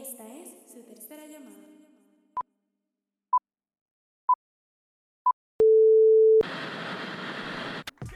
Esta 0.00 0.28
es 0.28 0.54
su 0.72 0.84
tercera 0.84 1.26
llamada. 1.26 1.56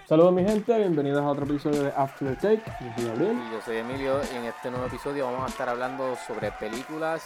Saludos 0.06 0.32
mi 0.32 0.44
gente, 0.44 0.78
bienvenidos 0.78 1.22
a 1.22 1.28
otro 1.28 1.44
episodio 1.44 1.82
de 1.82 1.88
After 1.96 2.28
the 2.28 2.36
Take. 2.36 2.70
Yo 2.80 2.94
soy 2.94 3.06
Gabriel. 3.06 3.36
Y 3.36 3.52
yo 3.52 3.60
soy 3.62 3.76
Emilio 3.78 4.20
y 4.32 4.36
en 4.36 4.44
este 4.44 4.70
nuevo 4.70 4.86
episodio 4.86 5.24
vamos 5.24 5.42
a 5.42 5.46
estar 5.48 5.68
hablando 5.68 6.14
sobre 6.14 6.52
películas 6.52 7.24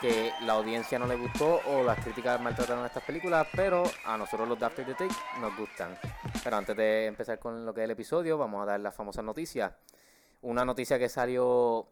que 0.00 0.32
la 0.42 0.54
audiencia 0.54 0.98
no 0.98 1.06
le 1.06 1.14
gustó 1.14 1.60
o 1.68 1.84
las 1.84 2.02
críticas 2.02 2.40
maltrataron 2.40 2.82
a 2.82 2.88
estas 2.88 3.04
películas, 3.04 3.46
pero 3.54 3.84
a 4.04 4.18
nosotros 4.18 4.48
los 4.48 4.58
de 4.58 4.66
After 4.66 4.84
the 4.84 4.94
Take 4.94 5.14
nos 5.40 5.56
gustan. 5.56 5.96
Pero 6.42 6.56
antes 6.56 6.76
de 6.76 7.06
empezar 7.06 7.38
con 7.38 7.64
lo 7.64 7.72
que 7.72 7.82
es 7.82 7.84
el 7.84 7.92
episodio, 7.92 8.38
vamos 8.38 8.60
a 8.60 8.66
dar 8.66 8.80
las 8.80 8.92
famosas 8.92 9.24
noticias. 9.24 9.72
Una 10.42 10.64
noticia 10.64 10.98
que 10.98 11.08
salió 11.08 11.86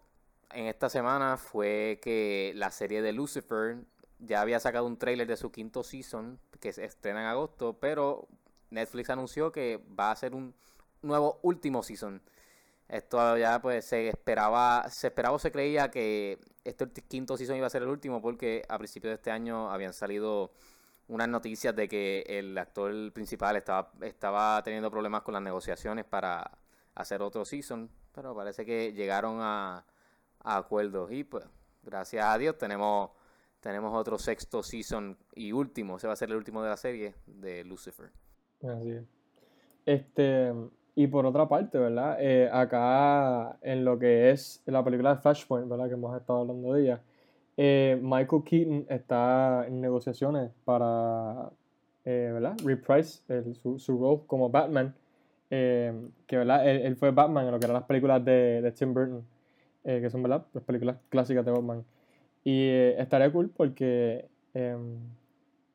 en 0.55 0.67
esta 0.67 0.89
semana 0.89 1.37
fue 1.37 2.01
que 2.03 2.53
la 2.57 2.71
serie 2.71 3.03
de 3.03 3.13
Lucifer 3.13 3.79
ya 4.19 4.41
había 4.41 4.61
sacado 4.61 4.87
un 4.87 4.97
trailer 4.97 5.27
de 5.27 5.37
su 5.37 5.51
quinto 5.51 5.83
season 5.83 6.39
que 6.61 6.73
se 6.73 6.85
estrena 6.85 7.23
en 7.23 7.27
agosto, 7.27 7.79
pero 7.81 8.29
Netflix 8.71 9.11
anunció 9.11 9.53
que 9.53 9.81
va 9.99 10.11
a 10.11 10.17
ser 10.17 10.35
un 10.35 10.55
nuevo 11.03 11.39
último 11.43 11.83
season. 11.83 12.23
Esto 12.89 13.37
ya 13.37 13.61
pues 13.61 13.85
se 13.87 14.09
esperaba, 14.09 14.89
se 14.91 15.09
esperaba 15.09 15.35
o 15.35 15.39
se 15.39 15.51
creía 15.51 15.91
que 15.91 16.39
este 16.65 16.89
quinto 17.03 17.37
season 17.37 17.57
iba 17.57 17.67
a 17.67 17.71
ser 17.71 17.83
el 17.83 17.89
último 17.89 18.21
porque 18.21 18.63
a 18.69 18.79
principios 18.79 19.11
de 19.11 19.15
este 19.17 19.31
año 19.31 19.71
habían 19.71 19.93
salido 19.93 20.53
unas 21.09 21.29
noticias 21.29 21.75
de 21.75 21.89
que 21.89 22.25
el 22.29 22.57
actor 22.57 23.13
principal 23.13 23.57
estaba, 23.57 23.93
estaba 24.03 24.63
teniendo 24.63 24.91
problemas 24.91 25.23
con 25.23 25.35
las 25.35 25.43
negociaciones 25.43 26.05
para 26.05 26.59
hacer 26.95 27.23
otro 27.23 27.45
season, 27.45 27.91
pero 28.13 28.35
parece 28.35 28.65
que 28.65 28.93
llegaron 28.93 29.39
a 29.41 29.85
acuerdos 30.45 31.11
y 31.13 31.25
pues 31.25 31.45
gracias 31.83 32.25
a 32.25 32.37
Dios 32.39 32.59
tenemos 32.59 33.11
tenemos 33.63 33.95
otro 33.95 34.19
sexto 34.19 34.63
season 34.63 35.17
y 35.35 35.53
último, 35.53 35.97
ese 35.97 36.09
va 36.09 36.15
a 36.15 36.17
ser 36.17 36.31
el 36.31 36.37
último 36.37 36.63
de 36.63 36.69
la 36.69 36.77
serie 36.77 37.15
de 37.27 37.63
Lucifer. 37.65 38.11
Así 38.61 38.91
es. 38.91 39.05
Este, 39.87 40.53
y 40.97 41.07
por 41.07 41.25
otra 41.27 41.49
parte, 41.49 41.79
¿verdad? 41.79 42.17
Eh, 42.21 42.51
acá 42.53 43.57
en 43.63 43.85
lo 43.85 43.99
que 43.99 44.31
es 44.31 44.63
la 44.67 44.85
película 44.85 45.15
de 45.15 45.21
Flashpoint, 45.21 45.69
¿verdad? 45.69 45.87
Que 45.87 45.95
hemos 45.95 46.15
estado 46.21 46.41
hablando 46.41 46.73
de 46.75 46.83
ella, 46.83 47.01
eh, 47.57 47.99
Michael 48.03 48.43
Keaton 48.45 48.87
está 48.89 49.65
en 49.67 49.81
negociaciones 49.81 50.51
para, 50.65 51.51
eh, 52.05 52.31
¿verdad? 52.33 52.57
Reprise 52.65 53.23
su, 53.55 53.79
su 53.79 53.99
rol 53.99 54.27
como 54.27 54.51
Batman. 54.51 54.95
que, 55.49 56.11
¿verdad? 56.31 56.69
Él, 56.69 56.83
él 56.83 56.97
fue 56.97 57.13
Batman 57.13 57.47
en 57.47 57.53
lo 57.53 57.61
que 57.61 57.67
eran 57.67 57.75
las 57.75 57.85
películas 57.85 58.25
de, 58.25 58.61
de 58.61 58.73
Tim 58.73 58.93
Burton, 58.93 59.25
eh, 59.85 60.01
que 60.01 60.11
son, 60.11 60.23
¿verdad? 60.23 60.47
Las 60.55 60.65
películas 60.65 60.97
clásicas 61.09 61.45
de 61.45 61.53
Batman. 61.53 61.85
Y 62.45 62.69
eh, 62.69 63.01
estaría 63.01 63.33
cool 63.33 63.51
porque, 63.51 64.27
em, 64.55 64.99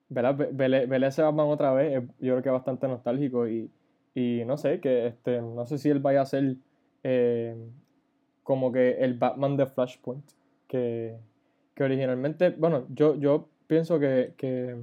¿verdad? 0.10 0.36
Ve- 0.38 0.50
Ver, 0.54 0.88
ver 0.88 1.04
ese 1.04 1.22
Batman 1.24 1.48
otra 1.48 1.74
vez, 1.74 1.98
eh, 2.04 2.08
yo 2.20 2.34
creo 2.34 2.44
que 2.44 2.50
es 2.50 2.54
bastante 2.54 2.88
nostálgico 2.88 3.48
y, 3.48 3.70
y 4.16 4.44
no 4.46 4.58
sé, 4.58 4.80
que 4.80 5.08
este, 5.08 5.42
no 5.42 5.66
sé 5.66 5.78
si 5.78 5.90
él 5.90 6.00
vaya 6.00 6.22
a 6.22 6.26
ser 6.26 6.56
eh, 7.04 7.56
como 8.44 8.72
que 8.72 8.92
el 9.04 9.16
Batman 9.16 9.58
de 9.58 9.66
Flashpoint, 9.68 10.26
que, 10.68 11.18
que 11.76 11.84
originalmente, 11.84 12.52
bueno, 12.52 12.86
yo, 12.90 13.16
yo 13.16 13.50
pienso 13.68 14.00
que, 14.00 14.34
que, 14.38 14.78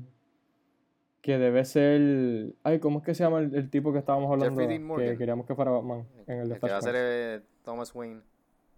que 1.22 1.38
debe 1.38 1.64
ser, 1.64 2.54
ay, 2.64 2.78
¿cómo 2.80 2.98
es 2.98 3.04
que 3.04 3.14
se 3.14 3.24
llama 3.24 3.38
el, 3.38 3.54
el 3.54 3.70
tipo 3.70 3.92
que 3.92 3.98
estábamos 3.98 4.30
hablando? 4.30 4.60
Que 4.94 5.16
queríamos 5.18 5.46
que 5.46 5.54
fuera 5.54 5.70
Batman 5.70 6.06
en 6.26 6.40
el 6.40 6.48
de 6.48 6.54
El 6.56 6.60
que 6.60 6.68
va 6.68 6.76
a 6.76 6.80
ser 6.82 6.94
eh, 6.96 7.40
Thomas 7.64 7.94
Wayne. 7.94 8.20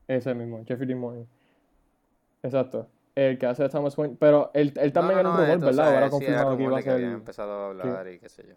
Ese 0.09 0.35
mismo, 0.35 0.62
Jeffrey 0.67 0.87
Dean 0.87 1.01
Morgan. 1.01 1.27
Exacto. 2.43 2.89
El 3.15 3.39
que 3.39 3.47
hace 3.47 3.62
de 3.62 3.69
Thomas 3.69 3.97
Wayne. 3.97 4.17
Pero 4.19 4.51
él, 4.55 4.73
él 4.77 4.93
también 4.93 5.21
era 5.21 5.31
un 5.31 5.37
rumor, 5.37 5.59
¿verdad? 5.59 5.95
Ahora 5.95 6.07
sí, 6.07 6.11
confirmado 6.11 6.57
que 6.57 6.62
iba 6.62 6.79
a 6.79 6.83
ser. 6.83 7.03
empezado 7.03 7.53
a 7.53 7.67
hablar 7.67 8.09
y 8.09 8.19
qué 8.19 8.29
sé 8.29 8.47
yo. 8.47 8.55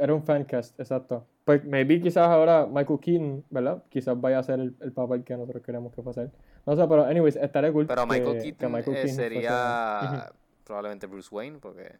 Era 0.00 0.14
un 0.14 0.22
fancast, 0.22 0.78
exacto. 0.80 1.26
Pues 1.44 1.64
maybe 1.64 2.00
quizás 2.00 2.28
ahora 2.28 2.66
Michael 2.66 2.98
Keaton, 2.98 3.44
¿verdad? 3.50 3.84
Quizás 3.88 4.20
vaya 4.20 4.40
a 4.40 4.42
ser 4.42 4.58
el, 4.58 4.76
el 4.80 4.92
papel 4.92 5.22
que 5.22 5.36
nosotros 5.36 5.62
queremos 5.62 5.92
que 5.94 6.00
él. 6.20 6.32
No 6.66 6.74
sé, 6.74 6.88
pero 6.88 7.04
anyways, 7.04 7.36
estaría 7.36 7.72
cool. 7.72 7.86
Pero 7.86 8.04
Michael 8.04 8.38
que, 8.38 8.42
Keaton, 8.42 8.72
Michael 8.72 8.96
eh, 8.96 9.00
Keaton 9.02 9.16
sería 9.16 10.32
probablemente 10.64 11.06
Bruce 11.06 11.28
Wayne, 11.32 11.58
porque... 11.60 11.98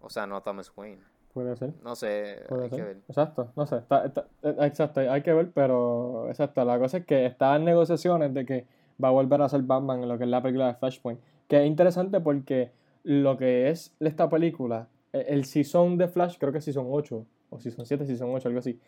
O 0.00 0.08
sea, 0.08 0.26
no 0.26 0.40
Thomas 0.42 0.72
Wayne. 0.74 1.02
Fuese- 1.40 1.56
puede 1.56 1.56
ser. 1.56 1.72
No 1.84 1.94
sé, 1.96 2.36
Puede 2.48 2.64
hay 2.64 2.70
que 2.70 2.82
ver. 2.82 2.96
Exacto, 3.08 3.48
no 3.56 3.66
sé. 3.66 3.76
Está, 3.76 4.04
está- 4.06 4.26
eh, 4.42 4.56
exacto, 4.62 5.00
hay 5.00 5.22
que 5.22 5.32
ver, 5.32 5.50
pero 5.52 6.28
exacto. 6.28 6.64
La 6.64 6.78
cosa 6.78 6.98
es 6.98 7.06
que 7.06 7.26
está 7.26 7.54
en 7.56 7.64
negociaciones 7.64 8.32
de 8.34 8.44
que 8.46 8.66
va 9.02 9.08
a 9.08 9.12
volver 9.12 9.40
a 9.42 9.48
ser 9.48 9.62
Batman 9.62 10.02
en 10.02 10.08
lo 10.08 10.18
que 10.18 10.24
es 10.24 10.30
la 10.30 10.42
película 10.42 10.68
de 10.68 10.74
Flashpoint. 10.74 11.20
Que 11.48 11.60
es 11.62 11.66
interesante 11.66 12.20
porque 12.20 12.70
lo 13.04 13.36
que 13.36 13.68
es 13.70 13.94
esta 14.00 14.28
película, 14.28 14.88
e- 15.12 15.26
el 15.28 15.44
season 15.44 15.96
de 15.98 16.08
Flash, 16.08 16.36
creo 16.38 16.50
que 16.52 16.58
es 16.58 16.64
season 16.64 16.86
8, 16.90 17.24
o 17.50 17.58
season 17.60 17.86
7, 17.86 18.04
season 18.06 18.30
8, 18.34 18.48
algo 18.48 18.58
así, 18.60 18.80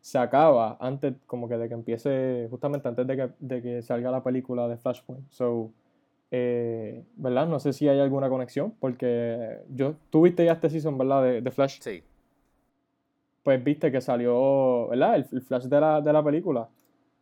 se 0.00 0.18
acaba 0.18 0.76
antes, 0.80 1.14
como 1.26 1.48
que 1.48 1.56
de 1.56 1.66
que 1.68 1.74
empiece, 1.74 2.46
justamente 2.50 2.86
antes 2.88 3.06
de 3.06 3.16
que, 3.16 3.30
de 3.40 3.62
que 3.62 3.82
salga 3.82 4.10
la 4.10 4.22
película 4.22 4.68
de 4.68 4.76
Flashpoint. 4.76 5.28
So, 5.30 5.70
eh, 6.36 7.04
¿verdad? 7.16 7.46
No 7.46 7.58
sé 7.60 7.72
si 7.72 7.88
hay 7.88 8.00
alguna 8.00 8.28
conexión, 8.28 8.72
porque 8.80 9.60
yo, 9.70 9.94
tú 10.10 10.22
viste 10.22 10.44
ya 10.44 10.52
este 10.52 10.70
season, 10.70 10.98
¿verdad? 10.98 11.22
De, 11.24 11.40
de 11.42 11.50
Flash 11.50 11.80
Sí, 11.80 12.02
pues 13.42 13.62
viste 13.62 13.92
que 13.92 14.00
salió, 14.00 14.88
¿verdad? 14.88 15.16
El, 15.16 15.26
el 15.32 15.42
flash 15.42 15.64
de 15.64 15.80
la, 15.80 16.00
de 16.00 16.12
la 16.12 16.22
película 16.24 16.68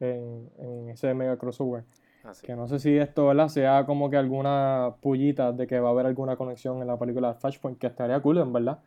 en, 0.01 0.49
en 0.59 0.89
ese 0.91 1.13
mega 1.15 1.37
crossover. 1.37 1.85
así. 2.25 2.47
Que 2.47 2.55
no 2.55 2.69
sé 2.69 2.79
si 2.79 2.97
esto, 2.97 3.27
¿verdad? 3.27 3.49
Sea 3.49 3.85
como 3.87 4.09
que 4.11 4.17
alguna 4.17 4.95
pullita 5.01 5.53
de 5.53 5.67
que 5.67 5.81
va 5.81 5.89
a 5.89 5.93
haber 5.93 6.07
alguna 6.07 6.37
conexión 6.37 6.81
en 6.81 6.87
la 6.89 6.99
película 6.99 7.29
de 7.33 7.35
Flashpoint, 7.41 7.79
que 7.79 7.89
estaría 7.89 8.21
cool, 8.21 8.39
en 8.39 8.53
verdad. 8.53 8.79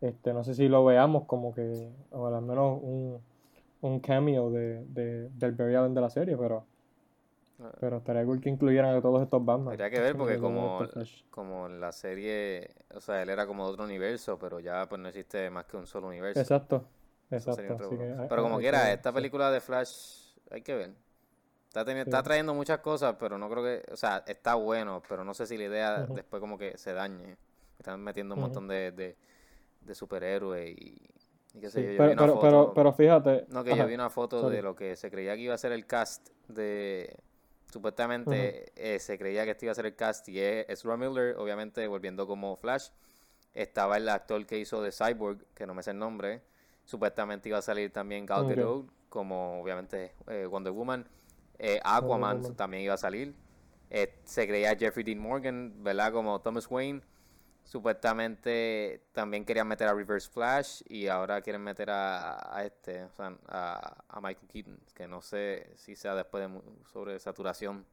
Este, 0.00 0.32
no 0.34 0.44
sé 0.44 0.54
si 0.54 0.68
lo 0.68 0.84
veamos 0.84 1.24
como 1.26 1.54
que, 1.54 1.90
o 2.12 2.26
al 2.26 2.42
menos 2.42 2.80
un, 2.82 3.18
un 3.82 4.00
cameo 4.00 4.50
de, 4.50 4.84
de- 4.86 5.28
del 5.30 5.52
Barry 5.52 5.76
Allen 5.76 5.94
de 5.94 6.00
la 6.00 6.10
serie, 6.10 6.36
pero, 6.36 6.64
pero 7.80 7.98
estaría 7.98 8.24
cool 8.24 8.40
que 8.40 8.48
incluyeran 8.50 8.96
a 8.96 9.00
todos 9.02 9.22
estos 9.22 9.44
Batman. 9.44 9.72
Habría 9.72 9.90
que 9.90 10.00
ver 10.00 10.16
porque 10.16 10.38
como, 10.38 10.84
como 11.30 11.66
en 11.66 11.80
la 11.80 11.92
serie, 11.92 12.70
o 12.94 13.00
sea, 13.00 13.22
él 13.22 13.30
era 13.30 13.46
como 13.46 13.66
de 13.66 13.72
otro 13.72 13.84
universo, 13.84 14.38
pero 14.38 14.60
ya 14.60 14.86
pues 14.88 15.00
no 15.00 15.08
existe 15.08 15.50
más 15.50 15.64
que 15.66 15.76
un 15.76 15.86
solo 15.86 16.08
universo. 16.08 16.40
Exacto, 16.40 16.84
exacto. 17.30 17.78
que 17.78 18.04
hay- 18.04 18.28
pero 18.28 18.42
como 18.42 18.56
hay 18.56 18.58
que 18.58 18.70
quiera, 18.70 18.92
esta 18.92 19.12
película 19.12 19.50
de 19.50 19.60
Flash, 19.60 20.34
hay 20.50 20.62
que 20.62 20.74
ver. 20.74 20.90
Está, 21.68 21.84
teni- 21.86 22.02
está 22.02 22.22
trayendo 22.22 22.54
muchas 22.54 22.80
cosas, 22.80 23.16
pero 23.18 23.38
no 23.38 23.48
creo 23.50 23.64
que, 23.64 23.82
o 23.92 23.96
sea, 23.96 24.22
está 24.26 24.54
bueno, 24.56 25.02
pero 25.08 25.24
no 25.24 25.34
sé 25.34 25.46
si 25.46 25.56
la 25.56 25.64
idea 25.64 26.06
después 26.06 26.40
como 26.40 26.58
que 26.58 26.76
se 26.78 26.92
dañe. 26.92 27.36
Están 27.78 28.00
metiendo 28.02 28.34
un 28.34 28.40
montón 28.42 28.68
de, 28.68 28.92
de, 28.92 29.16
de 29.80 29.94
superhéroes 29.94 30.70
y, 30.70 30.98
y 31.54 31.60
qué 31.60 31.70
sé 31.70 31.80
Sí, 31.80 31.86
yo. 31.86 31.92
Yo 31.92 31.98
pero, 31.98 32.08
vi 32.08 32.12
una 32.12 32.22
pero, 32.22 32.32
foto, 32.34 32.40
pero, 32.42 32.74
pero 32.74 32.92
fíjate. 32.92 33.46
no, 33.48 33.64
que 33.64 33.72
ajá. 33.72 33.82
yo 33.82 33.88
vi 33.88 33.94
una 33.94 34.10
foto 34.10 34.40
sorry. 34.40 34.56
de 34.56 34.62
lo 34.62 34.74
que 34.76 34.96
se 34.96 35.10
creía 35.10 35.34
que 35.34 35.42
iba 35.42 35.54
a 35.54 35.58
ser 35.58 35.72
el 35.72 35.86
cast 35.86 36.28
de... 36.48 37.16
Supuestamente 37.72 38.70
eh, 38.76 38.98
se 38.98 39.16
creía 39.16 39.44
que 39.46 39.52
este 39.52 39.64
iba 39.64 39.72
a 39.72 39.74
ser 39.74 39.86
el 39.86 39.96
cast 39.96 40.28
y 40.28 40.38
es 40.38 40.66
Ezra 40.68 40.94
Miller, 40.98 41.36
obviamente 41.38 41.86
volviendo 41.86 42.26
como 42.26 42.54
Flash. 42.56 42.90
Estaba 43.54 43.96
el 43.96 44.06
actor 44.10 44.44
que 44.44 44.58
hizo 44.58 44.82
de 44.82 44.92
Cyborg, 44.92 45.46
que 45.54 45.66
no 45.66 45.72
me 45.72 45.82
sé 45.82 45.92
el 45.92 45.98
nombre. 45.98 46.42
Supuestamente 46.84 47.48
iba 47.48 47.56
a 47.56 47.62
salir 47.62 47.90
también 47.90 48.26
Gal 48.26 48.42
Ok. 48.44 48.50
Gadot, 48.50 48.86
como 49.08 49.62
obviamente 49.62 50.12
eh, 50.28 50.44
Wonder 50.44 50.72
Woman. 50.72 51.08
Eh, 51.58 51.80
Aquaman 51.82 52.42
Woman. 52.42 52.56
también 52.56 52.82
iba 52.82 52.92
a 52.94 52.98
salir. 52.98 53.34
Se 54.24 54.46
creía 54.46 54.76
Jeffrey 54.76 55.04
Dean 55.04 55.18
Morgan, 55.18 55.82
¿verdad? 55.82 56.12
Como 56.12 56.40
Thomas 56.42 56.70
Wayne. 56.70 57.00
Supuestamente 57.64 59.02
también 59.12 59.44
querían 59.44 59.66
meter 59.68 59.88
a 59.88 59.94
Reverse 59.94 60.28
Flash 60.30 60.82
y 60.88 61.06
ahora 61.08 61.40
quieren 61.40 61.62
meter 61.62 61.90
a, 61.90 62.54
a 62.56 62.64
este, 62.64 63.04
o 63.04 63.10
sea, 63.12 63.36
a, 63.48 64.04
a 64.08 64.20
Michael 64.20 64.48
Keaton, 64.48 64.78
que 64.94 65.08
no 65.08 65.22
sé 65.22 65.70
si 65.76 65.96
sea 65.96 66.14
después 66.14 66.44
de 66.50 66.60
sobre 66.92 67.18
saturación. 67.18 67.86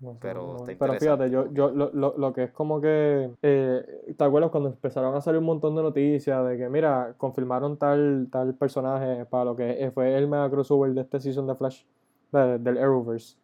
No 0.00 0.18
sé, 0.20 0.20
Pero 0.20 0.46
no, 0.58 0.64
pero 0.78 0.96
fíjate, 0.96 1.30
yo, 1.30 1.50
yo 1.52 1.70
lo, 1.70 1.90
lo, 1.92 2.16
lo 2.18 2.32
que 2.32 2.44
es 2.44 2.50
como 2.52 2.80
que, 2.80 3.30
eh, 3.42 4.14
¿te 4.16 4.24
acuerdas 4.24 4.50
cuando 4.50 4.70
empezaron 4.70 5.14
a 5.14 5.20
salir 5.20 5.38
un 5.38 5.46
montón 5.46 5.74
de 5.76 5.82
noticias 5.82 6.46
de 6.46 6.58
que, 6.58 6.68
mira, 6.68 7.14
confirmaron 7.16 7.78
tal, 7.78 8.28
tal 8.30 8.54
personaje 8.54 9.24
para 9.26 9.44
lo 9.46 9.56
que 9.56 9.90
fue 9.94 10.16
el 10.16 10.26
mega 10.28 10.50
crossover 10.50 10.92
de 10.92 11.02
este 11.02 11.20
season 11.20 11.46
de 11.46 11.54
Flash, 11.54 11.84
de- 12.32 12.58
del 12.58 12.78
Arrowverse? 12.78 13.36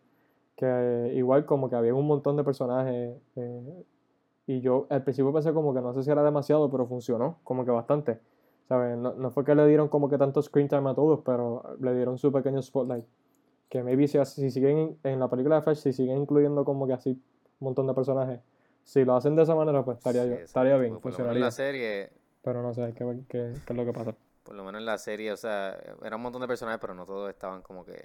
Que 0.56 0.66
eh, 0.66 1.14
igual 1.16 1.46
como 1.46 1.70
que 1.70 1.76
había 1.76 1.94
un 1.94 2.06
montón 2.06 2.36
de 2.36 2.44
personajes 2.44 3.16
eh, 3.36 3.84
y 4.54 4.60
yo 4.60 4.86
al 4.90 5.02
principio 5.04 5.32
pensé 5.32 5.52
como 5.52 5.74
que 5.74 5.80
no 5.80 5.92
sé 5.94 6.02
si 6.02 6.10
era 6.10 6.22
demasiado, 6.22 6.70
pero 6.70 6.86
funcionó 6.86 7.38
como 7.44 7.64
que 7.64 7.70
bastante. 7.70 8.20
¿Sabes? 8.68 8.96
No, 8.96 9.14
no 9.14 9.30
fue 9.30 9.44
que 9.44 9.54
le 9.54 9.66
dieron 9.66 9.88
como 9.88 10.08
que 10.08 10.16
tanto 10.18 10.40
screen 10.42 10.68
time 10.68 10.88
a 10.90 10.94
todos, 10.94 11.20
pero 11.24 11.76
le 11.80 11.94
dieron 11.94 12.18
su 12.18 12.30
pequeño 12.32 12.62
spotlight 12.62 13.04
que 13.68 13.82
maybe 13.82 14.08
si, 14.08 14.24
si 14.26 14.50
siguen 14.50 14.98
en 15.04 15.20
la 15.20 15.28
película 15.28 15.56
de 15.56 15.62
Flash, 15.62 15.78
si 15.78 15.92
siguen 15.92 16.18
incluyendo 16.18 16.64
como 16.64 16.86
que 16.86 16.92
así 16.94 17.10
un 17.12 17.20
montón 17.66 17.86
de 17.86 17.94
personajes, 17.94 18.40
si 18.84 19.04
lo 19.04 19.14
hacen 19.16 19.36
de 19.36 19.42
esa 19.44 19.54
manera, 19.54 19.84
pues 19.84 19.98
estaría, 19.98 20.24
Sí, 20.24 20.34
estaría 20.44 20.76
bien, 20.78 20.98
por 21.00 21.12
lo 21.12 21.18
menos 21.20 21.34
en 21.34 21.40
funcionaría. 21.40 21.40
la 21.40 21.50
serie, 21.50 22.12
Pero 22.42 22.62
no 22.62 22.74
sé, 22.74 22.82
ver 22.82 22.94
qué, 22.94 23.24
qué 23.28 23.72
es 23.72 23.76
lo 23.76 23.84
que 23.84 23.92
pasa. 23.92 24.14
por 24.42 24.54
lo 24.54 24.64
menos 24.64 24.80
en 24.80 24.86
la 24.86 24.98
serie, 24.98 25.32
o 25.32 25.36
sea, 25.36 25.78
era 26.02 26.16
un 26.16 26.22
montón 26.22 26.40
de 26.42 26.48
personajes, 26.48 26.80
pero 26.80 26.94
no 26.94 27.06
todos 27.06 27.30
estaban 27.30 27.62
como 27.62 27.84
que 27.84 28.04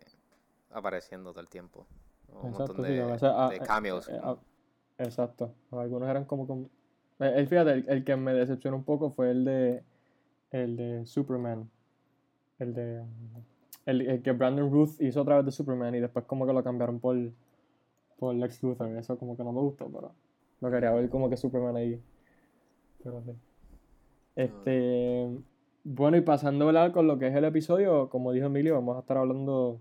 apareciendo 0.71 1.31
todo 1.31 1.41
el 1.41 1.49
tiempo. 1.49 1.87
Un 2.27 2.51
Exacto, 2.51 2.51
montón 2.51 2.81
sí, 2.85 2.93
de, 2.93 3.01
a 3.01 3.05
veces, 3.07 3.29
de 3.49 3.61
cameos. 3.61 4.07
eh, 4.09 4.19
ah, 4.23 4.35
exacto. 4.97 5.53
Algunos 5.71 6.09
eran 6.09 6.25
como... 6.25 6.47
como 6.47 6.69
eh, 7.19 7.33
el, 7.35 7.47
fíjate, 7.47 7.71
el, 7.71 7.85
el 7.89 8.03
que 8.03 8.15
me 8.15 8.33
decepcionó 8.33 8.77
un 8.77 8.83
poco 8.83 9.09
fue 9.09 9.31
el 9.31 9.45
de 9.45 9.83
el 10.51 10.77
de 10.77 11.05
Superman. 11.05 11.69
El 12.59 12.73
de 12.73 13.03
el, 13.85 14.01
el 14.01 14.21
que 14.21 14.31
Brandon 14.31 14.71
Ruth 14.71 14.99
hizo 14.99 15.21
otra 15.21 15.37
vez 15.37 15.45
de 15.45 15.51
Superman 15.51 15.95
y 15.95 15.99
después 15.99 16.25
como 16.25 16.45
que 16.45 16.53
lo 16.53 16.63
cambiaron 16.63 16.99
por 16.99 17.17
por 18.17 18.33
Lex 18.35 18.63
Luthor. 18.63 18.89
Eso 18.97 19.17
como 19.17 19.35
que 19.35 19.43
no 19.43 19.51
me 19.51 19.61
gustó, 19.61 19.89
pero 19.89 20.11
lo 20.61 20.71
quería 20.71 20.91
ver 20.91 21.09
como 21.09 21.29
que 21.29 21.37
Superman 21.37 21.75
ahí. 21.75 22.01
Pero 23.03 23.21
sí. 23.23 23.31
Este, 24.35 25.29
bueno, 25.83 26.17
y 26.17 26.21
pasando 26.21 26.65
¿verdad? 26.65 26.91
con 26.91 27.07
lo 27.07 27.19
que 27.19 27.27
es 27.27 27.35
el 27.35 27.45
episodio, 27.45 28.09
como 28.09 28.31
dijo 28.31 28.47
Emilio, 28.47 28.75
vamos 28.75 28.97
a 28.97 28.99
estar 29.01 29.17
hablando 29.17 29.79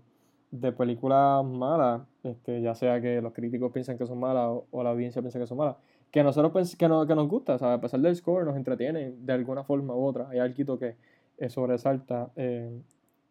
de 0.59 0.71
películas 0.71 1.43
malas, 1.45 2.01
este, 2.23 2.61
ya 2.61 2.75
sea 2.75 3.01
que 3.01 3.21
los 3.21 3.33
críticos 3.33 3.71
piensan 3.71 3.97
que 3.97 4.05
son 4.05 4.19
malas 4.19 4.61
o, 4.71 4.83
la 4.83 4.91
audiencia 4.91 5.21
piensa 5.21 5.39
que 5.39 5.47
son 5.47 5.57
malas, 5.57 5.75
que 6.11 6.23
nosotros 6.23 6.75
que, 6.75 6.87
no, 6.87 7.05
que 7.05 7.15
nos 7.15 7.27
gusta, 7.27 7.57
¿sabes? 7.57 7.77
a 7.77 7.81
pesar 7.81 7.99
del 7.99 8.15
score, 8.15 8.45
nos 8.45 8.55
entretiene 8.55 9.13
de 9.17 9.33
alguna 9.33 9.63
forma 9.63 9.95
u 9.95 10.05
otra. 10.05 10.29
Hay 10.29 10.39
algo 10.39 10.79
que 10.79 10.95
eh, 11.37 11.49
sobresalta, 11.49 12.31
eh, 12.35 12.71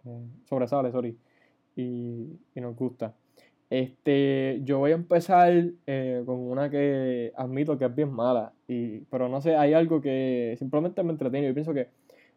eh, 0.04 0.20
sobresale, 0.44 0.92
sorry, 0.92 1.16
y, 1.76 2.38
y 2.54 2.60
nos 2.60 2.76
gusta. 2.76 3.14
Este, 3.70 4.60
yo 4.64 4.78
voy 4.78 4.92
a 4.92 4.94
empezar 4.94 5.52
con 6.26 6.38
una 6.38 6.70
que 6.70 7.32
admito 7.36 7.78
que 7.78 7.86
es 7.86 7.94
bien 7.94 8.12
mala, 8.12 8.52
y, 8.68 9.00
pero 9.10 9.28
no 9.28 9.40
sé, 9.40 9.56
hay 9.56 9.72
algo 9.72 10.00
que 10.00 10.54
simplemente 10.58 11.02
me 11.02 11.12
entretiene. 11.12 11.48
Yo 11.48 11.54
pienso 11.54 11.74
que 11.74 11.88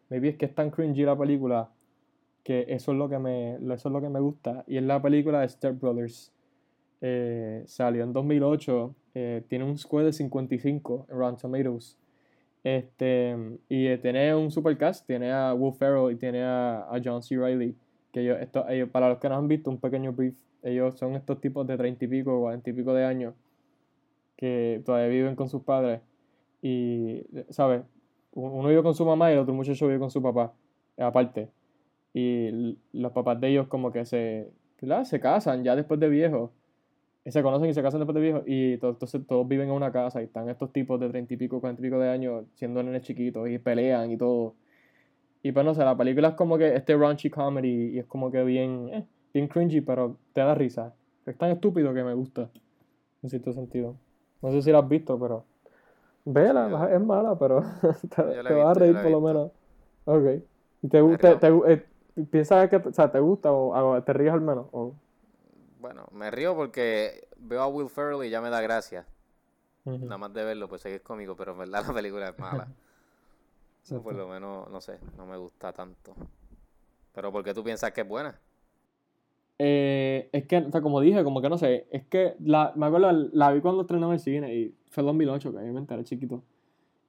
maybe 0.08 0.30
es 0.30 0.36
que 0.36 0.46
es 0.46 0.54
tan 0.54 0.70
cringy 0.70 1.04
la 1.04 1.16
película 1.16 1.70
que 2.48 2.64
eso 2.66 2.92
es 2.92 2.98
lo 2.98 3.10
que 3.10 3.18
me, 3.18 3.56
eso 3.56 3.88
es 3.90 3.92
lo 3.92 4.00
que 4.00 4.08
me 4.08 4.20
gusta. 4.20 4.64
Y 4.66 4.78
es 4.78 4.82
la 4.82 5.02
película 5.02 5.42
de 5.42 5.50
Step 5.50 5.78
Brothers. 5.78 6.32
Eh, 7.02 7.62
salió 7.66 8.02
en 8.02 8.14
2008, 8.14 8.94
eh, 9.14 9.44
tiene 9.48 9.66
un 9.66 9.76
score 9.76 10.04
de 10.04 10.14
55 10.14 11.08
en 11.10 11.18
Rotten 11.18 11.36
Tomatoes. 11.36 11.98
Este, 12.64 13.36
y 13.68 13.88
eh, 13.88 13.98
tiene 13.98 14.34
un 14.34 14.50
supercast, 14.50 15.06
tiene 15.06 15.30
a 15.30 15.52
Will 15.52 15.74
Ferrell 15.74 16.10
y 16.10 16.16
tiene 16.16 16.42
a, 16.42 16.88
a 16.90 16.98
John 17.04 17.22
C. 17.22 17.36
Reilly. 17.36 17.76
Que 18.12 18.22
ellos, 18.22 18.38
esto, 18.40 18.66
ellos, 18.66 18.88
para 18.88 19.10
los 19.10 19.18
que 19.18 19.28
no 19.28 19.36
han 19.36 19.46
visto, 19.46 19.68
un 19.68 19.78
pequeño 19.78 20.14
brief. 20.14 20.38
Ellos 20.62 20.98
son 20.98 21.16
estos 21.16 21.42
tipos 21.42 21.66
de 21.66 21.76
30 21.76 22.02
y 22.06 22.08
pico, 22.08 22.40
40 22.40 22.70
y 22.70 22.72
pico 22.72 22.94
de 22.94 23.04
años 23.04 23.34
que 24.38 24.80
todavía 24.86 25.08
viven 25.08 25.36
con 25.36 25.50
sus 25.50 25.64
padres. 25.64 26.00
Y, 26.62 27.26
¿sabes? 27.50 27.82
Uno 28.32 28.66
vive 28.70 28.82
con 28.82 28.94
su 28.94 29.04
mamá 29.04 29.28
y 29.28 29.34
el 29.34 29.40
otro 29.40 29.52
muchacho 29.52 29.86
vive 29.86 29.98
con 29.98 30.10
su 30.10 30.22
papá, 30.22 30.54
aparte. 30.96 31.50
Y 32.14 32.78
los 32.92 33.12
papás 33.12 33.40
de 33.40 33.48
ellos 33.48 33.68
como 33.68 33.92
que 33.92 34.04
se, 34.04 34.50
¿verdad? 34.80 35.04
se 35.04 35.20
casan 35.20 35.64
ya 35.64 35.76
después 35.76 36.00
de 36.00 36.08
viejos. 36.08 36.50
Y 37.24 37.30
se 37.32 37.42
conocen 37.42 37.70
y 37.70 37.74
se 37.74 37.82
casan 37.82 38.00
después 38.00 38.14
de 38.16 38.20
viejos. 38.22 38.42
Y 38.46 38.78
to- 38.78 38.90
entonces 38.90 39.26
todos 39.26 39.46
viven 39.48 39.68
en 39.68 39.74
una 39.74 39.92
casa 39.92 40.20
y 40.22 40.24
están 40.26 40.48
estos 40.48 40.72
tipos 40.72 40.98
de 41.00 41.08
30 41.10 41.34
y 41.34 41.36
pico, 41.36 41.60
40 41.60 41.82
y 41.82 41.84
pico 41.86 41.98
de 42.00 42.08
años 42.10 42.44
siendo 42.54 42.82
nenes 42.82 43.02
chiquitos 43.02 43.48
y 43.48 43.58
pelean 43.58 44.10
y 44.12 44.16
todo. 44.18 44.54
Y 45.42 45.52
pues 45.52 45.64
no 45.64 45.74
sé, 45.74 45.84
la 45.84 45.96
película 45.96 46.28
es 46.28 46.34
como 46.34 46.58
que 46.58 46.74
este 46.74 46.96
raunchy 46.96 47.30
comedy 47.30 47.94
y 47.94 47.98
es 48.00 48.06
como 48.06 48.30
que 48.30 48.42
bien, 48.44 48.88
eh, 48.92 49.04
bien 49.32 49.48
cringy, 49.48 49.80
pero 49.80 50.16
te 50.32 50.40
da 50.40 50.54
risa. 50.54 50.94
Es 51.26 51.36
tan 51.38 51.50
estúpido 51.50 51.94
que 51.94 52.02
me 52.04 52.14
gusta, 52.14 52.50
en 53.22 53.30
cierto 53.30 53.52
sentido. 53.52 53.96
No 54.42 54.52
sé 54.52 54.62
si 54.62 54.72
la 54.72 54.80
has 54.80 54.88
visto, 54.88 55.18
pero... 55.18 55.44
Vela, 56.24 56.68
yo- 56.70 56.88
es 56.88 57.00
mala, 57.00 57.38
pero 57.38 57.62
te, 58.16 58.22
te 58.46 58.54
vas 58.54 58.68
a 58.68 58.74
reír 58.74 59.00
por 59.00 59.10
lo 59.12 59.20
menos. 59.20 59.52
Ok. 60.04 60.24
¿Y 60.82 60.88
te, 60.88 61.02
te, 61.18 61.36
te 61.36 61.48
eh, 61.72 61.84
piensas 62.24 62.68
que 62.68 62.76
o 62.76 62.92
sea, 62.92 63.10
te 63.10 63.20
gusta 63.20 63.52
o, 63.52 63.70
o 63.74 64.02
te 64.02 64.12
ríes 64.12 64.32
al 64.32 64.40
menos? 64.40 64.66
O... 64.72 64.94
Bueno, 65.80 66.06
me 66.12 66.30
río 66.30 66.54
porque 66.54 67.28
veo 67.36 67.62
a 67.62 67.68
Will 67.68 67.88
Ferrell 67.88 68.24
y 68.24 68.30
ya 68.30 68.40
me 68.40 68.50
da 68.50 68.60
gracia. 68.60 69.06
Nada 69.84 70.18
más 70.18 70.34
de 70.34 70.44
verlo, 70.44 70.68
pues 70.68 70.82
sé 70.82 70.90
que 70.90 70.96
es 70.96 71.02
cómico, 71.02 71.34
pero 71.34 71.52
en 71.52 71.58
verdad 71.58 71.84
la 71.86 71.94
película 71.94 72.28
es 72.28 72.38
mala. 72.38 72.68
Eso 73.82 74.02
por 74.02 74.14
lo 74.14 74.28
menos, 74.28 74.68
no 74.70 74.80
sé, 74.80 74.98
no 75.16 75.24
me 75.24 75.38
gusta 75.38 75.72
tanto. 75.72 76.14
Pero 77.14 77.32
¿por 77.32 77.42
qué 77.42 77.54
tú 77.54 77.64
piensas 77.64 77.92
que 77.92 78.02
es 78.02 78.08
buena? 78.08 78.38
Eh, 79.58 80.28
es 80.32 80.46
que, 80.46 80.58
o 80.58 80.70
sea, 80.70 80.82
como 80.82 81.00
dije, 81.00 81.24
como 81.24 81.40
que 81.40 81.48
no 81.48 81.58
sé, 81.58 81.86
es 81.90 82.04
que 82.06 82.36
la, 82.40 82.72
me 82.76 82.86
acuerdo, 82.86 83.10
la 83.32 83.50
vi 83.50 83.60
cuando 83.60 83.80
estrenó 83.82 84.08
en 84.08 84.12
el 84.12 84.20
cine 84.20 84.54
y 84.54 84.74
fue 84.90 85.00
el 85.00 85.06
2008, 85.06 85.50
que 85.50 85.58
obviamente 85.58 85.94
era 85.94 86.04
chiquito. 86.04 86.42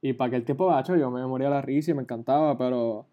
Y 0.02 0.14
para 0.14 0.30
aquel 0.30 0.46
tiempo, 0.46 0.68
gacho, 0.68 0.96
yo 0.96 1.12
me 1.12 1.26
moría 1.28 1.50
la 1.50 1.62
risa 1.62 1.92
y 1.92 1.94
me 1.94 2.04
encantaba, 2.04 2.58
pero 2.58 3.06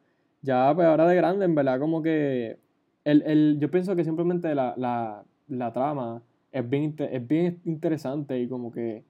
ya 0.43 0.73
pues 0.75 0.87
ahora 0.87 1.07
de 1.07 1.17
grande, 1.17 1.45
en 1.45 1.55
verdad, 1.55 1.79
como 1.81 2.03
que 2.03 2.59
el, 3.05 3.23
el, 3.23 3.59
yo 3.61 3.71
pienso 3.71 3.97
que 3.97 4.05
simplemente 4.05 4.55
la, 4.55 4.75
la, 4.77 5.25
la 5.49 5.73
trama 5.73 6.23
es 6.53 6.69
bien, 6.69 6.95
es 6.99 7.27
bien 7.27 7.61
interesante 7.65 8.39
y 8.41 8.49
como 8.49 8.73
que, 8.73 9.05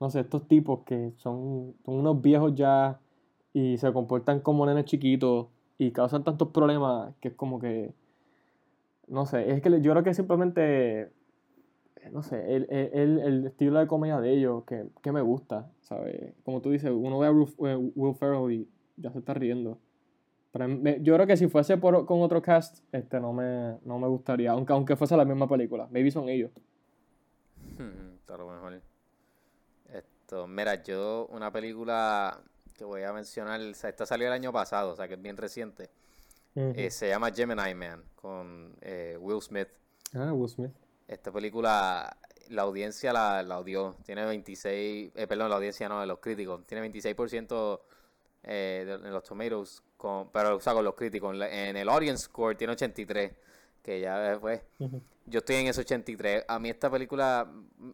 no 0.00 0.10
sé, 0.10 0.20
estos 0.20 0.46
tipos 0.48 0.80
que 0.84 1.12
son, 1.16 1.74
son 1.84 1.94
unos 1.96 2.20
viejos 2.22 2.54
ya 2.54 2.98
y 3.52 3.76
se 3.78 3.92
comportan 3.92 4.40
como 4.40 4.66
nenes 4.66 4.84
chiquitos 4.86 5.46
y 5.78 5.90
causan 5.92 6.24
tantos 6.24 6.48
problemas 6.48 7.14
que 7.20 7.28
es 7.28 7.34
como 7.34 7.58
que 7.60 7.92
no 9.08 9.26
sé, 9.26 9.50
es 9.52 9.62
que 9.62 9.70
yo 9.80 9.92
creo 9.92 10.02
que 10.04 10.14
simplemente, 10.14 11.10
no 12.12 12.22
sé, 12.22 12.54
el, 12.56 12.66
el- 12.70 13.18
el- 13.20 13.46
estilo 13.46 13.78
de 13.78 13.86
comedia 13.86 14.20
de 14.20 14.32
ellos 14.32 14.64
que, 14.64 14.86
que 15.02 15.12
me 15.12 15.20
gusta, 15.22 15.70
¿sabes? 15.82 16.34
Como 16.44 16.60
tú 16.62 16.70
dices, 16.70 16.90
uno 16.94 17.18
ve 17.18 17.26
a 17.28 17.30
eh, 17.30 17.76
Will 17.94 18.14
Ferrell 18.14 18.52
y 18.52 18.68
ya 18.96 19.10
se 19.12 19.18
está 19.18 19.34
riendo. 19.34 19.78
Pero 20.50 20.66
yo 21.00 21.14
creo 21.14 21.26
que 21.26 21.36
si 21.36 21.48
fuese 21.48 21.76
por, 21.76 22.06
con 22.06 22.22
otro 22.22 22.40
cast, 22.40 22.82
este 22.92 23.20
no 23.20 23.32
me, 23.32 23.78
no 23.84 23.98
me 23.98 24.08
gustaría, 24.08 24.52
aunque, 24.52 24.72
aunque 24.72 24.96
fuese 24.96 25.16
la 25.16 25.24
misma 25.24 25.48
película. 25.48 25.86
Maybe 25.90 26.10
son 26.10 26.28
ellos. 26.28 26.50
A 28.28 28.36
lo 28.36 28.50
mejor. 28.50 28.80
Esto, 29.92 30.46
mira, 30.46 30.82
yo 30.82 31.26
una 31.30 31.50
película 31.50 32.40
que 32.76 32.84
voy 32.84 33.02
a 33.02 33.12
mencionar, 33.12 33.60
o 33.60 33.74
sea, 33.74 33.90
esta 33.90 34.06
salió 34.06 34.26
el 34.26 34.32
año 34.32 34.52
pasado, 34.52 34.92
o 34.92 34.96
sea 34.96 35.08
que 35.08 35.14
es 35.14 35.22
bien 35.22 35.36
reciente. 35.36 35.90
Eh, 36.54 36.90
se 36.90 37.08
llama 37.08 37.30
Gemini 37.30 37.74
Man 37.74 38.02
con 38.16 38.76
eh, 38.80 39.16
Will 39.20 39.40
Smith. 39.40 39.68
Ah, 40.14 40.32
Will 40.32 40.48
Smith. 40.48 40.72
Esta 41.06 41.30
película, 41.30 42.16
la 42.48 42.62
audiencia 42.62 43.12
la, 43.12 43.42
la 43.42 43.58
odió. 43.60 43.96
Tiene 44.04 44.24
26, 44.24 45.12
eh, 45.14 45.26
perdón, 45.26 45.50
la 45.50 45.56
audiencia 45.56 45.88
no, 45.88 46.00
de 46.00 46.06
los 46.06 46.18
críticos. 46.18 46.66
Tiene 46.66 46.88
26% 46.90 47.80
eh, 48.42 48.84
de, 48.86 48.98
de 48.98 49.10
los 49.10 49.22
tomatoes, 49.22 49.82
con, 49.98 50.30
pero 50.30 50.56
o 50.56 50.60
sea, 50.60 50.72
con 50.72 50.84
los 50.84 50.94
críticos. 50.94 51.36
En, 51.50 51.76
el 51.76 51.88
audience 51.90 52.24
score 52.24 52.56
tiene 52.56 52.72
83, 52.72 53.32
que 53.82 54.00
ya 54.00 54.32
eh, 54.32 54.38
pues, 54.38 54.62
Ujú. 54.78 55.02
yo 55.26 55.40
estoy 55.40 55.56
en 55.56 55.66
ese 55.66 55.82
83. 55.82 56.46
A 56.48 56.58
mí 56.58 56.70
esta 56.70 56.88
película, 56.90 57.40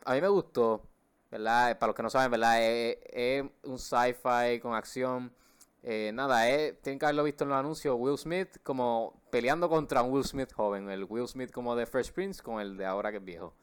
a 0.04 0.14
mí 0.14 0.20
me 0.20 0.28
gustó, 0.28 0.86
¿verdad? 1.30 1.76
Para 1.78 1.88
los 1.88 1.96
que 1.96 2.02
no 2.04 2.10
saben, 2.10 2.30
¿verdad? 2.30 2.62
Es, 2.62 2.98
es 3.10 3.44
un 3.64 3.78
sci-fi 3.80 4.60
con 4.60 4.74
acción. 4.74 5.32
Eh, 5.82 6.12
nada, 6.14 6.48
es, 6.48 6.80
tienen 6.80 6.98
que 6.98 7.06
haberlo 7.06 7.24
visto 7.24 7.44
en 7.44 7.50
los 7.50 7.58
anuncios. 7.58 7.96
Will 7.98 8.16
Smith 8.18 8.58
como 8.62 9.20
peleando 9.30 9.68
contra 9.68 10.02
un 10.02 10.12
Will 10.12 10.24
Smith 10.24 10.52
joven. 10.52 10.88
El 10.88 11.04
Will 11.04 11.26
Smith 11.26 11.50
como 11.50 11.74
de 11.74 11.86
Fresh 11.86 12.12
Prince 12.12 12.42
con 12.42 12.60
el 12.60 12.76
de 12.76 12.86
ahora 12.86 13.10
que 13.10 13.16
es 13.16 13.24
viejo. 13.24 13.54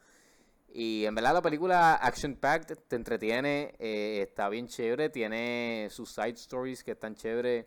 Y 0.74 1.04
en 1.04 1.14
verdad 1.14 1.34
la 1.34 1.42
película 1.42 1.94
Action 1.96 2.34
Packed 2.34 2.78
te 2.88 2.96
entretiene, 2.96 3.74
eh, 3.78 4.24
está 4.26 4.48
bien 4.48 4.68
chévere, 4.68 5.10
tiene 5.10 5.88
sus 5.90 6.10
side 6.10 6.30
stories 6.30 6.82
que 6.82 6.92
están 6.92 7.14
chéveres. 7.14 7.66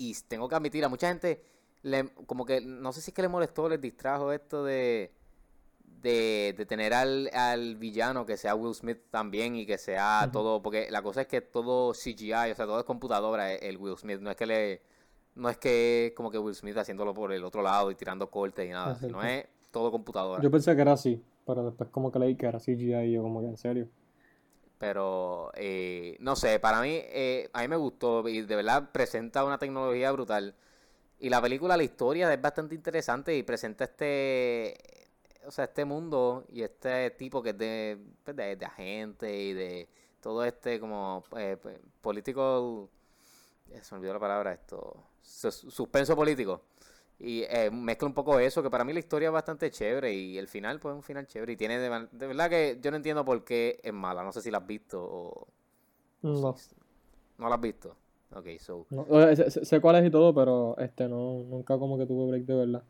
Y 0.00 0.14
tengo 0.26 0.48
que 0.48 0.54
admitir, 0.54 0.82
a 0.82 0.88
mucha 0.88 1.08
gente, 1.08 1.42
le, 1.82 2.08
como 2.24 2.46
que 2.46 2.62
no 2.62 2.90
sé 2.90 3.02
si 3.02 3.10
es 3.10 3.14
que 3.14 3.20
le 3.20 3.28
molestó, 3.28 3.68
les 3.68 3.78
distrajo 3.78 4.32
esto 4.32 4.64
de, 4.64 5.12
de, 5.84 6.54
de 6.56 6.64
tener 6.64 6.94
al, 6.94 7.28
al 7.34 7.76
villano 7.76 8.24
que 8.24 8.38
sea 8.38 8.54
Will 8.54 8.74
Smith 8.74 8.96
también 9.10 9.56
y 9.56 9.66
que 9.66 9.76
sea 9.76 10.30
todo, 10.32 10.62
porque 10.62 10.90
la 10.90 11.02
cosa 11.02 11.20
es 11.20 11.26
que 11.26 11.42
todo 11.42 11.92
CGI, 11.92 12.50
o 12.50 12.54
sea, 12.54 12.64
todo 12.64 12.78
es 12.78 12.86
computadora 12.86 13.52
el 13.52 13.76
Will 13.76 13.98
Smith, 13.98 14.20
no 14.20 14.30
es 14.30 14.36
que 14.36 14.46
le, 14.46 14.82
no 15.34 15.50
es 15.50 15.58
que 15.58 16.14
como 16.16 16.30
que 16.30 16.38
Will 16.38 16.54
Smith 16.54 16.78
haciéndolo 16.78 17.12
por 17.12 17.30
el 17.30 17.44
otro 17.44 17.60
lado 17.60 17.90
y 17.90 17.94
tirando 17.94 18.30
cortes 18.30 18.66
y 18.66 18.70
nada, 18.70 18.94
sino 18.94 19.22
Exacto. 19.22 19.50
es 19.66 19.70
todo 19.70 19.90
computadora. 19.90 20.42
Yo 20.42 20.50
pensé 20.50 20.74
que 20.74 20.80
era 20.80 20.92
así, 20.92 21.22
pero 21.46 21.62
después 21.62 21.90
como 21.90 22.10
que 22.10 22.18
leí 22.20 22.36
que 22.36 22.46
era 22.46 22.58
CGI 22.58 22.94
y 23.04 23.12
yo 23.12 23.22
como 23.22 23.42
que 23.42 23.48
en 23.48 23.58
serio. 23.58 23.86
Pero, 24.80 25.52
eh, 25.56 26.18
no 26.20 26.36
sé, 26.36 26.60
para 26.60 26.82
mí, 26.82 26.90
eh, 26.94 27.50
a 27.54 27.62
mí 27.62 27.68
me 27.68 27.76
gustó 27.76 28.28
y 28.28 28.42
de 28.42 28.56
verdad 28.56 28.90
presenta 28.92 29.44
una 29.44 29.58
tecnología 29.58 30.12
brutal. 30.12 30.56
Y 31.20 31.30
la 31.30 31.42
película, 31.42 31.76
la 31.76 31.82
historia 31.84 32.32
es 32.32 32.40
bastante 32.42 32.74
interesante 32.74 33.36
y 33.36 33.42
presenta 33.44 33.84
este, 33.84 34.76
o 35.46 35.50
sea, 35.50 35.64
este 35.66 35.84
mundo 35.84 36.44
y 36.50 36.62
este 36.62 37.10
tipo 37.12 37.42
que 37.42 37.50
es 37.50 37.58
de, 37.58 37.98
pues, 38.24 38.36
de, 38.36 38.56
de 38.56 38.66
agente 38.66 39.36
y 39.36 39.52
de 39.54 39.88
todo 40.22 40.44
este 40.44 40.80
como 40.80 41.24
eh, 41.36 41.58
pues, 41.60 41.78
político, 42.00 42.90
eh, 43.70 43.80
se 43.82 43.94
me 43.94 43.98
olvidó 44.00 44.14
la 44.14 44.20
palabra, 44.20 44.52
esto, 44.54 44.96
sus- 45.22 45.56
suspenso 45.74 46.16
político. 46.16 46.62
Y 47.22 47.42
eh, 47.42 47.70
mezcla 47.70 48.08
un 48.08 48.14
poco 48.14 48.38
eso, 48.38 48.62
que 48.62 48.70
para 48.70 48.82
mí 48.82 48.94
la 48.94 48.98
historia 48.98 49.28
es 49.28 49.32
bastante 49.32 49.70
chévere 49.70 50.12
y 50.14 50.38
el 50.38 50.48
final, 50.48 50.80
pues 50.80 50.94
es 50.94 50.96
un 50.96 51.02
final 51.02 51.26
chévere. 51.26 51.52
Y 51.52 51.56
tiene 51.56 51.78
de, 51.78 51.88
verdad 52.26 52.48
que 52.48 52.78
yo 52.80 52.90
no 52.90 52.96
entiendo 52.96 53.24
por 53.26 53.44
qué 53.44 53.78
es 53.82 53.92
mala. 53.92 54.22
No 54.24 54.32
sé 54.32 54.40
si 54.40 54.50
la 54.50 54.58
has 54.58 54.66
visto 54.66 55.02
o. 55.02 55.48
No. 56.22 56.56
¿No 57.36 57.48
la 57.48 57.54
has 57.56 57.60
visto? 57.60 57.94
Ok, 58.34 58.46
so. 58.58 58.86
No, 58.90 59.04
sé, 59.36 59.50
sé- 59.50 59.64
sé 59.66 59.80
cuál 59.80 59.96
es 59.96 60.06
y 60.06 60.10
todo, 60.10 60.34
pero 60.34 60.76
este 60.78 61.08
no, 61.08 61.42
nunca 61.44 61.78
como 61.78 61.98
que 61.98 62.06
tuve 62.06 62.30
break 62.30 62.44
de 62.46 62.54
verla. 62.54 62.84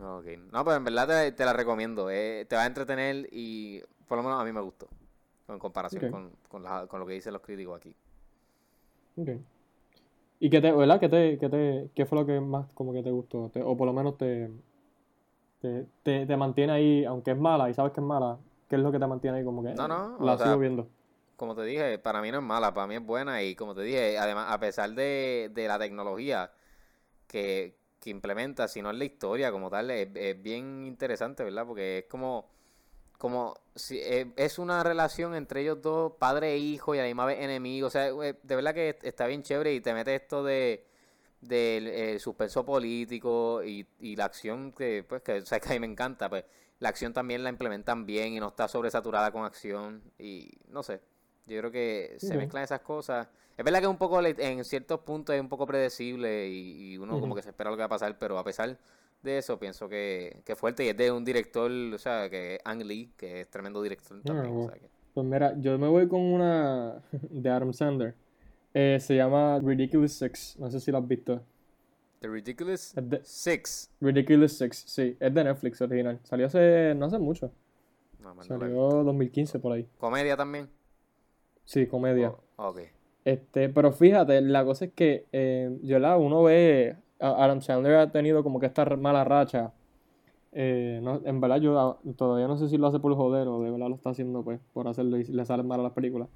Ok. 0.00 0.26
No, 0.52 0.64
pero 0.64 0.76
en 0.76 0.84
verdad 0.84 1.06
te, 1.06 1.32
te 1.32 1.44
la 1.44 1.52
recomiendo. 1.52 2.10
eh, 2.10 2.46
te 2.48 2.56
va 2.56 2.62
a 2.62 2.66
entretener 2.66 3.28
y 3.30 3.82
por 4.08 4.18
lo 4.18 4.24
menos 4.24 4.40
a 4.40 4.44
mí 4.44 4.52
me 4.52 4.60
gustó. 4.60 4.88
En 5.48 5.58
comparación 5.58 6.10
con, 6.10 6.32
con, 6.48 6.62
la- 6.64 6.86
con 6.88 6.98
lo 7.00 7.06
que 7.06 7.12
dicen 7.14 7.32
los 7.32 7.42
críticos 7.42 7.76
aquí. 7.76 7.94
Ok. 9.16 9.28
¿Y 10.40 10.50
qué 10.50 10.60
te, 10.60 10.72
verdad? 10.72 10.98
¿Qué 11.00 11.08
te, 11.08 11.38
qué 11.38 11.48
te, 11.48 11.90
qué 11.94 12.04
fue 12.06 12.18
lo 12.18 12.26
que 12.26 12.40
más 12.40 12.66
como 12.74 12.92
que 12.92 13.02
te 13.02 13.10
gustó? 13.12 13.50
Te- 13.50 13.62
o 13.62 13.76
por 13.76 13.86
lo 13.86 13.92
menos 13.92 14.16
te, 14.18 14.50
te, 15.60 15.86
te, 16.02 16.26
te 16.26 16.36
mantiene 16.36 16.72
ahí, 16.72 17.04
aunque 17.04 17.32
es 17.32 17.38
mala 17.38 17.70
y 17.70 17.74
sabes 17.74 17.92
que 17.92 18.00
es 18.00 18.06
mala, 18.06 18.38
¿qué 18.68 18.76
es 18.76 18.82
lo 18.82 18.92
que 18.92 18.98
te 18.98 19.06
mantiene 19.06 19.38
ahí 19.38 19.44
como 19.44 19.62
que 19.62 19.74
No, 19.76 19.86
no, 19.88 20.18
la 20.18 20.36
sea, 20.36 20.38
sigo 20.38 20.58
viendo? 20.58 20.88
Como 21.36 21.54
te 21.56 21.64
dije, 21.64 21.98
para 21.98 22.22
mí 22.22 22.30
no 22.32 22.38
es 22.38 22.44
mala, 22.44 22.74
para 22.74 22.86
mí 22.86 22.96
es 22.96 23.04
buena 23.04 23.42
y 23.42 23.56
como 23.56 23.74
te 23.74 23.82
dije, 23.82 24.18
además, 24.18 24.48
a 24.50 24.60
pesar 24.60 24.90
de, 24.94 25.50
de 25.54 25.68
la 25.68 25.78
tecnología 25.78 26.52
que, 27.28 27.78
que 28.00 28.10
implementa, 28.10 28.68
si 28.68 28.82
no 28.82 28.90
es 28.90 28.98
la 28.98 29.04
historia 29.06 29.52
como 29.52 29.70
tal, 29.70 29.90
es, 29.90 30.08
es 30.16 30.42
bien 30.42 30.86
interesante, 30.86 31.44
¿verdad? 31.44 31.66
Porque 31.66 31.98
es 32.00 32.04
como, 32.06 32.50
como 33.20 33.54
si, 33.74 34.00
es, 34.00 34.28
es 34.36 34.58
una 34.58 34.82
relación 34.82 35.34
entre 35.34 35.60
ellos 35.60 35.82
dos, 35.82 36.14
padre 36.18 36.54
e 36.54 36.56
hijo, 36.56 36.94
y 36.94 36.98
a 37.00 37.02
la 37.02 37.06
misma 37.06 37.26
vez 37.26 37.38
enemigos. 37.40 37.88
O 37.88 37.90
sea, 37.90 38.08
eh, 38.08 38.38
de 38.42 38.56
verdad 38.56 38.72
que 38.72 38.98
está 39.02 39.26
bien 39.26 39.42
chévere 39.42 39.74
y 39.74 39.82
te 39.82 39.92
mete 39.92 40.14
esto 40.14 40.42
de 40.42 40.86
del 41.42 41.86
eh, 41.88 42.18
suspenso 42.18 42.64
político 42.64 43.62
y, 43.62 43.86
y 44.00 44.16
la 44.16 44.24
acción 44.24 44.72
que, 44.72 45.04
pues, 45.06 45.20
que, 45.20 45.44
sabes 45.44 45.62
que 45.66 45.68
a 45.68 45.72
mí 45.72 45.80
me 45.80 45.86
encanta, 45.86 46.30
pues, 46.30 46.44
la 46.78 46.88
acción 46.88 47.12
también 47.12 47.44
la 47.44 47.50
implementan 47.50 48.06
bien 48.06 48.32
y 48.32 48.40
no 48.40 48.48
está 48.48 48.68
sobresaturada 48.68 49.30
con 49.30 49.44
acción 49.44 50.02
y 50.18 50.50
no 50.68 50.82
sé, 50.82 51.02
yo 51.46 51.58
creo 51.58 51.70
que 51.70 52.16
se 52.18 52.38
mezclan 52.38 52.64
esas 52.64 52.80
cosas. 52.80 53.28
Es 53.54 53.62
verdad 53.62 53.80
que 53.80 53.86
un 53.86 53.98
poco, 53.98 54.18
en 54.24 54.64
ciertos 54.64 55.00
puntos 55.00 55.34
es 55.34 55.42
un 55.42 55.50
poco 55.50 55.66
predecible 55.66 56.48
y, 56.48 56.94
y 56.94 56.96
uno 56.96 57.20
como 57.20 57.34
que 57.34 57.42
se 57.42 57.50
espera 57.50 57.68
lo 57.68 57.76
que 57.76 57.80
va 57.80 57.86
a 57.86 57.90
pasar, 57.90 58.18
pero 58.18 58.38
a 58.38 58.44
pesar 58.44 58.78
de 59.22 59.38
eso 59.38 59.58
pienso 59.58 59.88
que, 59.88 60.40
que 60.44 60.52
es 60.52 60.58
fuerte 60.58 60.84
y 60.84 60.88
es 60.88 60.96
de 60.96 61.10
un 61.12 61.24
director, 61.24 61.70
o 61.70 61.98
sea, 61.98 62.28
que 62.30 62.54
es 62.56 62.60
Ang 62.64 62.82
Lee, 62.84 63.12
que 63.16 63.42
es 63.42 63.48
tremendo 63.50 63.82
director 63.82 64.20
también. 64.22 64.54
o 64.56 64.66
sea 64.68 64.74
que- 64.78 64.88
Pues 65.14 65.26
mira, 65.26 65.54
yo 65.58 65.78
me 65.78 65.88
voy 65.88 66.08
con 66.08 66.20
una 66.20 67.02
de 67.12 67.50
Adam 67.50 67.72
Sandler. 67.72 68.14
Eh, 68.72 68.98
se 69.00 69.16
llama 69.16 69.58
Ridiculous 69.62 70.12
Six. 70.12 70.56
No 70.58 70.70
sé 70.70 70.78
si 70.80 70.90
lo 70.92 70.98
has 70.98 71.06
visto. 71.08 71.42
The 72.20 72.28
Ridiculous 72.28 72.92
de- 72.94 73.20
Six. 73.24 73.90
Ridiculous 74.00 74.56
Six, 74.58 74.84
sí. 74.86 75.16
Es 75.18 75.34
de 75.34 75.44
Netflix 75.44 75.80
original. 75.80 76.20
Salió 76.22 76.46
hace, 76.46 76.94
no 76.94 77.06
hace 77.06 77.18
mucho. 77.18 77.50
No, 78.20 78.34
man, 78.34 78.46
no 78.48 78.58
la 78.58 78.66
he 78.66 78.68
visto. 78.68 78.90
Salió 78.90 79.04
2015 79.04 79.58
por 79.58 79.72
ahí. 79.72 79.88
Comedia 79.98 80.36
también. 80.36 80.68
Sí, 81.64 81.86
comedia. 81.86 82.30
Oh, 82.56 82.68
ok. 82.68 82.80
Este, 83.24 83.68
pero 83.68 83.92
fíjate, 83.92 84.40
la 84.40 84.64
cosa 84.64 84.86
es 84.86 84.92
que 84.92 85.26
eh, 85.32 85.76
yo 85.82 85.98
la, 85.98 86.16
uno 86.16 86.42
ve, 86.44 86.96
Adam 87.20 87.60
Sandler 87.60 87.96
ha 87.96 88.10
tenido 88.10 88.42
como 88.42 88.58
que 88.60 88.66
esta 88.66 88.84
mala 88.96 89.24
racha. 89.24 89.72
Eh, 90.52 90.98
no, 91.02 91.20
en 91.24 91.40
verdad 91.40 91.58
yo 91.60 91.78
ah, 91.78 91.96
todavía 92.16 92.48
no 92.48 92.56
sé 92.56 92.68
si 92.68 92.76
lo 92.76 92.88
hace 92.88 92.98
por 92.98 93.14
joder 93.14 93.46
o 93.46 93.60
de 93.62 93.70
verdad 93.70 93.88
lo 93.88 93.94
está 93.94 94.10
haciendo 94.10 94.42
pues 94.42 94.58
por 94.72 94.88
hacerlo 94.88 95.16
y 95.18 95.24
le 95.24 95.44
salen 95.44 95.68
mal 95.68 95.80
a 95.80 95.84
las 95.84 95.92
películas. 95.92 96.28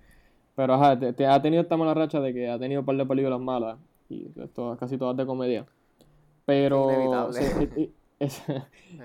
Pero 0.55 0.75
ajá, 0.75 0.97
te- 0.99 1.12
te 1.12 1.26
ha 1.26 1.43
tenido 1.43 1.62
esta 1.62 1.76
mala 1.76 1.95
racha 1.95 2.21
de 2.21 2.33
que 2.33 2.49
ha 2.49 2.59
tenido 2.59 2.81
un 2.83 2.87
par 2.87 2.97
de 2.97 3.05
películas 3.07 3.41
malas 3.41 3.76
y 4.09 4.26
todas, 4.55 4.79
casi 4.79 4.97
todas 4.99 5.17
de 5.17 5.26
comedia. 5.26 5.67
Pero 6.47 6.87
sí, 7.33 7.93
es- 8.21 8.43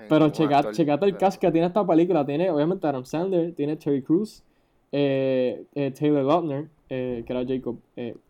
pero 0.08 0.26
checate 0.30 1.06
el 1.06 1.16
cast 1.18 1.40
que 1.40 1.50
tiene 1.50 1.66
esta 1.66 1.84
película. 1.86 2.24
Tiene, 2.24 2.50
obviamente, 2.50 2.86
Adam 2.86 3.04
Sandler, 3.04 3.52
tiene 3.54 3.76
Terry 3.76 4.02
Crews, 4.02 4.44
eh, 4.92 5.64
eh, 5.74 5.90
Taylor 5.90 6.24
Lautner, 6.24 6.68
que 6.88 7.24
era 7.26 7.44
Jacob. 7.46 7.78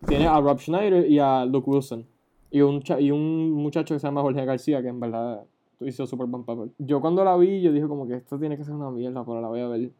tiene 0.06 0.26
a 0.26 0.40
Rob 0.40 0.58
Schneider 0.58 1.10
y 1.10 1.18
a 1.18 1.44
Luke 1.44 1.68
Wilson. 1.68 2.06
Y 2.50 2.60
un, 2.62 2.82
y 2.98 3.10
un 3.10 3.52
muchacho 3.52 3.94
que 3.94 4.00
se 4.00 4.06
llama 4.06 4.22
Jorge 4.22 4.44
García, 4.44 4.82
que 4.82 4.88
en 4.88 4.98
verdad 5.00 5.44
hizo 5.80 6.06
súper 6.06 6.26
buen 6.26 6.44
papel. 6.44 6.72
Yo 6.78 7.00
cuando 7.00 7.24
la 7.24 7.36
vi, 7.36 7.60
yo 7.62 7.72
dije 7.72 7.86
como 7.86 8.06
que 8.06 8.14
esto 8.14 8.38
tiene 8.38 8.56
que 8.56 8.64
ser 8.64 8.74
una 8.74 8.90
mierda, 8.90 9.24
pero 9.24 9.40
la 9.40 9.48
voy 9.48 9.60
a 9.60 9.68
ver. 9.68 9.90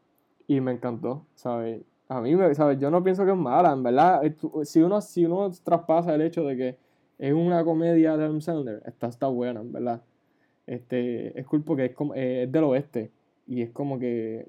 Y 0.48 0.60
me 0.60 0.72
encantó, 0.72 1.24
¿sabes? 1.34 1.80
A 2.08 2.20
mí, 2.20 2.34
me, 2.34 2.52
¿sabes? 2.54 2.78
Yo 2.80 2.90
no 2.90 3.04
pienso 3.04 3.24
que 3.24 3.30
es 3.30 3.36
mala, 3.36 3.72
en 3.72 3.82
verdad. 3.84 4.20
Si 4.64 4.80
uno, 4.82 5.00
si 5.00 5.24
uno 5.24 5.48
traspasa 5.62 6.12
el 6.14 6.22
hecho 6.22 6.42
de 6.44 6.56
que 6.56 6.76
es 7.18 7.32
una 7.32 7.62
comedia 7.64 8.16
de 8.16 8.24
Adam 8.24 8.40
Sandler, 8.40 8.82
esta 8.84 9.06
está 9.06 9.28
buena, 9.28 9.60
en 9.60 9.72
verdad. 9.72 10.02
Este, 10.66 11.38
es 11.38 11.46
cool 11.46 11.62
porque 11.62 11.86
es, 11.86 11.94
como, 11.94 12.14
eh, 12.14 12.44
es 12.44 12.52
del 12.52 12.64
oeste. 12.64 13.10
Y 13.46 13.62
es 13.62 13.70
como 13.70 13.98
que. 13.98 14.48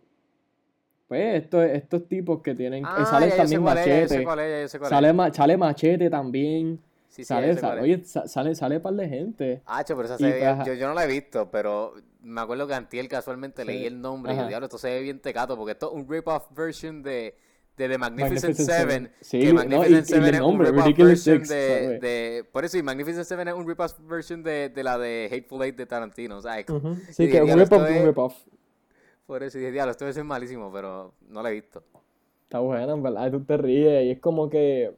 Pues 1.08 1.43
estos, 1.43 1.65
estos 1.65 2.08
tipos 2.08 2.41
que 2.41 2.55
tienen. 2.55 2.84
eh, 2.84 2.88
Ah, 2.89 3.05
sale 3.05 3.29
ya 3.29 3.29
yo 3.29 3.36
sé 3.36 3.41
también 3.41 3.63
Machete. 3.63 5.31
sale 5.34 5.58
Machete 5.58 6.10
también. 6.10 6.79
Sí, 7.11 7.25
sale, 7.25 7.55
sale- 7.57 7.77
es. 7.79 7.83
oye, 7.83 8.05
sa- 8.05 8.25
sale, 8.27 8.55
sale 8.55 8.79
par 8.79 8.93
de 8.93 9.07
gente. 9.09 9.61
Hacho, 9.65 9.95
pero 9.97 10.05
esa 10.05 10.15
Y 10.15 10.19
se 10.19 10.31
ve 10.31 10.57
yo, 10.65 10.73
yo 10.75 10.87
no 10.87 10.93
la 10.93 11.03
he 11.03 11.07
visto, 11.07 11.51
pero 11.51 11.93
me 12.21 12.39
acuerdo 12.39 12.65
que 12.67 12.73
Antiel 12.73 13.09
casualmente 13.09 13.63
Sí. 13.63 13.67
leí 13.67 13.85
el 13.85 13.99
nombre 14.01 14.33
y 14.33 14.37
yo, 14.37 14.47
diablo, 14.47 14.67
esto 14.67 14.77
se 14.77 14.87
ve 14.89 15.01
bien 15.01 15.19
tecato, 15.19 15.57
porque 15.57 15.73
esto 15.73 15.89
es 15.89 15.93
un 15.93 16.07
rip-off 16.09 16.45
version 16.55 17.03
de, 17.03 17.35
de 17.75 17.89
The 17.89 17.97
Magnificent, 17.97 18.43
Magnificent 18.57 18.69
Seven. 18.79 19.11
Sí, 19.19 19.39
que 19.39 19.45
no, 19.47 19.51
y- 19.51 19.53
Magnificent 19.67 20.05
y 20.05 20.09
Seven 20.09 20.33
es 20.35 20.39
un 20.41 20.47
nombre, 20.47 20.67
rip-off 20.69 20.85
Ridiculous 20.85 21.25
version 21.25 21.37
Six, 21.39 21.49
de, 21.49 21.99
de- 21.99 22.43
Por 22.49 22.63
eso, 22.63 22.77
y 22.77 22.83
Magnificent 22.83 23.25
Seven 23.25 23.47
es 23.49 23.53
un 23.55 23.67
rip-off 23.67 23.93
version 24.07 24.41
de, 24.41 24.69
de 24.69 24.83
la 24.83 24.97
de 24.97 25.27
Hateful 25.29 25.63
Eight 25.63 25.75
de 25.75 25.85
Tarantino, 25.85 26.37
o 26.37 26.41
sea, 26.41 26.59
es- 26.59 26.69
Ujú. 26.69 26.93
y 27.09 27.13
Sí, 27.13 27.27
que 27.29 27.35
es 27.35 27.41
un 27.41 27.45
"Diablo, 27.47 27.63
rip-off 27.65 27.83
de 27.83 27.91
un 27.91 27.97
es-" 27.97 28.05
rip-off. 28.05 28.35
Por 29.25 29.43
eso 29.43 29.57
dije, 29.57 29.71
diablo, 29.71 29.91
esto 29.91 30.05
debe 30.05 30.13
ser 30.13 30.23
malísimo, 30.23 30.71
pero 30.71 31.13
no 31.27 31.41
lo 31.41 31.47
he 31.49 31.53
visto. 31.53 31.83
Está 32.43 32.59
buena, 32.59 32.93
en 32.93 33.03
verdad, 33.03 33.27
y 33.27 33.31
tú 33.31 33.43
te 33.43 33.57
ríes 33.57 34.05
y 34.05 34.11
es 34.11 34.19
como 34.19 34.49
que... 34.49 34.95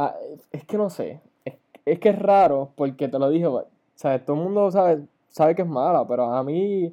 ah, 0.00 0.16
es 0.50 0.64
que 0.64 0.76
no 0.76 0.90
sé, 0.90 1.20
es, 1.44 1.54
es 1.84 1.98
que 1.98 2.10
es 2.10 2.18
raro 2.18 2.70
porque 2.74 3.08
te 3.08 3.18
lo 3.18 3.28
dije, 3.28 3.46
o 3.46 3.66
sea, 3.94 4.24
todo 4.24 4.36
el 4.36 4.42
mundo 4.42 4.70
sabe, 4.70 5.02
sabe 5.28 5.54
que 5.54 5.62
es 5.62 5.68
mala, 5.68 6.06
pero 6.06 6.24
a 6.32 6.42
mí, 6.42 6.92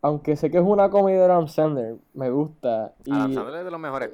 aunque 0.00 0.36
sé 0.36 0.50
que 0.50 0.58
es 0.58 0.64
una 0.64 0.88
comedia 0.90 1.20
de 1.20 1.24
Adam 1.24 1.48
Sandler, 1.48 1.96
me 2.14 2.30
gusta. 2.30 2.94
Y, 3.04 3.12
Adam 3.12 3.34
Sandler 3.34 3.58
es 3.60 3.64
de 3.64 3.70
los 3.70 3.80
mejores 3.80 4.10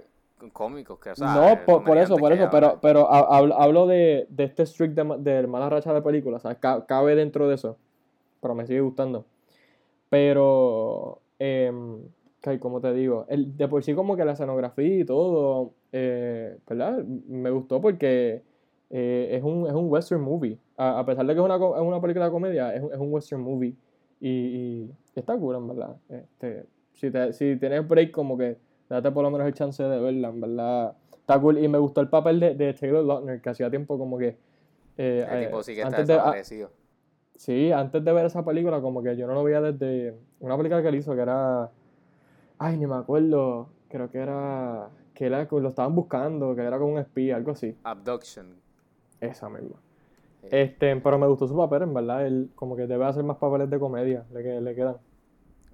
cómicos 0.53 0.99
que, 1.01 1.11
o 1.11 1.17
sea, 1.17 1.35
no, 1.35 1.49
eh, 1.49 1.61
por, 1.67 1.85
por 1.85 1.99
eso, 1.99 2.17
por 2.17 2.33
eso, 2.33 2.49
pero, 2.51 2.79
pero 2.81 3.13
ha- 3.13 3.37
hablo, 3.37 3.61
hablo 3.61 3.87
de, 3.87 4.27
de 4.31 4.45
este 4.45 4.65
streak 4.65 4.93
de, 4.93 5.19
de 5.19 5.47
mala 5.47 5.69
racha 5.69 5.93
de 5.93 6.01
películas, 6.01 6.45
o 6.45 6.49
sea, 6.49 6.85
cabe 6.87 7.15
dentro 7.15 7.49
de 7.49 7.57
eso, 7.57 7.77
pero 8.41 8.55
me 8.55 8.67
sigue 8.67 8.81
gustando. 8.81 9.25
Pero, 10.09 11.21
que, 11.39 12.59
como 12.61 12.81
te 12.81 12.93
digo, 12.95 13.27
el, 13.29 13.57
de 13.57 13.69
por 13.69 13.83
sí 13.83 13.95
como 13.95 14.17
que 14.17 14.25
la 14.25 14.33
escenografía 14.33 15.01
y 15.01 15.05
todo, 15.05 15.73
eh, 15.93 16.59
¿verdad? 16.69 17.03
Me 17.05 17.51
gustó 17.51 17.81
porque 17.81 18.43
eh, 18.91 19.29
es 19.33 19.43
un, 19.43 19.67
es 19.67 19.73
un 19.73 19.91
western 19.91 20.21
movie. 20.23 20.59
A, 20.77 21.01
a 21.01 21.07
pesar 21.07 21.27
de 21.27 21.35
que 21.35 21.41
es 21.41 21.45
una, 21.45 21.57
es 21.57 21.61
una 21.83 22.01
película 22.01 22.27
de 22.27 22.31
comedia, 22.31 22.75
es, 22.75 22.83
un- 22.83 22.93
es 22.93 22.99
un 22.99 23.13
western 23.13 23.43
movie. 23.43 23.75
Y, 24.21 24.29
y 24.29 24.91
está 25.15 25.37
cool, 25.37 25.57
en 25.57 25.69
verdad. 25.69 25.97
Este, 26.09 26.65
si, 26.95 27.11
te, 27.11 27.33
si 27.33 27.57
tienes 27.57 27.87
break, 27.87 28.11
como 28.11 28.37
que 28.37 28.57
date 28.89 29.11
por 29.13 29.23
lo 29.23 29.31
menos 29.31 29.47
el 29.47 29.55
chance 29.55 29.83
de 29.83 30.01
verla, 30.01 30.29
en 30.29 30.41
verdad. 30.41 30.97
Está 31.13 31.41
cool. 31.41 31.59
Y 31.59 31.69
me 31.69 31.79
gustó 31.79 32.01
el 32.01 32.09
papel 32.09 32.41
de, 32.41 32.55
de 32.55 32.73
Taylor 32.75 33.05
Lautner, 33.05 33.41
que 33.41 33.51
hacía 33.51 33.71
tiempo 33.71 33.99
como 33.99 34.19
que... 34.19 34.37
eh, 34.97 35.27
El 35.31 35.47
tipo 35.47 35.63
sí 35.63 35.75
que 35.75 35.83
está 35.83 35.89
antes 35.89 36.07
de, 36.07 36.15
ah, 36.15 36.17
desaparecido. 36.17 36.71
Sí, 37.37 37.71
antes 37.71 38.05
de 38.05 38.13
ver 38.13 38.27
esa 38.27 38.45
película, 38.45 38.81
como 38.81 39.01
que 39.03 39.17
yo 39.17 39.27
no 39.29 39.35
lo 39.35 39.45
veía 39.45 39.61
desde 39.61 40.17
una 40.41 40.57
película 40.57 40.83
que 40.83 40.89
él 40.89 40.97
hizo 40.97 41.15
que 41.15 41.21
era. 41.21 41.71
Ay, 42.59 42.77
ni 42.77 42.87
me 42.87 42.97
acuerdo. 42.97 43.69
Creo 43.89 44.11
que 44.11 44.19
era. 44.19 44.89
Que 45.19 45.27
era, 45.27 45.49
lo 45.51 45.69
estaban 45.69 45.97
buscando, 45.97 46.55
que 46.55 46.63
era 46.63 46.79
como 46.79 46.93
un 46.93 46.99
espía, 47.01 47.35
algo 47.35 47.51
así. 47.51 47.77
Abduction. 47.83 48.55
Esa 49.21 49.49
misma. 49.49 49.75
Este, 50.45 50.95
pero 50.95 51.19
me 51.19 51.27
gustó 51.27 51.49
su 51.49 51.57
papel, 51.57 51.83
en 51.83 51.93
verdad. 51.93 52.25
Él 52.25 52.51
como 52.55 52.77
que 52.77 52.87
debe 52.87 53.05
hacer 53.05 53.25
más 53.25 53.37
papeles 53.39 53.69
de 53.69 53.81
comedia, 53.81 54.25
le, 54.33 54.61
le 54.61 54.75
quedan. 54.77 54.97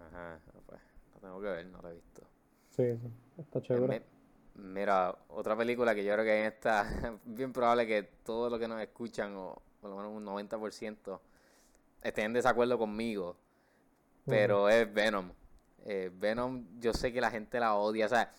Ajá, 0.01 0.39
pues, 0.67 0.81
lo 1.15 1.21
tengo 1.21 1.41
que 1.43 1.49
ver, 1.49 1.67
no 1.67 1.83
lo 1.83 1.91
he 1.91 1.93
visto. 1.93 2.23
Sí, 2.71 2.97
sí, 2.97 3.11
está 3.39 3.61
chévere. 3.61 4.01
Me- 4.01 4.15
Mira, 4.57 5.15
otra 5.29 5.57
película 5.57 5.95
que 5.95 6.05
yo 6.05 6.15
creo 6.15 6.25
que 6.25 6.41
en 6.41 6.47
esta, 6.47 6.87
bien 7.27 7.53
probable 7.53 7.87
que 7.87 8.03
todos 8.25 8.51
los 8.51 8.59
que 8.59 8.67
nos 8.69 8.81
escuchan, 8.81 9.37
o 9.37 9.61
por 9.81 9.91
lo 9.91 9.97
menos 9.97 10.13
un 10.13 10.25
90%, 10.25 11.21
estén 12.03 12.27
en 12.27 12.33
desacuerdo 12.33 12.79
conmigo, 12.79 13.37
pero 14.27 14.69
es 14.71 14.93
Venom. 14.93 15.31
Eh, 15.85 16.11
Venom, 16.15 16.65
yo 16.81 16.95
sé 16.95 17.13
que 17.13 17.21
la 17.21 17.31
gente 17.31 17.61
la 17.61 17.75
odia, 17.75 18.07
o 18.07 18.09
sea, 18.09 18.33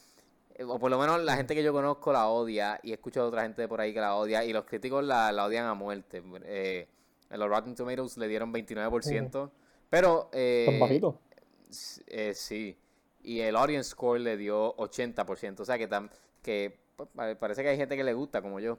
o 0.63 0.79
por 0.79 0.89
lo 0.91 0.97
menos 0.99 1.21
la 1.23 1.35
gente 1.35 1.53
que 1.55 1.63
yo 1.63 1.73
conozco 1.73 2.13
la 2.13 2.27
odia, 2.27 2.79
y 2.83 2.91
he 2.91 2.93
escuchado 2.93 3.25
a 3.25 3.29
otra 3.29 3.41
gente 3.43 3.67
por 3.67 3.81
ahí 3.81 3.93
que 3.93 3.99
la 3.99 4.15
odia, 4.15 4.43
y 4.45 4.53
los 4.53 4.65
críticos 4.65 5.03
la, 5.03 5.31
la 5.31 5.45
odian 5.45 5.65
a 5.65 5.73
muerte. 5.73 6.21
Eh, 6.45 6.87
en 7.29 7.39
los 7.39 7.49
Rotten 7.49 7.75
Tomatoes 7.75 8.17
le 8.17 8.27
dieron 8.27 8.53
29%, 8.53 9.49
pero... 9.89 10.29
Eh, 10.33 10.65
Tan 10.67 10.79
bajito. 10.79 11.19
Eh, 12.07 12.33
sí. 12.35 12.77
Y 13.23 13.39
el 13.39 13.55
audience 13.55 13.89
score 13.89 14.19
le 14.19 14.37
dio 14.37 14.75
80%. 14.77 15.59
O 15.61 15.65
sea 15.65 15.77
que, 15.77 15.89
tam- 15.89 16.09
que 16.41 16.77
pues, 16.95 17.09
pa- 17.13 17.35
parece 17.35 17.63
que 17.63 17.69
hay 17.69 17.77
gente 17.77 17.97
que 17.97 18.03
le 18.03 18.13
gusta, 18.13 18.41
como 18.41 18.59
yo. 18.59 18.77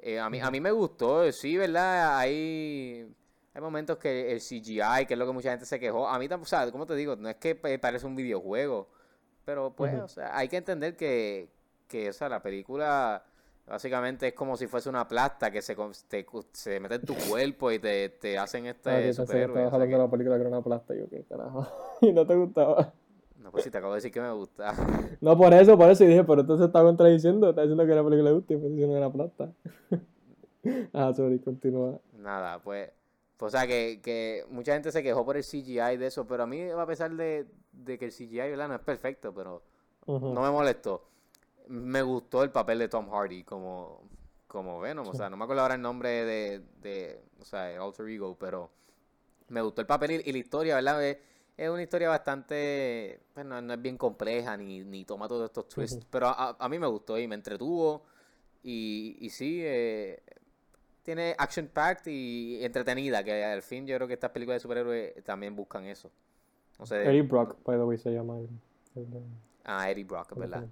Eh, 0.00 0.18
a, 0.18 0.28
mí, 0.28 0.40
a 0.40 0.50
mí 0.50 0.60
me 0.60 0.70
gustó, 0.72 1.24
eh, 1.24 1.32
sí, 1.32 1.56
¿verdad? 1.56 2.18
Hay, 2.18 3.06
hay 3.54 3.60
momentos 3.62 3.98
que 3.98 4.32
el 4.32 4.40
CGI, 4.40 5.06
que 5.06 5.14
es 5.14 5.18
lo 5.18 5.26
que 5.26 5.32
mucha 5.32 5.50
gente 5.50 5.64
se 5.64 5.78
quejó. 5.80 6.08
A 6.08 6.18
mí 6.18 6.28
tampoco, 6.28 6.46
o 6.46 6.48
sea, 6.48 6.70
como 6.70 6.86
te 6.86 6.94
digo, 6.96 7.16
no 7.16 7.28
es 7.28 7.36
que 7.36 7.54
pa- 7.54 7.68
parece 7.80 8.06
un 8.06 8.16
videojuego. 8.16 8.88
Pero 9.48 9.72
pues, 9.74 9.94
Ujú. 9.94 10.04
o 10.04 10.08
sea, 10.08 10.36
hay 10.36 10.46
que 10.46 10.58
entender 10.58 10.94
que, 10.94 11.48
que 11.88 12.10
o 12.10 12.12
sea, 12.12 12.28
la 12.28 12.42
película 12.42 13.24
Básicamente 13.66 14.28
es 14.28 14.32
como 14.34 14.56
si 14.58 14.66
fuese 14.66 14.88
una 14.90 15.06
plasta 15.08 15.50
que 15.50 15.60
se, 15.62 15.74
con- 15.76 15.92
te- 16.08 16.26
se 16.52 16.80
mete 16.80 16.96
en 16.96 17.02
tu 17.02 17.14
cuerpo 17.14 17.70
y 17.70 17.78
te, 17.78 18.10
te 18.10 18.38
hacen 18.38 18.66
Ah, 18.66 18.70
este 18.70 18.90
que 18.90 19.12
superhéroe. 19.12 19.66
o 19.66 19.70
sea 19.70 19.78
que- 19.80 19.86
de 19.86 19.98
la 19.98 20.08
película 20.10 20.36
que 20.36 20.40
era 20.40 20.48
una 20.50 20.62
plasta. 20.62 20.94
Y 20.94 21.00
yo, 21.00 21.08
¿qué 21.08 21.22
carajo? 21.24 21.66
y 22.02 22.12
no 22.12 22.26
te 22.26 22.34
gustaba. 22.34 22.92
no, 23.36 23.50
pues 23.50 23.64
si 23.64 23.70
te 23.70 23.78
acabo 23.78 23.92
de 23.94 23.98
decir 23.98 24.12
que 24.12 24.20
me 24.20 24.32
gusta. 24.32 24.72
No, 25.20 25.36
por 25.36 25.52
eso, 25.54 25.76
por 25.76 25.90
eso. 25.90 26.04
Y 26.04 26.08
dije, 26.08 26.24
pero 26.24 26.40
entonces 26.42 26.66
está 26.66 26.82
contradiciendo. 26.82 27.50
Está 27.50 27.62
diciendo 27.62 27.86
que 27.86 27.94
la 27.94 28.04
película 28.04 28.30
le 28.30 28.36
gusta 28.36 28.52
y 28.52 28.56
pues 28.56 28.70
diciendo 28.70 28.94
que 28.94 28.98
era 28.98 29.10
plasta. 29.10 29.52
ah, 30.94 31.12
sorry, 31.14 31.38
continúa. 31.38 31.98
Nada, 32.18 32.58
pues, 32.60 32.90
o 33.46 33.50
sea, 33.50 33.66
que, 33.66 34.00
que 34.02 34.44
mucha 34.50 34.72
gente 34.74 34.90
se 34.90 35.02
quejó 35.02 35.24
por 35.24 35.36
el 35.36 35.44
CGI 35.44 35.96
de 35.96 36.06
eso, 36.06 36.26
pero 36.26 36.42
a 36.42 36.46
mí, 36.46 36.62
a 36.62 36.86
pesar 36.86 37.14
de, 37.14 37.46
de 37.72 37.98
que 37.98 38.06
el 38.06 38.12
CGI, 38.12 38.36
¿verdad? 38.50 38.68
No 38.68 38.74
es 38.74 38.80
perfecto, 38.80 39.32
pero 39.32 39.62
no 40.06 40.42
me 40.42 40.50
molestó. 40.50 41.04
Me 41.68 42.02
gustó 42.02 42.42
el 42.42 42.50
papel 42.50 42.78
de 42.78 42.88
Tom 42.88 43.10
Hardy 43.10 43.44
como, 43.44 44.02
como 44.46 44.80
Venom, 44.80 45.06
o 45.06 45.14
sea, 45.14 45.28
no 45.30 45.36
me 45.36 45.44
acuerdo 45.44 45.62
ahora 45.62 45.74
el 45.74 45.82
nombre 45.82 46.24
de, 46.24 46.62
de 46.80 47.20
o 47.40 47.44
sea, 47.44 47.70
el 47.70 47.80
Alter 47.80 48.08
Ego, 48.08 48.36
pero 48.38 48.70
me 49.48 49.60
gustó 49.60 49.82
el 49.82 49.86
papel 49.86 50.12
y, 50.12 50.28
y 50.28 50.32
la 50.32 50.38
historia, 50.38 50.74
¿verdad? 50.76 51.04
Es, 51.04 51.18
es 51.56 51.68
una 51.68 51.82
historia 51.82 52.08
bastante, 52.08 53.20
pues 53.34 53.44
no, 53.44 53.60
no 53.60 53.74
es 53.74 53.82
bien 53.82 53.98
compleja 53.98 54.56
ni, 54.56 54.80
ni 54.84 55.04
toma 55.04 55.28
todos 55.28 55.46
estos 55.46 55.68
twists, 55.68 56.06
pero 56.10 56.28
a, 56.28 56.56
a 56.58 56.68
mí 56.68 56.78
me 56.78 56.86
gustó 56.86 57.18
y 57.18 57.28
me 57.28 57.34
entretuvo 57.34 58.04
y, 58.62 59.16
y 59.20 59.30
sí, 59.30 59.60
eh, 59.62 60.22
tiene 61.08 61.34
action 61.38 61.66
packed 61.68 62.12
y 62.12 62.62
entretenida, 62.62 63.24
que 63.24 63.42
al 63.42 63.62
fin 63.62 63.86
yo 63.86 63.96
creo 63.96 64.06
que 64.06 64.12
estas 64.12 64.30
películas 64.30 64.56
de 64.56 64.60
superhéroes 64.60 65.24
también 65.24 65.56
buscan 65.56 65.86
eso. 65.86 66.10
No 66.78 66.84
sé, 66.84 67.02
Eddie 67.08 67.22
Brock, 67.22 67.56
by 67.64 67.78
the 67.78 67.82
way, 67.84 67.96
se 67.96 68.10
llama. 68.10 68.36
el- 68.36 68.48
el- 68.94 69.06
ah, 69.64 69.90
Eddie 69.90 70.04
Brock, 70.04 70.32
es 70.32 70.38
¿verdad? 70.38 70.66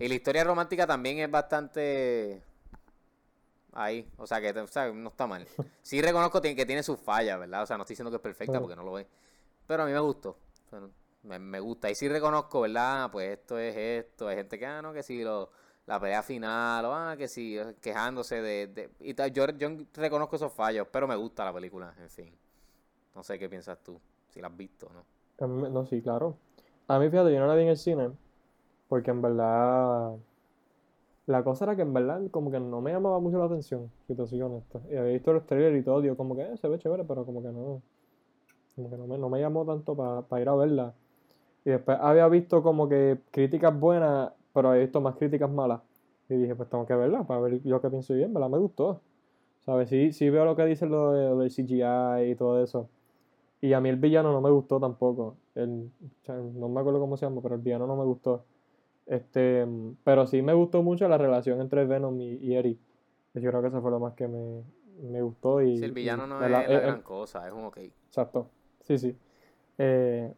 Y 0.00 0.08
la 0.08 0.14
historia 0.14 0.44
romántica 0.44 0.86
también 0.86 1.18
es 1.18 1.30
bastante 1.30 2.40
ahí, 3.74 4.08
o 4.16 4.26
sea 4.26 4.40
que 4.40 4.58
o 4.58 4.66
sea, 4.66 4.90
no 4.90 5.10
está 5.10 5.26
mal. 5.26 5.46
Sí 5.82 6.00
reconozco 6.00 6.40
que 6.40 6.64
tiene 6.64 6.82
sus 6.82 6.98
fallas, 6.98 7.38
¿verdad? 7.38 7.62
O 7.62 7.66
sea, 7.66 7.76
no 7.76 7.82
estoy 7.82 7.92
diciendo 7.92 8.10
que 8.10 8.16
es 8.16 8.22
perfecta 8.22 8.58
porque 8.58 8.76
no 8.76 8.82
lo 8.82 8.98
es. 8.98 9.06
Pero 9.66 9.82
a 9.82 9.86
mí 9.86 9.92
me 9.92 10.00
gustó. 10.00 10.38
Bueno, 10.70 10.90
me, 11.22 11.38
me 11.38 11.60
gusta. 11.60 11.90
Y 11.90 11.94
sí 11.94 12.08
reconozco, 12.08 12.62
¿verdad? 12.62 13.10
Pues 13.12 13.28
esto 13.38 13.58
es 13.58 13.76
esto. 13.76 14.26
Hay 14.28 14.36
gente 14.36 14.58
que, 14.58 14.64
ah, 14.64 14.80
no, 14.80 14.94
que 14.94 15.02
sí, 15.02 15.22
lo, 15.22 15.50
la 15.86 16.00
pelea 16.00 16.22
final, 16.22 16.84
o 16.86 16.94
ah, 16.94 17.16
que 17.16 17.28
sí, 17.28 17.56
quejándose 17.80 18.42
de... 18.42 18.66
de- 18.68 18.90
y 19.00 19.14
tal. 19.14 19.32
Yo, 19.32 19.46
yo 19.56 19.68
reconozco 19.94 20.36
esos 20.36 20.52
fallos, 20.52 20.88
pero 20.92 21.06
me 21.08 21.16
gusta 21.16 21.44
la 21.44 21.52
película, 21.54 21.94
en 22.00 22.10
fin. 22.10 22.34
No 23.14 23.22
sé 23.24 23.38
qué 23.38 23.48
piensas 23.48 23.82
tú, 23.84 24.00
si 24.30 24.40
la 24.40 24.48
has 24.48 24.56
visto 24.56 24.88
o 24.88 24.92
no. 24.94 25.06
Me- 25.40 25.70
no, 25.70 25.84
sí, 25.86 26.02
claro. 26.02 26.36
A 26.88 26.98
mí, 26.98 27.08
fíjate, 27.10 27.32
yo 27.32 27.40
no 27.40 27.46
la 27.46 27.54
vi 27.54 27.62
en 27.62 27.68
el 27.68 27.76
cine 27.76 28.10
porque 28.88 29.10
en 29.12 29.22
verdad 29.22 30.16
la 31.26 31.42
cosa 31.44 31.64
era 31.64 31.76
que 31.76 31.82
en 31.82 31.92
verdad 31.92 32.20
como 32.30 32.50
que 32.50 32.60
no 32.60 32.80
me 32.80 32.92
llamaba 32.92 33.18
mucho 33.20 33.38
la 33.38 33.46
atención, 33.46 33.90
si 34.06 34.14
te 34.14 34.26
soy 34.26 34.40
honesto. 34.42 34.80
Y 34.90 34.96
había 34.96 35.12
visto 35.14 35.32
los 35.32 35.44
trailers 35.46 35.80
y 35.80 35.82
todo, 35.84 36.00
digo 36.00 36.16
como 36.16 36.36
que 36.36 36.42
eh, 36.42 36.56
se 36.56 36.68
ve 36.68 36.78
chévere, 36.78 37.04
pero 37.04 37.24
como 37.26 37.42
que 37.42 37.48
no, 37.48 37.82
como 38.76 38.90
que 38.90 38.96
no 38.98 39.06
me, 39.08 39.18
no 39.18 39.28
me 39.30 39.40
llamó 39.40 39.66
tanto 39.66 39.96
para 39.96 40.42
ir 40.42 40.48
a 40.50 40.54
verla. 40.56 40.94
Y 41.64 41.70
después 41.70 41.98
había 42.00 42.28
visto 42.28 42.62
como 42.62 42.88
que 42.88 43.20
críticas 43.32 43.78
buenas, 43.78 44.32
pero 44.56 44.70
había 44.70 44.82
visto 44.84 45.02
más 45.02 45.16
críticas 45.16 45.50
malas. 45.50 45.82
Y 46.30 46.34
dije, 46.34 46.54
pues 46.56 46.70
tengo 46.70 46.86
que 46.86 46.94
verla 46.94 47.24
para 47.24 47.40
ver 47.40 47.62
yo 47.62 47.78
qué 47.82 47.90
pienso 47.90 48.14
bien, 48.14 48.32
¿verdad? 48.32 48.48
Me 48.48 48.56
gustó. 48.58 49.02
¿Sabes? 49.66 49.90
Sí, 49.90 50.12
sí 50.12 50.30
veo 50.30 50.46
lo 50.46 50.56
que 50.56 50.64
dicen 50.64 50.90
lo, 50.90 51.12
de- 51.12 51.28
lo 51.28 51.38
del 51.40 51.50
CGI 51.50 52.30
y 52.30 52.34
todo 52.36 52.62
eso. 52.62 52.88
Y 53.60 53.74
a 53.74 53.80
mí 53.80 53.90
el 53.90 53.96
villano 53.96 54.32
no 54.32 54.40
me 54.40 54.50
gustó 54.50 54.80
tampoco. 54.80 55.36
El, 55.54 55.90
no 56.54 56.68
me 56.70 56.80
acuerdo 56.80 57.00
cómo 57.00 57.18
se 57.18 57.26
llama, 57.26 57.42
pero 57.42 57.56
el 57.56 57.60
villano 57.60 57.86
no 57.86 57.96
me 57.96 58.04
gustó. 58.04 58.44
Este, 59.04 59.66
pero 60.04 60.26
sí 60.26 60.40
me 60.40 60.54
gustó 60.54 60.82
mucho 60.82 61.06
la 61.06 61.18
relación 61.18 61.60
entre 61.60 61.84
Venom 61.84 62.18
y, 62.20 62.36
y 62.36 62.54
Eric. 62.54 62.78
Yo 63.34 63.50
creo 63.50 63.60
que 63.60 63.68
eso 63.68 63.82
fue 63.82 63.90
lo 63.90 64.00
más 64.00 64.14
que 64.14 64.26
me, 64.26 64.62
me 65.02 65.20
gustó. 65.20 65.60
Y, 65.60 65.76
Si 65.76 65.84
el 65.84 65.92
villano 65.92 66.26
no 66.26 66.42
es 66.42 66.50
la 66.50 66.62
Eh, 66.62 66.66
eh, 66.76 66.80
gran 66.80 67.02
cosa, 67.02 67.46
es 67.46 67.52
un 67.52 67.64
ok. 67.66 67.76
Exacto. 68.08 68.48
Sí, 68.84 68.96
sí. 68.98 69.16
Eh, 69.76 70.32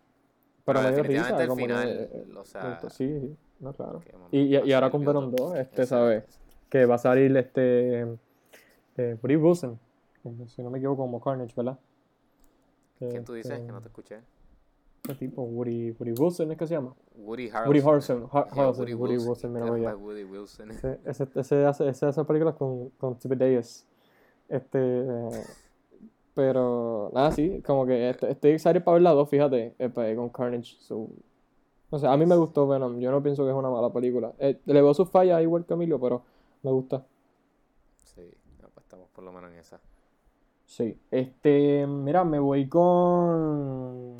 pero 0.64 0.80
Pero 0.80 0.90
definitivamente 0.96 1.44
el 1.44 1.52
final, 1.52 1.88
eh, 2.12 2.26
o 2.36 2.44
sea. 2.44 2.80
Sí, 2.90 3.20
sí, 3.20 3.36
no, 3.60 3.72
claro. 3.72 4.00
Y, 4.30 4.40
y, 4.56 4.56
y 4.64 4.72
ahora 4.72 4.90
con 4.90 5.04
Venom 5.04 5.30
build-up. 5.30 5.48
2, 5.50 5.56
este. 5.58 5.86
¿sabes? 5.86 6.24
Que 6.68 6.84
va 6.86 6.96
a 6.96 6.98
salir 6.98 7.34
este 7.36 8.02
eh, 8.96 9.16
Woody 9.22 9.36
Wilson, 9.36 9.78
si 10.46 10.62
no 10.62 10.70
me 10.70 10.78
equivoco, 10.78 11.02
como 11.02 11.20
Carnage, 11.20 11.54
¿verdad? 11.56 11.78
Que, 12.98 13.08
¿Quién 13.08 13.24
tú 13.24 13.32
dices? 13.34 13.58
que- 13.58 13.66
Que 13.66 13.72
no 13.72 13.80
te 13.80 13.88
escuché. 13.88 14.16
¿Qué 15.02 15.14
tipo? 15.14 15.42
Woody, 15.42 15.92
Woody 15.92 16.12
Wilson, 16.18 16.50
¿es 16.52 16.58
que 16.58 16.66
se 16.66 16.74
llama? 16.74 16.94
Woody 17.16 17.48
Harrelson. 17.48 17.66
Woody 17.68 17.80
Harrelson. 17.80 18.22
Har- 18.30 18.46
Yeah, 18.52 18.62
Harrelson, 18.62 18.94
Woody 19.00 19.16
Wilson, 19.16 19.52
mira, 19.52 19.66
voy 19.70 19.80
Woody 19.86 20.24
Wilson. 20.24 20.70
Ese, 20.72 20.98
ese, 21.06 21.28
ese 21.34 21.64
hace, 21.64 21.88
ese 21.88 22.06
hace 22.06 22.24
películas 22.24 22.54
con, 22.56 22.90
con 22.98 23.16
Zebedee. 23.20 23.56
Este, 24.48 24.78
eh, 24.78 25.44
pero 26.34 27.10
nada, 27.14 27.32
sí, 27.32 27.62
como 27.66 27.86
que 27.86 28.10
est- 28.10 28.22
estoy 28.24 28.52
excited 28.52 28.82
para 28.84 28.94
ver 28.94 29.02
la 29.02 29.10
dos, 29.12 29.28
fíjate, 29.28 29.74
eh, 29.78 29.88
pues, 29.88 30.16
con 30.16 30.28
Carnage. 30.30 30.76
So, 30.80 31.08
no 31.90 31.98
sé, 31.98 32.06
a 32.06 32.16
mí 32.16 32.26
me 32.26 32.36
gustó 32.36 32.66
Venom, 32.68 32.98
yo 33.00 33.10
no 33.10 33.22
pienso 33.22 33.44
que 33.44 33.50
es 33.50 33.56
una 33.56 33.70
mala 33.70 33.90
película. 33.92 34.32
Eh, 34.38 34.60
le 34.66 34.82
veo 34.82 34.92
sus 34.94 35.08
fallas 35.08 35.42
igual 35.42 35.64
Emilio, 35.68 36.00
pero 36.00 36.22
me 36.62 36.70
gusta. 36.70 37.04
Sí, 38.04 38.30
pues 38.60 38.72
estamos 38.78 39.08
por 39.10 39.24
lo 39.24 39.32
menos 39.32 39.52
en 39.52 39.58
esa. 39.58 39.80
Sí, 40.66 40.98
este, 41.10 41.86
mira, 41.86 42.24
me 42.24 42.38
voy 42.38 42.68
con. 42.68 44.14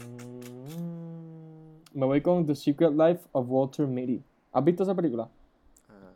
Me 1.94 2.07
voy 2.07 2.22
con 2.22 2.46
The 2.46 2.54
Secret 2.54 2.92
Life 2.92 3.28
of 3.33 3.46
Walter 3.48 3.87
Mitty. 3.87 4.22
¿Has 4.52 4.64
visto 4.64 4.83
esa 4.83 4.94
película? 4.94 5.24
Ajá. 5.88 6.12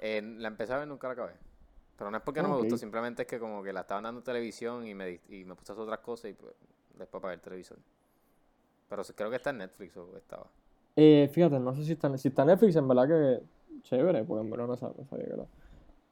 Eh, 0.00 0.20
la 0.38 0.48
empecé 0.48 0.72
a 0.74 0.78
ver, 0.78 0.88
nunca 0.88 1.06
la 1.06 1.14
acabé. 1.14 1.32
Pero 1.96 2.10
no 2.10 2.16
es 2.16 2.22
porque 2.22 2.42
no 2.42 2.48
me 2.48 2.56
gustó, 2.56 2.76
simplemente 2.76 3.22
es 3.22 3.28
que 3.28 3.38
como 3.38 3.62
que 3.62 3.72
la 3.72 3.82
estaban 3.82 4.04
dando 4.04 4.20
en 4.20 4.24
televisión 4.24 4.86
y 4.86 4.94
me, 4.94 5.06
di- 5.06 5.20
y 5.28 5.44
me 5.44 5.54
puse 5.54 5.70
a 5.70 5.74
hacer 5.74 5.84
otras 5.84 6.00
cosas 6.00 6.30
y 6.32 6.34
pues, 6.34 6.52
después 6.98 7.20
apagué 7.20 7.34
el 7.34 7.40
televisor. 7.40 7.78
Pero 8.88 9.02
creo 9.14 9.30
que 9.30 9.36
está 9.36 9.50
en 9.50 9.58
Netflix 9.58 9.96
o 9.96 10.16
estaba. 10.16 10.46
Eh, 10.96 11.28
fíjate, 11.32 11.58
no 11.58 11.74
sé 11.74 11.84
si 11.84 11.92
está, 11.92 12.16
si 12.18 12.28
está 12.28 12.44
Netflix, 12.44 12.76
en 12.76 12.86
verdad 12.88 13.08
que 13.08 13.40
chévere, 13.82 14.24
porque 14.24 14.44
en 14.44 14.50
verdad 14.50 14.66
no 14.66 14.76
sabía, 14.76 14.96
no 14.98 15.06
sabía 15.08 15.26
que 15.26 15.32
era. 15.32 15.44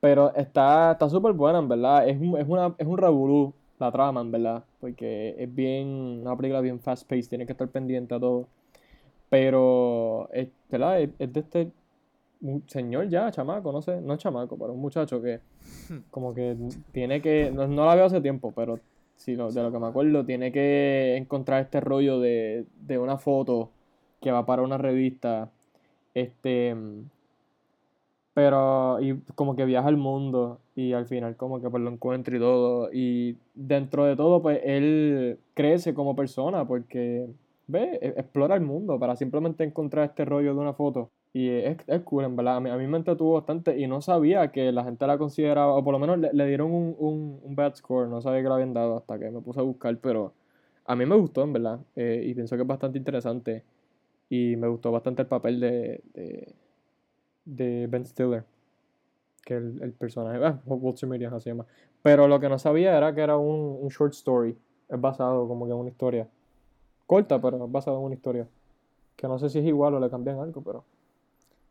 Pero 0.01 0.35
está 0.35 0.93
está 0.93 1.09
súper 1.11 1.33
buena, 1.35 1.59
en 1.61 1.69
verdad. 1.69 2.09
Es 2.09 2.21
un, 2.21 2.39
es 2.39 2.49
una, 2.49 2.75
es 2.79 2.87
un 2.87 2.99
revolú 2.99 3.55
la 3.79 3.93
trama, 3.93 4.21
en 4.23 4.31
verdad. 4.33 4.65
Porque 4.81 5.35
es 5.39 5.55
bien, 5.55 5.89
una 6.23 6.37
película 6.37 6.61
bien 6.61 6.81
fast 6.81 7.09
paced, 7.09 7.29
tienes 7.31 7.47
que 7.47 7.53
estar 7.53 7.69
pendiente 7.69 8.15
a 8.15 8.21
todo. 8.21 8.47
Pero, 9.31 10.29
es, 10.33 10.49
¿verdad? 10.71 11.01
Es, 11.03 11.11
es 11.19 11.33
de 11.33 11.41
este 11.41 11.73
señor 12.69 13.09
ya, 13.09 13.31
chamaco, 13.31 13.73
no 13.73 13.83
sé, 13.83 14.01
no 14.01 14.15
es 14.15 14.21
chamaco, 14.21 14.57
pero 14.59 14.73
un 14.73 14.81
muchacho 14.81 15.21
que 15.23 15.41
como 16.11 16.35
que 16.35 16.57
tiene 16.93 17.21
que, 17.23 17.51
no, 17.53 17.67
no 17.69 17.87
la 17.87 17.95
veo 17.95 18.07
hace 18.07 18.21
tiempo, 18.21 18.53
pero 18.55 18.81
sí, 19.17 19.37
lo- 19.37 19.51
de 19.53 19.63
lo 19.63 19.73
que 19.73 19.79
me 19.79 19.87
acuerdo, 19.89 20.25
tiene 20.25 20.53
que 20.53 21.17
encontrar 21.17 21.63
este 21.63 21.81
rollo 21.81 22.21
de, 22.21 22.65
de 22.87 22.99
una 22.99 23.19
foto 23.19 23.71
que 24.21 24.31
va 24.33 24.47
para 24.47 24.63
una 24.63 24.79
revista, 24.79 25.51
este, 26.15 26.75
pero, 28.35 29.01
y 29.01 29.19
como 29.35 29.57
que 29.57 29.65
viaja 29.65 29.89
al 29.89 29.97
mundo 29.97 30.61
y 30.77 30.93
al 30.93 31.07
final 31.07 31.37
como 31.37 31.61
que 31.61 31.69
pues 31.69 31.83
lo 31.83 31.91
encuentra 31.91 32.37
y 32.37 32.39
todo, 32.41 32.91
y 32.93 33.37
dentro 33.55 34.05
de 34.05 34.17
todo 34.17 34.41
pues 34.43 34.61
él 34.65 35.39
crece 35.55 35.95
como 35.95 36.15
persona 36.17 36.65
porque, 36.67 37.29
ve, 37.67 37.99
e- 38.01 38.15
explora 38.17 38.55
el 38.55 38.61
mundo 38.63 38.99
para 38.99 39.17
simplemente 39.17 39.65
encontrar 39.65 40.07
este 40.07 40.25
rollo 40.25 40.55
de 40.55 40.61
una 40.61 40.73
foto. 40.75 41.11
Y 41.33 41.49
es, 41.49 41.77
es 41.87 42.01
cool, 42.03 42.25
en 42.25 42.35
verdad. 42.35 42.57
A 42.57 42.61
mí, 42.61 42.71
a 42.71 42.77
mí 42.77 42.87
me 42.89 42.97
entretuvo 42.99 43.35
bastante 43.35 43.79
y 43.79 43.87
no 43.87 44.01
sabía 44.03 44.51
que 44.51 44.73
la 44.73 44.83
gente 44.83 45.07
la 45.07 45.17
consideraba, 45.19 45.75
o 45.75 45.85
por 45.85 45.93
lo 45.93 46.01
menos 46.01 46.19
le, 46.19 46.33
le 46.33 46.47
dieron 46.47 46.73
un, 46.73 46.97
un, 46.99 47.39
un 47.45 47.55
bad 47.55 47.75
score. 47.77 48.09
No 48.09 48.21
sabía 48.21 48.43
que 48.43 48.49
lo 48.49 48.55
habían 48.55 48.75
dado 48.75 48.97
hasta 48.97 49.17
que 49.19 49.31
me 49.31 49.41
puse 49.41 49.61
a 49.61 49.63
buscar, 49.63 49.97
pero 49.99 50.33
a 50.87 50.97
mí 50.97 51.07
me 51.07 51.15
gustó, 51.17 51.43
en 51.45 51.53
verdad. 51.53 51.79
eh, 51.95 52.25
y 52.27 52.35
pienso 52.35 52.57
que 52.57 52.63
es 52.63 52.69
bastante 52.69 52.99
interesante. 52.99 53.63
Y 54.31 54.55
me 54.57 54.69
gustó 54.69 54.93
bastante 54.93 55.23
el 55.23 55.29
papel 55.29 55.59
de, 55.59 56.03
de, 56.15 56.55
de 57.45 57.87
Ben 57.89 58.07
Stiller, 58.07 58.45
que 59.45 59.55
el, 59.55 59.83
el 59.83 59.93
personaje, 59.93 60.39
ah, 60.43 60.63
Walter 60.65 61.27
ajá, 61.27 61.41
se 61.41 61.51
llama. 61.51 61.67
Pero 62.03 62.29
lo 62.29 62.39
que 62.39 62.49
no 62.49 62.57
sabía 62.57 62.97
era 62.97 63.13
que 63.13 63.21
era 63.23 63.37
un, 63.37 63.79
un 63.81 63.89
short 63.89 64.15
story. 64.15 64.57
Es 64.89 65.01
basado 65.01 65.49
como 65.49 65.67
que 65.67 65.73
en 65.73 65.79
una 65.79 65.91
historia. 65.91 66.29
Corta, 67.07 67.41
pero 67.41 67.65
es 67.65 67.73
basado 67.73 67.99
en 67.99 68.05
una 68.05 68.15
historia. 68.15 68.49
Que 69.17 69.27
no 69.27 69.37
sé 69.39 69.51
si 69.51 69.59
es 69.59 69.65
igual 69.65 69.95
o 69.95 70.01
le 70.01 70.09
cambian 70.09 70.39
algo, 70.39 70.63
pero. 70.63 70.85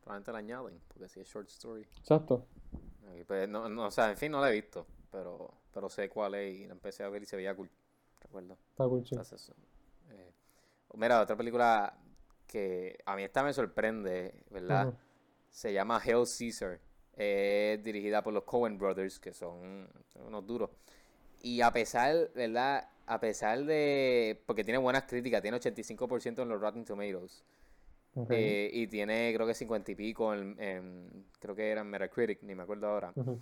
Probablemente 0.04 0.32
la 0.34 0.40
añaden, 0.40 0.80
porque 0.90 1.08
si 1.08 1.22
es 1.22 1.28
short 1.28 1.48
story. 1.48 1.88
Exacto. 1.98 2.46
Y 3.18 3.24
pues, 3.24 3.48
no, 3.48 3.70
no, 3.70 3.88
o 3.88 3.92
sea, 3.92 4.12
en 4.12 4.18
fin, 4.18 4.32
no 4.32 4.42
la 4.42 4.52
he 4.52 4.54
visto, 4.54 4.86
pero, 5.12 5.50
pero 5.74 5.90
sé 5.90 6.10
cuál 6.10 6.36
es 6.36 6.60
y 6.60 6.66
la 6.68 6.74
empecé 6.74 7.04
a 7.04 7.10
ver 7.10 7.24
y 7.24 7.26
se 7.26 7.38
veía 7.38 7.56
cool. 7.56 7.70
Recuerdo. 8.22 8.58
Está 8.72 8.86
cool, 8.86 9.06
sí. 9.06 9.16
Entonces. 9.16 9.52
Eh, 10.12 10.32
mira, 10.96 11.22
otra 11.22 11.38
película 11.38 11.94
que 12.50 12.98
a 13.06 13.16
mí 13.16 13.24
esta 13.24 13.44
me 13.44 13.54
sorprende, 13.54 14.34
¿verdad? 14.50 14.90
Se 15.50 15.72
llama 15.74 16.02
Hail 16.04 16.26
Caesar. 16.38 16.80
Es 17.16 17.84
dirigida 17.84 18.24
por 18.24 18.34
los 18.34 18.44
Coen 18.44 18.78
Brothers, 18.78 19.20
que 19.20 19.34
son 19.34 19.88
unos 20.16 20.46
duros. 20.48 20.70
Y 21.42 21.62
a 21.62 21.72
pesar, 21.72 22.32
¿verdad? 22.36 22.90
A 23.06 23.20
pesar 23.20 23.64
de... 23.66 24.42
Porque 24.46 24.64
tiene 24.64 24.78
buenas 24.78 25.04
críticas, 25.04 25.42
tiene 25.42 25.58
85% 25.58 26.42
en 26.44 26.50
los 26.50 26.60
Rotten 26.62 26.86
Tomatoes. 26.86 27.44
Eh, 28.32 28.70
y 28.74 28.88
tiene 28.88 29.32
creo 29.36 29.48
que 29.48 29.54
50 29.54 29.92
y 29.92 29.96
pico, 29.96 30.34
en, 30.34 30.56
en- 30.62 31.26
creo 31.40 31.56
que 31.56 31.70
era 31.72 31.82
en 31.82 31.88
Metacritic, 31.88 32.42
ni 32.44 32.56
me 32.56 32.64
acuerdo 32.64 32.88
ahora. 32.88 33.12
Ujú. 33.16 33.40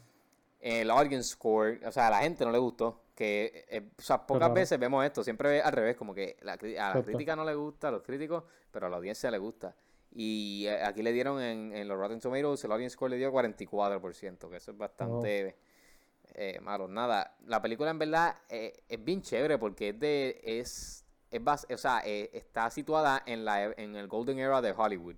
El 0.59 0.89
audience 0.89 1.29
score, 1.29 1.79
o 1.85 1.91
sea, 1.91 2.07
a 2.07 2.11
la 2.11 2.19
gente 2.19 2.43
no 2.45 2.51
le 2.51 2.57
gustó. 2.57 3.03
Que, 3.15 3.65
eh, 3.69 3.89
o 3.97 4.01
sea, 4.01 4.25
pocas 4.27 4.47
veces 4.53 4.79
vemos 4.79 5.03
esto, 5.03 5.23
siempre 5.23 5.61
al 5.61 5.71
revés, 5.71 5.95
como 5.95 6.13
que 6.13 6.37
la 6.41 6.53
a 6.53 6.57
la 6.57 6.93
crítica 7.05 7.35
no 7.35 7.43
le 7.45 7.55
gusta, 7.55 7.87
a 7.87 7.91
los 7.91 8.03
críticos, 8.03 8.43
pero 8.71 8.85
a 8.85 8.89
la 8.89 8.97
audiencia 8.97 9.31
le 9.31 9.37
gusta. 9.39 9.75
Y 10.11 10.65
eh, 10.67 10.83
aquí 10.83 11.01
le 11.01 11.11
dieron 11.11 11.41
en, 11.41 11.73
en 11.73 11.87
los 11.87 11.97
Rotten 11.97 12.19
Tomatoes, 12.19 12.63
el 12.63 12.71
audience 12.71 12.93
score 12.93 13.09
le 13.11 13.17
dio 13.17 13.31
44%, 13.31 14.49
que 14.49 14.57
eso 14.57 14.71
es 14.71 14.77
bastante 14.77 15.55
eh, 16.35 16.59
malo. 16.61 16.87
Nada, 16.87 17.35
la 17.45 17.61
película 17.61 17.89
en 17.89 17.97
verdad 17.99 18.35
es 18.49 19.03
bien 19.03 19.21
chévere 19.23 19.57
porque 19.57 19.89
es 19.89 19.99
de, 19.99 20.39
es, 20.43 21.03
es 21.31 21.41
bas- 21.41 21.71
o 21.73 21.77
sea, 21.77 22.01
eh, 22.05 22.29
está 22.33 22.69
situada 22.69 23.23
en, 23.25 23.45
la, 23.45 23.63
en 23.65 23.95
el 23.95 24.07
Golden 24.07 24.37
Era 24.39 24.61
de 24.61 24.71
Hollywood. 24.77 25.15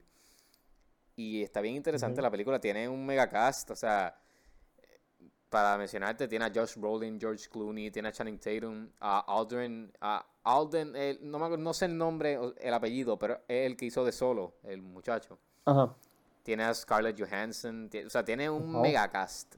Y 1.17 1.43
está 1.43 1.59
bien 1.59 1.75
interesante 1.75 2.21
la 2.21 2.31
película, 2.31 2.59
tiene 2.61 2.87
un 2.87 3.05
mega 3.05 3.27
cast, 3.27 3.71
o 3.71 3.75
sea, 3.75 4.17
para 5.49 5.77
mencionarte, 5.77 6.27
tiene 6.27 6.45
a 6.45 6.51
Josh 6.53 6.75
Brolin, 6.77 7.19
George 7.19 7.49
Clooney, 7.49 7.89
tiene 7.91 8.09
a 8.09 8.11
Channing 8.11 8.39
Tatum, 8.39 8.89
a 8.99 9.19
Aldrin, 9.21 9.91
a 9.99 10.25
Alden, 10.43 10.93
eh, 10.95 11.17
no, 11.21 11.39
me 11.39 11.45
acuerdo- 11.45 11.63
no 11.63 11.73
sé 11.73 11.85
el 11.85 11.97
nombre, 11.97 12.37
o 12.37 12.53
el 12.55 12.73
apellido, 12.73 13.17
pero 13.17 13.41
es 13.47 13.65
el 13.65 13.75
que 13.75 13.85
hizo 13.85 14.05
de 14.05 14.11
solo, 14.11 14.53
el 14.63 14.81
muchacho. 14.81 15.37
Ajá. 15.65 15.95
Tiene 16.43 16.63
a 16.63 16.73
Scarlett 16.73 17.19
Johansson, 17.19 17.89
o 18.05 18.09
sea, 18.09 18.23
tiene 18.23 18.49
un 18.49 18.71
Wow. 18.73 18.81
mega 18.81 19.09
cast. 19.09 19.55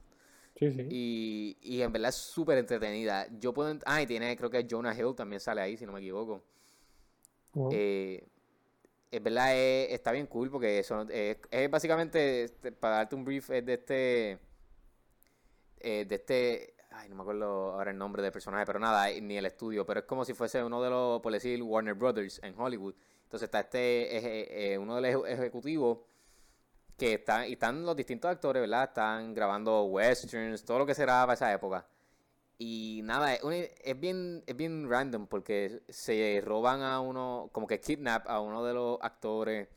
Sí, 0.56 0.70
sí. 0.72 0.86
Y, 0.90 1.56
y 1.62 1.82
en 1.82 1.92
verdad 1.92 2.10
es 2.10 2.16
súper 2.16 2.58
entretenida. 2.58 3.26
Yo 3.40 3.52
puedo. 3.54 3.78
Ah, 3.86 4.02
y 4.02 4.06
tiene, 4.06 4.36
creo 4.36 4.50
que 4.50 4.66
Jonah 4.70 4.94
Hill 4.94 5.14
también 5.14 5.40
sale 5.40 5.60
ahí, 5.60 5.76
si 5.76 5.86
no 5.86 5.92
me 5.92 6.00
equivoco. 6.00 6.42
Eh, 7.70 8.26
en 9.10 9.22
verdad 9.24 9.54
es- 9.56 9.92
está 9.92 10.12
bien 10.12 10.26
cool 10.26 10.50
porque 10.50 10.78
eso 10.78 11.02
es, 11.08 11.38
es 11.50 11.70
básicamente, 11.70 12.44
este, 12.44 12.72
para 12.72 12.96
darte 12.96 13.14
un 13.14 13.24
brief, 13.24 13.50
es 13.50 13.64
de 13.64 13.74
este. 13.74 14.38
Eh, 15.82 16.04
de 16.06 16.14
este. 16.14 16.74
Ay, 16.90 17.08
no 17.08 17.14
me 17.14 17.22
acuerdo 17.22 17.72
ahora 17.72 17.90
el 17.90 17.98
nombre 17.98 18.22
del 18.22 18.32
personaje, 18.32 18.66
pero 18.66 18.78
nada, 18.78 19.10
eh, 19.10 19.20
ni 19.20 19.38
el 19.38 19.46
estudio, 19.46 19.86
pero 19.86 20.00
es 20.00 20.06
como 20.06 20.24
si 20.24 20.34
fuese 20.34 20.62
uno 20.62 20.82
de 20.82 20.90
los, 20.90 21.20
por 21.22 21.32
decir, 21.32 21.62
Warner 21.62 21.94
Brothers 21.94 22.40
en 22.42 22.54
Hollywood. 22.58 22.94
Entonces 23.24 23.46
está 23.46 23.60
este, 23.60 24.72
eh, 24.74 24.78
uno 24.78 24.96
de 24.96 25.00
los 25.12 25.24
eje- 25.24 25.32
ejecutivos 25.32 25.98
que 26.98 27.14
están, 27.14 27.48
y 27.48 27.52
están 27.54 27.84
los 27.84 27.96
distintos 27.96 28.30
actores, 28.30 28.60
¿verdad? 28.60 28.84
Están 28.84 29.32
grabando 29.34 29.84
westerns, 29.84 30.64
todo 30.64 30.80
lo 30.80 30.86
que 30.86 30.94
será 30.94 31.22
para 31.22 31.32
esa 31.34 31.52
época. 31.52 31.86
Y 32.58 33.00
nada, 33.04 33.34
es, 33.34 33.40
es 33.82 33.98
bien, 33.98 34.44
es 34.46 34.54
bien 34.54 34.88
random 34.88 35.26
porque 35.26 35.82
se 35.88 36.40
roban 36.44 36.82
a 36.82 37.00
uno, 37.00 37.48
como 37.52 37.66
que 37.66 37.80
kidnap 37.80 38.28
a 38.28 38.40
uno 38.40 38.62
de 38.64 38.74
los 38.74 38.98
actores 39.00 39.68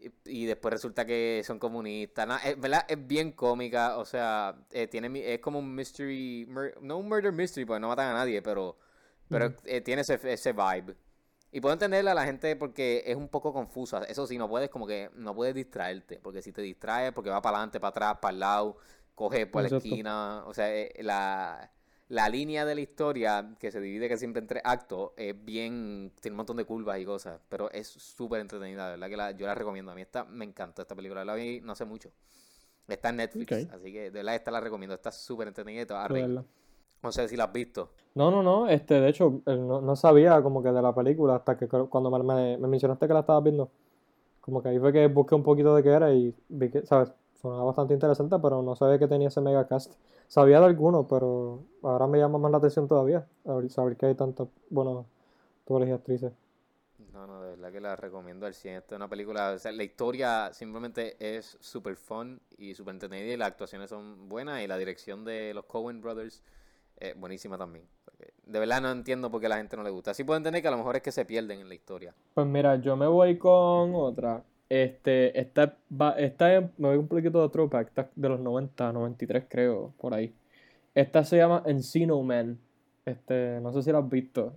y, 0.00 0.42
y 0.42 0.46
después 0.46 0.72
resulta 0.72 1.04
que 1.06 1.42
son 1.44 1.58
comunistas. 1.58 2.44
Es, 2.44 2.60
¿verdad? 2.60 2.84
Es 2.88 3.06
bien 3.06 3.32
cómica, 3.32 3.98
o 3.98 4.04
sea, 4.04 4.56
eh, 4.70 4.86
tiene, 4.88 5.34
es 5.34 5.40
como 5.40 5.58
un 5.58 5.74
mystery, 5.74 6.46
mur- 6.48 6.74
no 6.80 6.98
un 6.98 7.08
murder 7.08 7.32
mystery 7.32 7.64
porque 7.66 7.80
no 7.80 7.88
matan 7.88 8.08
a 8.10 8.14
nadie, 8.14 8.42
pero, 8.42 8.78
pero 9.30 9.54
eh, 9.64 9.80
tiene 9.80 10.02
ese, 10.02 10.18
ese 10.32 10.52
vibe. 10.52 10.96
Y 11.50 11.60
puedo 11.60 11.72
entenderle 11.72 12.10
a 12.10 12.14
la 12.14 12.24
gente 12.26 12.56
porque 12.56 13.02
es 13.06 13.16
un 13.16 13.28
poco 13.28 13.52
confusa. 13.52 14.04
Eso 14.04 14.26
sí, 14.26 14.36
no 14.38 14.48
puedes 14.48 14.68
como 14.70 14.86
que, 14.86 15.10
no 15.14 15.34
puedes 15.34 15.54
distraerte, 15.54 16.20
porque 16.22 16.42
si 16.42 16.52
te 16.52 16.60
distraes, 16.62 17.12
porque 17.12 17.30
va 17.30 17.40
para 17.40 17.56
adelante, 17.58 17.80
para 17.80 17.90
atrás, 17.90 18.18
para 18.20 18.32
el 18.34 18.40
lado, 18.40 18.76
coge 19.14 19.46
por 19.46 19.62
la 19.62 19.68
esquina, 19.68 20.44
o 20.46 20.52
sea, 20.54 20.74
eh, 20.74 20.92
la, 21.02 21.70
la 22.08 22.28
línea 22.28 22.64
de 22.64 22.74
la 22.74 22.80
historia, 22.80 23.54
que 23.58 23.70
se 23.70 23.80
divide 23.80 24.08
casi 24.08 24.20
siempre 24.20 24.40
en 24.40 24.46
tres 24.48 24.62
actos, 24.64 25.12
es 25.16 25.34
bien, 25.44 26.12
tiene 26.20 26.32
un 26.34 26.38
montón 26.38 26.56
de 26.56 26.64
curvas 26.64 26.98
y 26.98 27.04
cosas, 27.04 27.40
pero 27.48 27.70
es 27.70 27.88
súper 27.88 28.40
entretenida, 28.40 28.86
de 28.86 28.90
verdad 28.92 29.08
que 29.10 29.16
la- 29.16 29.30
yo 29.32 29.46
la 29.46 29.54
recomiendo. 29.54 29.92
A 29.92 29.94
mí 29.94 30.02
esta, 30.02 30.24
me 30.24 30.44
encantó 30.44 30.82
esta 30.82 30.94
película, 30.94 31.24
la 31.24 31.34
vi 31.34 31.60
no 31.60 31.72
hace 31.72 31.84
mucho. 31.84 32.10
Está 32.88 33.10
en 33.10 33.16
Netflix, 33.16 33.66
así 33.70 33.92
que 33.92 34.02
de 34.04 34.10
verdad 34.10 34.34
esta 34.36 34.50
la 34.50 34.60
recomiendo, 34.60 34.94
está 34.94 35.12
súper 35.12 35.48
entretenida 35.48 35.82
y 35.82 35.86
te 35.86 35.94
vas 35.94 36.06
a 36.06 36.08
De 36.08 36.14
reír. 36.14 36.26
verdad. 36.26 36.44
No 37.02 37.12
sé 37.12 37.28
si 37.28 37.36
la 37.36 37.44
has 37.44 37.52
visto. 37.52 37.92
No, 38.14 38.30
no, 38.32 38.42
no, 38.42 38.68
este, 38.68 38.94
de 39.00 39.08
hecho, 39.08 39.42
no, 39.46 39.80
no 39.80 39.96
sabía 39.96 40.42
como 40.42 40.62
que 40.62 40.70
de 40.72 40.82
la 40.82 40.92
película 40.94 41.36
hasta 41.36 41.56
que 41.56 41.68
cuando 41.68 42.10
me, 42.10 42.18
me- 42.24 42.58
me 42.58 42.66
mencionaste 42.68 43.06
que 43.06 43.14
la 43.14 43.20
estabas 43.20 43.44
viendo, 43.44 43.70
como 44.40 44.62
que 44.62 44.70
ahí 44.70 44.78
fue 44.80 44.92
que 44.92 45.06
busqué 45.08 45.34
un 45.36 45.42
poquito 45.44 45.74
de 45.76 45.82
qué 45.82 45.90
era 45.90 46.12
y 46.14 46.34
vi 46.48 46.70
que, 46.70 46.86
¿sabes? 46.86 47.12
Sonaba 47.42 47.64
bastante 47.64 47.94
interesante, 47.94 48.36
pero 48.42 48.62
no 48.62 48.76
sabía 48.76 48.98
que 48.98 49.08
tenía 49.08 49.28
ese 49.28 49.40
mega 49.42 49.66
cast. 49.68 49.94
Sabía 50.28 50.60
de 50.60 50.66
algunos, 50.66 51.06
pero 51.08 51.64
ahora 51.82 52.06
me 52.06 52.18
llama 52.18 52.38
más 52.38 52.50
la 52.50 52.58
atención 52.58 52.86
todavía, 52.86 53.26
saber 53.70 53.96
que 53.96 54.06
hay 54.06 54.14
tantos 54.14 54.48
buenos 54.68 55.06
actores 55.62 55.88
y 55.88 55.92
actrices. 55.92 56.32
No, 57.12 57.26
no, 57.26 57.42
de 57.42 57.50
verdad 57.50 57.72
que 57.72 57.80
la 57.80 57.96
recomiendo 57.96 58.46
al 58.46 58.52
100. 58.54 58.74
Esta 58.76 58.94
es 58.94 58.96
una 58.96 59.08
película, 59.08 59.52
o 59.52 59.58
sea, 59.58 59.72
la 59.72 59.82
historia 59.82 60.52
simplemente 60.52 61.16
es 61.18 61.56
súper 61.60 61.96
fun 61.96 62.40
y 62.58 62.74
súper 62.74 62.94
entretenida 62.94 63.32
y 63.32 63.36
las 63.38 63.48
actuaciones 63.48 63.88
son 63.88 64.28
buenas 64.28 64.62
y 64.62 64.66
la 64.66 64.76
dirección 64.76 65.24
de 65.24 65.54
los 65.54 65.64
Coen 65.64 66.00
Brothers 66.00 66.42
es 66.98 67.18
buenísima 67.18 67.56
también. 67.56 67.86
De 68.44 68.58
verdad 68.58 68.82
no 68.82 68.90
entiendo 68.90 69.30
por 69.30 69.40
qué 69.40 69.46
a 69.46 69.50
la 69.50 69.56
gente 69.56 69.76
no 69.76 69.82
le 69.82 69.90
gusta. 69.90 70.12
Sí 70.12 70.24
puedo 70.24 70.36
entender 70.36 70.60
que 70.60 70.68
a 70.68 70.72
lo 70.72 70.76
mejor 70.76 70.96
es 70.96 71.02
que 71.02 71.12
se 71.12 71.24
pierden 71.24 71.60
en 71.60 71.68
la 71.68 71.74
historia. 71.74 72.14
Pues 72.34 72.46
mira, 72.46 72.76
yo 72.76 72.96
me 72.96 73.06
voy 73.06 73.38
con 73.38 73.94
otra. 73.94 74.44
Este, 74.68 75.38
esta, 75.40 75.76
va, 75.90 76.10
esta 76.18 76.54
es- 76.56 76.64
me 76.78 76.88
voy 76.88 76.98
un 76.98 77.08
poquito 77.08 77.42
de 77.42 77.48
throwback, 77.48 77.88
esta 77.88 78.02
es 78.02 78.08
de 78.14 78.28
los 78.28 78.40
90, 78.40 78.92
93 78.92 79.44
creo, 79.48 79.94
por 79.98 80.12
ahí. 80.14 80.34
Esta 80.94 81.24
se 81.24 81.36
llama 81.38 81.62
Encino 81.66 82.20
Man. 82.22 82.58
Este, 83.06 83.60
no 83.62 83.72
sé 83.72 83.82
si 83.82 83.90
la 83.92 83.98
has 83.98 84.08
visto. 84.10 84.54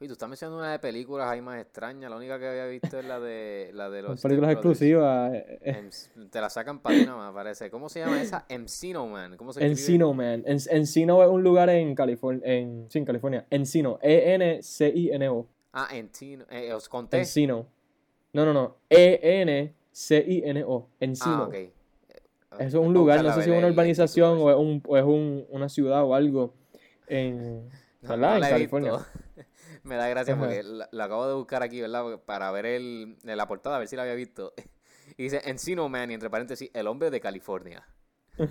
Oye, 0.00 0.08
tú 0.08 0.14
estás 0.14 0.28
mencionando 0.30 0.58
una 0.60 0.72
de 0.72 0.78
películas 0.78 1.28
ahí 1.28 1.42
más 1.42 1.60
extrañas. 1.60 2.10
La 2.10 2.16
única 2.16 2.38
que 2.38 2.48
había 2.48 2.64
visto 2.66 2.98
es 2.98 3.04
la 3.04 3.20
de, 3.20 3.70
la 3.74 3.90
de 3.90 4.00
los 4.02 4.20
películas 4.22 4.52
exclusivas. 4.52 5.34
eh, 5.34 5.58
eh, 5.62 5.90
Em- 6.16 6.30
Te 6.30 6.40
la 6.40 6.48
sacan 6.48 6.80
para 6.80 6.96
ti 6.96 7.04
nada 7.04 7.18
más, 7.18 7.34
parece. 7.34 7.70
¿Cómo 7.70 7.90
se 7.90 8.00
llama 8.00 8.20
esa? 8.22 8.46
Encino 8.48 9.06
Man. 9.06 9.36
¿Cómo 9.36 9.52
se? 9.52 9.64
Encino 9.64 10.14
Man. 10.14 10.42
En- 10.46 10.58
Encino 10.70 11.22
es 11.22 11.28
un 11.28 11.42
lugar 11.42 11.68
en 11.68 11.94
California, 11.94 12.42
en, 12.50 12.86
sí, 12.88 12.98
en 12.98 13.04
California. 13.04 13.46
Encino, 13.50 13.98
E-N-C-I-N-O. 14.00 15.46
Ah, 15.74 15.88
Encino. 15.92 16.46
Eh, 16.50 16.72
os 16.72 16.88
conté. 16.88 17.18
Encino. 17.18 17.66
No, 18.32 18.44
no, 18.44 18.52
no. 18.52 18.76
E-N-C-I-N-O. 18.90 20.88
Encino. 21.00 21.34
Ah, 21.34 21.46
ok. 21.48 21.54
Eh, 21.54 21.72
Eso 22.60 22.80
es 22.80 22.86
un 22.86 22.92
lugar, 22.94 23.22
no 23.22 23.32
sé 23.34 23.42
si 23.42 23.50
es 23.50 23.56
una 23.56 23.66
urbanización 23.68 24.38
o 24.40 24.50
es, 24.50 24.56
un, 24.56 24.82
o 24.86 24.96
es 24.96 25.04
un- 25.04 25.46
una 25.50 25.68
ciudad 25.68 26.04
o 26.04 26.14
algo 26.14 26.54
en, 27.06 27.68
No, 28.02 28.08
¿verdad? 28.10 28.38
no 28.38 28.44
en 28.44 28.50
California. 28.50 28.92
Me 29.82 29.96
da 29.96 30.08
gracia 30.08 30.34
Ajá. 30.34 30.42
porque 30.42 30.62
la 30.62 31.04
acabo 31.04 31.26
de 31.26 31.34
buscar 31.34 31.62
aquí, 31.62 31.80
¿verdad? 31.80 32.20
Para 32.26 32.50
ver 32.52 32.66
el, 32.66 33.16
la 33.24 33.46
portada, 33.48 33.76
a 33.76 33.78
ver 33.78 33.88
si 33.88 33.96
la 33.96 34.02
había 34.02 34.14
visto. 34.14 34.52
Y 35.16 35.24
dice 35.24 35.40
Encino 35.44 35.88
Man, 35.88 36.12
y 36.12 36.14
entre 36.14 36.30
paréntesis, 36.30 36.70
el 36.72 36.86
hombre 36.86 37.10
de 37.10 37.20
California. 37.20 37.82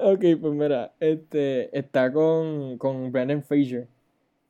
Ok, 0.00 0.20
pues 0.40 0.52
mira, 0.54 0.92
este 1.00 1.76
está 1.76 2.12
con, 2.12 2.76
con 2.78 3.10
Brandon 3.10 3.42
Fraser, 3.42 3.88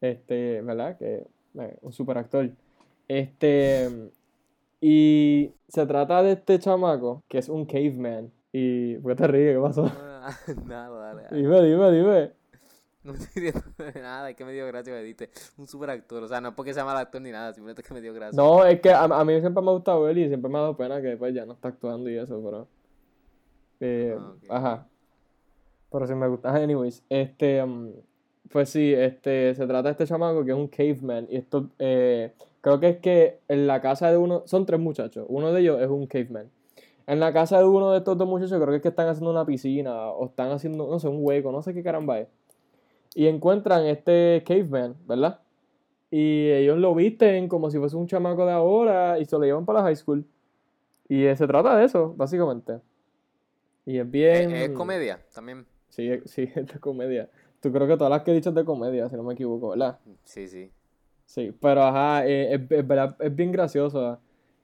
este, 0.00 0.60
¿verdad? 0.60 0.98
Que 0.98 1.26
eh, 1.58 1.76
un 1.80 1.92
super 1.92 2.18
actor. 2.18 2.50
Este, 3.08 4.10
y 4.80 5.52
se 5.68 5.86
trata 5.86 6.22
de 6.22 6.32
este 6.32 6.58
chamaco 6.58 7.24
que 7.28 7.38
es 7.38 7.48
un 7.48 7.64
caveman. 7.66 8.32
Y, 8.52 8.96
¿por 8.98 9.12
qué 9.12 9.16
te 9.16 9.26
ríes? 9.26 9.56
¿Qué 9.56 9.62
pasó? 9.62 9.82
Nada, 10.66 10.90
dale. 10.98 11.22
dale. 11.24 11.36
Dime, 11.36 11.62
dime, 11.62 11.90
dime. 11.92 12.32
No 13.04 13.14
estoy 13.14 13.42
diciendo 13.42 13.62
nada, 14.02 14.28
es 14.28 14.36
que 14.36 14.44
me 14.44 14.52
dio 14.52 14.66
gracia 14.66 14.92
que 14.92 15.02
diste 15.02 15.30
un 15.56 15.66
super 15.66 15.88
actor. 15.90 16.22
O 16.22 16.28
sea, 16.28 16.40
no 16.40 16.48
es 16.50 16.54
porque 16.54 16.74
sea 16.74 16.84
mal 16.84 16.96
actor 16.96 17.22
ni 17.22 17.30
nada, 17.30 17.54
simplemente 17.54 17.80
es 17.82 17.88
que 17.88 17.94
me 17.94 18.00
dio 18.00 18.12
gracia. 18.12 18.36
No, 18.36 18.64
es 18.64 18.80
que 18.80 18.90
a, 18.90 19.04
a 19.04 19.24
mí 19.24 19.40
siempre 19.40 19.62
me 19.62 19.70
ha 19.70 19.72
gustado 19.72 20.08
él 20.08 20.18
y 20.18 20.28
siempre 20.28 20.50
me 20.50 20.58
ha 20.58 20.62
dado 20.62 20.76
pena 20.76 21.00
que 21.00 21.16
pues 21.16 21.32
ya 21.34 21.46
no 21.46 21.54
está 21.54 21.68
actuando 21.68 22.10
y 22.10 22.18
eso, 22.18 22.42
pero... 22.44 22.68
eh, 23.80 24.18
Ah. 24.50 24.56
Ajá. 24.56 24.88
Pero 25.90 26.06
sí 26.06 26.14
me 26.14 26.28
gusta. 26.28 26.50
Anyways, 26.54 27.02
este... 27.08 27.62
um, 27.62 27.92
pues 28.50 28.70
sí, 28.70 28.92
este... 28.92 29.54
Se 29.54 29.66
trata 29.66 29.84
de 29.84 29.90
este 29.92 30.06
chamaco 30.06 30.44
que 30.44 30.52
es 30.52 30.56
un 30.56 30.68
caveman 30.68 31.26
y 31.30 31.36
esto... 31.36 31.68
eh, 31.78 32.32
creo 32.60 32.80
que 32.80 32.88
es 32.88 32.96
que 32.98 33.38
en 33.48 33.66
la 33.66 33.80
casa 33.80 34.10
de 34.10 34.16
uno... 34.16 34.42
Son 34.46 34.66
tres 34.66 34.80
muchachos. 34.80 35.26
Uno 35.28 35.52
de 35.52 35.60
ellos 35.60 35.80
es 35.80 35.88
un 35.88 36.06
caveman. 36.06 36.50
En 37.06 37.20
la 37.20 37.32
casa 37.32 37.58
de 37.58 37.64
uno 37.64 37.92
de 37.92 37.98
estos 37.98 38.18
dos 38.18 38.28
muchachos 38.28 38.58
creo 38.58 38.68
que 38.68 38.76
es 38.76 38.82
que 38.82 38.88
están 38.88 39.08
haciendo 39.08 39.30
una 39.30 39.46
piscina 39.46 40.08
o 40.10 40.26
están 40.26 40.50
haciendo, 40.50 40.86
no 40.88 40.98
sé, 40.98 41.08
un 41.08 41.18
hueco, 41.20 41.50
no 41.50 41.62
sé 41.62 41.72
qué 41.72 41.82
caramba 41.82 42.20
es. 42.20 42.28
Y 43.14 43.26
encuentran 43.26 43.86
este 43.86 44.44
caveman, 44.46 44.94
¿verdad? 45.06 45.40
Y 46.10 46.50
ellos 46.50 46.78
lo 46.78 46.94
visten 46.94 47.48
como 47.48 47.70
si 47.70 47.78
fuese 47.78 47.96
un 47.96 48.06
chamaco 48.06 48.44
de 48.44 48.52
ahora 48.52 49.18
y 49.18 49.24
se 49.24 49.36
lo 49.36 49.44
llevan 49.44 49.64
para 49.64 49.80
la 49.80 49.86
high 49.86 49.96
school. 49.96 50.24
Y 51.08 51.24
eh, 51.24 51.34
se 51.36 51.46
trata 51.46 51.76
de 51.76 51.86
eso, 51.86 52.14
básicamente. 52.14 52.80
Y 53.86 53.98
es 53.98 54.10
bien... 54.10 54.50
es 54.54 54.70
comedia 54.70 55.20
también. 55.34 55.64
Sí, 55.88 56.10
sí, 56.26 56.42
es 56.54 56.66
de 56.66 56.78
comedia. 56.78 57.30
Tú 57.60 57.72
creo 57.72 57.86
que 57.88 57.96
todas 57.96 58.10
las 58.10 58.22
que 58.22 58.30
he 58.30 58.34
dicho 58.34 58.50
es 58.50 58.54
de 58.54 58.64
comedia, 58.64 59.08
si 59.08 59.16
no 59.16 59.22
me 59.22 59.34
equivoco, 59.34 59.70
¿verdad? 59.70 59.98
Sí, 60.24 60.46
sí. 60.48 60.70
Sí, 61.26 61.52
pero 61.60 61.82
ajá, 61.82 62.26
eh, 62.26 62.54
es, 62.54 62.60
es 62.70 62.86
verdad, 62.86 63.16
es 63.20 63.34
bien 63.34 63.52
graciosa. 63.52 64.18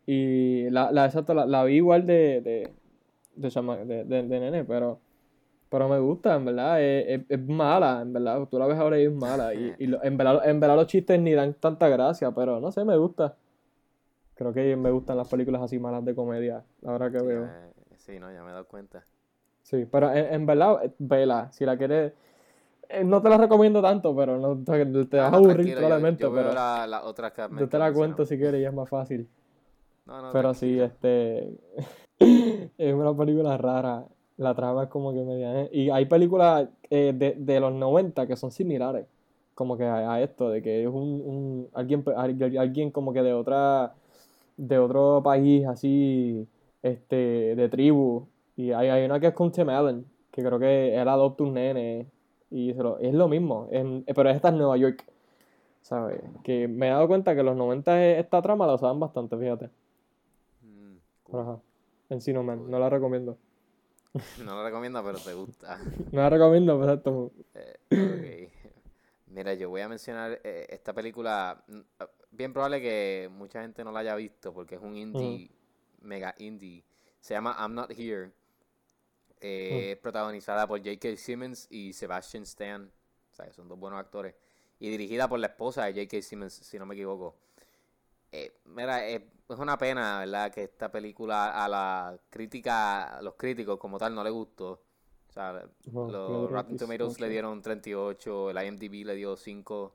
Y 0.06 0.70
la, 0.70 0.90
la, 0.92 1.06
exacto, 1.06 1.34
la, 1.34 1.44
la 1.46 1.64
vi 1.64 1.76
igual 1.76 2.06
de, 2.06 2.40
de, 2.40 2.70
de, 3.36 3.48
chama- 3.50 3.78
de, 3.84 4.04
de- 4.04 4.22
de 4.22 4.40
nene, 4.40 4.64
pero, 4.64 4.98
pero 5.68 5.88
me 5.88 5.98
gusta, 5.98 6.34
en 6.36 6.44
verdad. 6.44 6.80
Es, 6.82 7.20
es- 7.20 7.26
es 7.30 7.40
mala, 7.48 8.00
en 8.02 8.12
verdad. 8.12 8.46
Tú 8.50 8.58
la 8.58 8.66
ves 8.66 8.78
ahora 8.78 8.98
y 9.00 9.04
es 9.04 9.12
mala. 9.12 9.54
Y, 9.54 9.74
y 9.78 9.84
en, 10.02 10.16
verdad, 10.16 10.48
en 10.48 10.60
verdad 10.60 10.76
los 10.76 10.86
chistes 10.86 11.20
ni 11.20 11.32
dan 11.32 11.54
tanta 11.54 11.88
gracia, 11.88 12.30
pero 12.30 12.60
no 12.60 12.70
sé, 12.72 12.84
me 12.84 12.96
gusta. 12.96 13.36
Creo 14.34 14.52
que 14.52 14.74
me 14.76 14.90
gustan 14.90 15.16
las 15.16 15.28
películas 15.28 15.62
así 15.62 15.78
malas 15.78 16.04
de 16.04 16.14
comedia, 16.14 16.64
ahora 16.84 17.10
que 17.10 17.20
veo. 17.20 17.44
eh, 17.44 17.72
sí, 17.96 18.18
no, 18.18 18.32
ya 18.32 18.42
me 18.42 18.50
he 18.50 18.52
dado 18.52 18.66
cuenta. 18.66 19.04
Sí, 19.62 19.86
pero 19.90 20.12
en, 20.12 20.32
en 20.34 20.46
verdad, 20.46 20.84
eh, 20.84 20.92
vela, 20.98 21.50
si 21.52 21.64
la 21.64 21.76
quieres... 21.76 22.12
eh, 22.88 23.04
no 23.04 23.20
te 23.22 23.28
la 23.28 23.36
recomiendo 23.38 23.80
tanto, 23.82 24.14
pero 24.14 24.38
no 24.38 24.56
te, 24.64 24.84
te 25.06 25.16
vas 25.18 25.32
Ah, 25.32 25.34
a 25.34 25.38
aburrir 25.38 25.66
yo- 25.66 25.76
probablemente, 25.78 26.22
yo, 26.22 26.32
pero 26.34 26.52
la- 26.52 26.86
que 27.34 27.60
yo 27.60 27.68
te 27.68 27.78
la 27.78 27.92
cuento 27.92 28.24
si 28.24 28.36
quieres 28.38 28.60
y 28.60 28.64
es 28.64 28.72
más 28.72 28.88
fácil. 28.88 29.28
No, 30.06 30.20
no, 30.20 30.32
Pero 30.32 30.52
sí, 30.54 30.78
este. 30.78 31.54
es 32.78 32.94
una 32.94 33.16
película 33.16 33.56
rara. 33.56 34.04
La 34.36 34.54
trama 34.54 34.84
es 34.84 34.88
como 34.88 35.12
que 35.12 35.22
media. 35.22 35.62
¿eh? 35.62 35.70
Y 35.72 35.90
hay 35.90 36.06
películas 36.06 36.68
eh, 36.90 37.12
de, 37.16 37.34
de 37.38 37.60
los 37.60 37.72
90 37.72 38.26
que 38.26 38.36
son 38.36 38.50
similares. 38.50 39.06
Como 39.54 39.76
que 39.78 39.84
a, 39.84 40.12
a 40.14 40.20
esto, 40.22 40.50
de 40.50 40.60
que 40.60 40.82
es 40.82 40.88
un, 40.88 40.94
un 41.24 41.68
alguien, 41.72 42.04
alguien 42.58 42.90
como 42.90 43.12
que 43.12 43.22
de 43.22 43.32
otra. 43.32 43.94
de 44.56 44.78
otro 44.78 45.20
país 45.24 45.66
así. 45.66 46.46
Este. 46.82 47.54
de 47.56 47.68
tribu. 47.68 48.26
Y 48.56 48.72
hay, 48.72 48.88
hay 48.88 49.04
una 49.06 49.18
que 49.20 49.28
es 49.28 49.34
con 49.34 49.50
Tim 49.52 49.68
Allen. 49.68 50.04
Que 50.30 50.42
creo 50.42 50.58
que 50.58 51.00
él 51.00 51.08
adopta 51.08 51.44
un 51.44 51.54
nene. 51.54 52.06
Y 52.54 52.72
se 52.72 52.82
lo- 52.82 52.98
es 52.98 53.12
lo 53.12 53.26
mismo. 53.26 53.66
en- 53.72 54.04
pero 54.14 54.30
esta 54.30 54.48
es 54.48 54.54
Nueva 54.54 54.76
York. 54.76 55.04
¿Sabes? 55.82 56.22
Que 56.44 56.68
me 56.68 56.86
he 56.86 56.90
dado 56.90 57.08
cuenta 57.08 57.34
que 57.34 57.40
en 57.40 57.46
los 57.46 57.56
90 57.56 58.02
esta 58.16 58.40
trama 58.40 58.64
la 58.66 58.74
usaban 58.74 59.00
bastante, 59.00 59.36
fíjate. 59.36 59.70
Mm, 60.62 60.96
Pero, 61.26 61.40
ajá. 61.40 61.60
Encino 62.10 62.42
Man, 62.44 62.70
no 62.70 62.78
la 62.78 62.88
recomiendo. 62.88 63.36
No 64.38 64.54
lo 64.54 64.64
recomiendo, 64.64 65.02
pero 65.04 65.18
te 65.18 65.34
gusta. 65.34 65.78
No 66.12 66.20
la 66.22 66.30
recomiendo, 66.30 66.78
pero 66.78 66.92
esto. 66.92 67.32
Eh. 67.90 68.50
Mira, 69.26 69.54
yo 69.54 69.68
voy 69.68 69.80
a 69.80 69.88
mencionar 69.88 70.40
eh, 70.44 70.66
esta 70.70 70.92
película. 70.92 71.60
mm, 71.66 71.80
ah, 71.98 72.08
Bien 72.30 72.52
probable 72.52 72.80
que 72.80 73.28
mucha 73.32 73.62
gente 73.62 73.82
no 73.84 73.90
la 73.92 74.00
haya 74.00 74.14
visto 74.16 74.52
porque 74.54 74.76
es 74.76 74.80
un 74.80 74.96
indie, 74.96 75.50
mega 76.02 76.34
indie. 76.38 76.82
Se 77.20 77.34
llama 77.34 77.56
I'm 77.58 77.74
Not 77.74 77.90
Here. 77.90 78.30
Eh, 79.46 79.92
Es 79.92 79.98
protagonizada 79.98 80.66
por 80.66 80.78
J.K. 80.78 81.16
Simmons 81.16 81.66
y 81.70 81.92
Sebastian 81.92 82.44
Stan. 82.44 82.90
O 83.30 83.34
sea, 83.34 83.46
que 83.46 83.52
son 83.52 83.68
dos 83.68 83.78
buenos 83.78 84.00
actores. 84.00 84.34
Y 84.78 84.88
dirigida 84.88 85.28
por 85.28 85.38
la 85.38 85.48
esposa 85.48 85.84
de 85.84 85.92
J.K. 85.92 86.22
Simmons, 86.22 86.52
si 86.54 86.78
no 86.78 86.86
me 86.86 86.94
equivoco. 86.94 87.36
Eh, 88.32 88.52
mira, 88.64 89.06
eh, 89.08 89.24
es 89.48 89.58
una 89.58 89.76
pena, 89.76 90.20
¿verdad? 90.20 90.50
Que 90.52 90.64
esta 90.64 90.90
película 90.90 91.64
a 91.64 91.68
la 91.68 92.18
crítica, 92.30 93.18
a 93.18 93.22
los 93.22 93.34
críticos 93.34 93.78
como 93.78 93.98
tal 93.98 94.14
no 94.14 94.24
le 94.24 94.30
gustó. 94.30 94.82
O 95.28 95.32
sea, 95.32 95.64
los 95.92 96.50
Rotten 96.50 96.76
Tomatoes 96.76 97.16
18. 97.16 97.24
le 97.24 97.28
dieron 97.28 97.60
38, 97.60 98.50
el 98.50 98.66
IMDb 98.66 99.04
le 99.04 99.14
dio 99.16 99.36
5, 99.36 99.94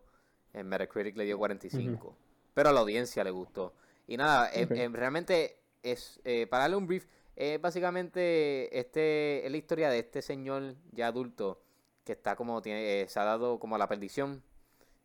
el 0.54 0.66
Metacritic 0.66 1.16
le 1.16 1.26
dio 1.26 1.38
45. 1.38 2.16
Pero 2.54 2.70
a 2.70 2.74
la 2.74 2.82
audiencia 2.82 3.24
le 3.24 3.32
gustó. 3.32 3.74
Y 4.06 4.18
nada, 4.18 4.50
eh, 4.54 4.68
eh, 4.70 4.90
realmente 4.92 5.60
es, 5.82 6.20
eh, 6.26 6.46
para 6.48 6.64
darle 6.64 6.76
un 6.78 6.88
brief, 6.88 7.06
es 7.40 7.60
básicamente 7.62 8.78
este, 8.78 9.46
es 9.46 9.52
la 9.52 9.58
historia 9.58 9.90
de 9.90 10.00
este 10.00 10.22
señor 10.22 10.76
ya 10.92 11.08
adulto 11.08 11.62
que 12.04 12.12
está 12.14 12.36
como, 12.36 12.62
tiene, 12.62 13.02
eh, 13.04 13.08
se 13.10 13.20
ha 13.20 13.24
dado 13.24 13.60
como 13.60 13.76
a 13.76 13.80
la 13.80 13.88
perdición 13.88 14.44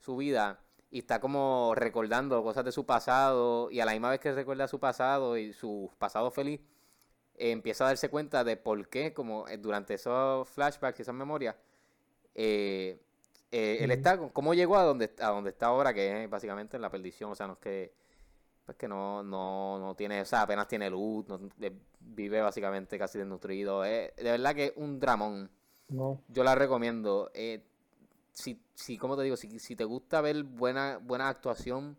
su 0.00 0.16
vida 0.16 0.60
y 0.90 0.98
está 1.00 1.20
como 1.20 1.74
recordando 1.76 2.42
cosas 2.42 2.64
de 2.64 2.72
su 2.72 2.86
pasado 2.86 3.70
y 3.70 3.80
a 3.80 3.84
la 3.84 3.92
misma 3.92 4.10
vez 4.10 4.20
que 4.20 4.32
recuerda 4.32 4.68
su 4.68 4.80
pasado 4.80 5.36
y 5.38 5.52
su 5.52 5.90
pasado 5.98 6.30
feliz, 6.30 6.60
eh, 7.36 7.50
empieza 7.52 7.84
a 7.84 7.88
darse 7.88 8.10
cuenta 8.10 8.44
de 8.44 8.56
por 8.56 8.88
qué, 8.88 9.12
como 9.14 9.48
eh, 9.48 9.56
durante 9.58 9.94
esos 9.94 10.48
flashbacks 10.48 10.98
y 11.00 11.02
esas 11.02 11.14
memorias, 11.14 11.56
eh, 12.34 13.00
eh, 13.52 13.78
él 13.80 13.90
está, 13.92 14.18
cómo 14.18 14.54
llegó 14.54 14.76
a 14.76 14.82
donde, 14.84 15.12
a 15.20 15.28
donde 15.28 15.50
está 15.50 15.66
ahora, 15.66 15.94
que 15.94 16.24
es 16.24 16.30
básicamente 16.30 16.76
en 16.76 16.82
la 16.82 16.90
perdición, 16.90 17.30
o 17.30 17.34
sea, 17.34 17.46
no 17.46 17.54
es 17.54 17.58
que, 17.60 17.92
pues 18.66 18.76
que 18.78 18.88
no, 18.88 19.22
no, 19.22 19.78
no 19.78 19.94
tiene, 19.94 20.20
o 20.22 20.24
sea, 20.24 20.42
apenas 20.42 20.66
tiene 20.68 20.90
luz, 20.90 21.26
no- 21.28 21.40
eh, 21.60 21.72
vive 22.04 22.40
básicamente 22.42 22.98
casi 22.98 23.18
desnutrido, 23.18 23.84
eh, 23.84 24.12
de 24.16 24.24
verdad 24.24 24.54
que 24.54 24.66
es 24.66 24.72
un 24.76 25.00
dramón, 25.00 25.50
No. 25.90 26.20
yo 26.28 26.44
la 26.44 26.54
recomiendo, 26.54 27.30
eh, 27.34 27.62
si, 28.32 28.60
si, 28.74 28.98
como 28.98 29.16
te 29.16 29.24
digo, 29.24 29.36
si, 29.36 29.58
si 29.60 29.76
te 29.76 29.84
gusta 29.84 30.20
ver 30.20 30.44
buena, 30.44 30.98
buena 31.02 31.28
actuación, 31.28 31.96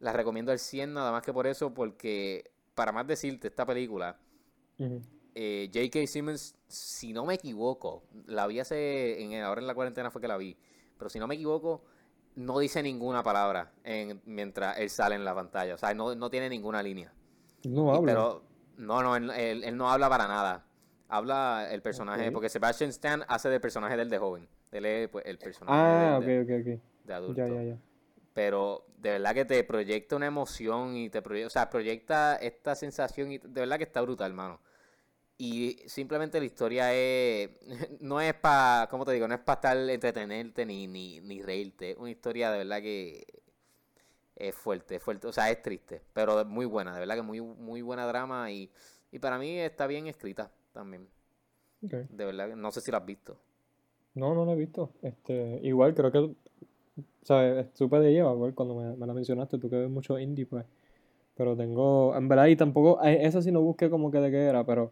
la 0.00 0.12
recomiendo 0.12 0.52
al 0.52 0.58
100, 0.60 0.94
nada 0.94 1.12
más 1.12 1.22
que 1.22 1.32
por 1.32 1.46
eso, 1.46 1.74
porque 1.74 2.50
para 2.74 2.92
más 2.92 3.06
decirte, 3.06 3.48
esta 3.48 3.66
película, 3.66 4.18
Ujú. 4.78 5.02
eh, 5.34 5.70
J.K. 5.72 6.06
Simmons, 6.06 6.54
si 6.66 7.12
no 7.12 7.24
me 7.24 7.34
equivoco, 7.34 8.02
la 8.26 8.46
vi 8.46 8.60
hace, 8.60 9.22
en, 9.22 9.42
ahora 9.42 9.60
en 9.60 9.66
la 9.66 9.74
cuarentena 9.74 10.10
fue 10.10 10.20
que 10.20 10.28
la 10.28 10.36
vi, 10.36 10.56
pero 10.96 11.08
si 11.10 11.18
no 11.18 11.26
me 11.26 11.34
equivoco, 11.36 11.82
no 12.36 12.58
dice 12.58 12.82
ninguna 12.82 13.22
palabra 13.22 13.72
en- 13.84 14.20
mientras 14.26 14.78
él 14.78 14.90
sale 14.90 15.14
en 15.14 15.24
la 15.24 15.34
pantalla, 15.34 15.74
o 15.74 15.78
sea, 15.78 15.94
no, 15.94 16.14
no 16.14 16.30
tiene 16.30 16.48
ninguna 16.48 16.82
línea. 16.82 17.12
No 17.64 17.94
habla. 17.94 18.12
pero, 18.12 18.42
no, 18.78 19.02
no, 19.02 19.16
él, 19.16 19.30
él- 19.30 19.64
él 19.64 19.76
no 19.76 19.90
habla 19.90 20.08
para 20.08 20.26
nada. 20.28 20.64
Habla 21.08 21.68
el 21.70 21.82
personaje, 21.82 22.32
porque 22.32 22.48
Sebastian 22.50 22.90
Stan 22.90 23.24
hace 23.28 23.48
del 23.48 23.60
personaje 23.60 23.96
del 23.96 24.10
de 24.10 24.18
joven. 24.18 24.48
Él 24.72 24.84
es 24.86 25.08
pues, 25.08 25.24
el 25.26 25.38
personaje 25.38 25.76
ah, 25.78 26.20
del 26.22 26.42
ok, 26.42 26.46
de, 26.48 26.60
ok, 26.60 26.78
ok. 26.78 26.82
de 27.04 27.14
adulto. 27.14 27.46
Ya, 27.46 27.48
ya, 27.54 27.62
ya. 27.62 27.78
Pero 28.34 28.86
de 28.98 29.10
verdad 29.12 29.34
que 29.34 29.44
te 29.44 29.64
proyecta 29.64 30.16
una 30.16 30.26
emoción 30.26 30.96
y 30.96 31.10
te 31.10 31.22
proyecta, 31.22 31.46
o 31.46 31.50
sea, 31.50 31.70
proyecta 31.70 32.36
esta 32.36 32.74
sensación 32.74 33.32
y 33.32 33.38
de 33.38 33.60
verdad 33.60 33.78
que 33.78 33.84
está 33.84 34.00
brutal, 34.02 34.30
hermano. 34.30 34.60
Y 35.38 35.78
simplemente 35.86 36.38
la 36.40 36.46
historia 36.46 36.92
es, 36.94 37.50
no 38.00 38.20
es 38.20 38.34
para, 38.34 38.88
¿cómo 38.90 39.04
te 39.04 39.12
digo? 39.12 39.28
No 39.28 39.34
es 39.34 39.40
para 39.40 39.56
estar 39.56 39.76
entretenerte 39.90 40.66
ni, 40.66 40.86
ni, 40.86 41.20
ni 41.20 41.42
reírte. 41.42 41.92
Es 41.92 41.96
una 41.96 42.10
historia 42.10 42.50
de 42.50 42.58
verdad 42.58 42.82
que 42.82 43.24
es 44.38 44.54
fuerte, 44.54 44.96
es 44.96 45.02
fuerte, 45.02 45.26
o 45.26 45.32
sea, 45.32 45.50
es 45.50 45.60
triste, 45.62 46.00
pero 46.12 46.44
muy 46.44 46.64
buena, 46.64 46.94
de 46.94 47.00
verdad 47.00 47.16
que 47.16 47.22
muy, 47.22 47.40
muy 47.40 47.82
buena 47.82 48.06
drama 48.06 48.50
y, 48.52 48.70
y 49.10 49.18
para 49.18 49.38
mí 49.38 49.58
está 49.58 49.86
bien 49.86 50.06
escrita 50.06 50.50
también. 50.72 51.08
De 51.80 52.24
verdad, 52.24 52.48
que 52.48 52.56
no 52.56 52.70
sé 52.72 52.80
si 52.80 52.90
la 52.90 52.98
has 52.98 53.06
visto. 53.06 53.36
No, 54.14 54.34
no 54.34 54.44
lo 54.44 54.52
he 54.52 54.56
visto. 54.56 54.90
Este, 55.02 55.60
igual 55.62 55.94
creo 55.94 56.10
que, 56.10 56.34
¿sabes? 57.22 57.66
Supe 57.74 58.00
de 58.00 58.10
ella, 58.10 58.32
igual 58.32 58.54
cuando 58.54 58.74
me, 58.74 58.96
me 58.96 59.06
la 59.06 59.14
mencionaste, 59.14 59.58
tú 59.58 59.70
que 59.70 59.76
ves 59.76 59.90
mucho 59.90 60.18
indie, 60.18 60.46
pues. 60.46 60.64
Pero 61.36 61.56
tengo, 61.56 62.16
en 62.16 62.28
verdad, 62.28 62.46
y 62.46 62.56
tampoco, 62.56 63.00
esa 63.02 63.42
sí 63.42 63.52
no 63.52 63.60
busqué 63.60 63.90
como 63.90 64.10
que 64.10 64.18
de 64.18 64.30
qué 64.30 64.44
era, 64.46 64.64
pero, 64.64 64.90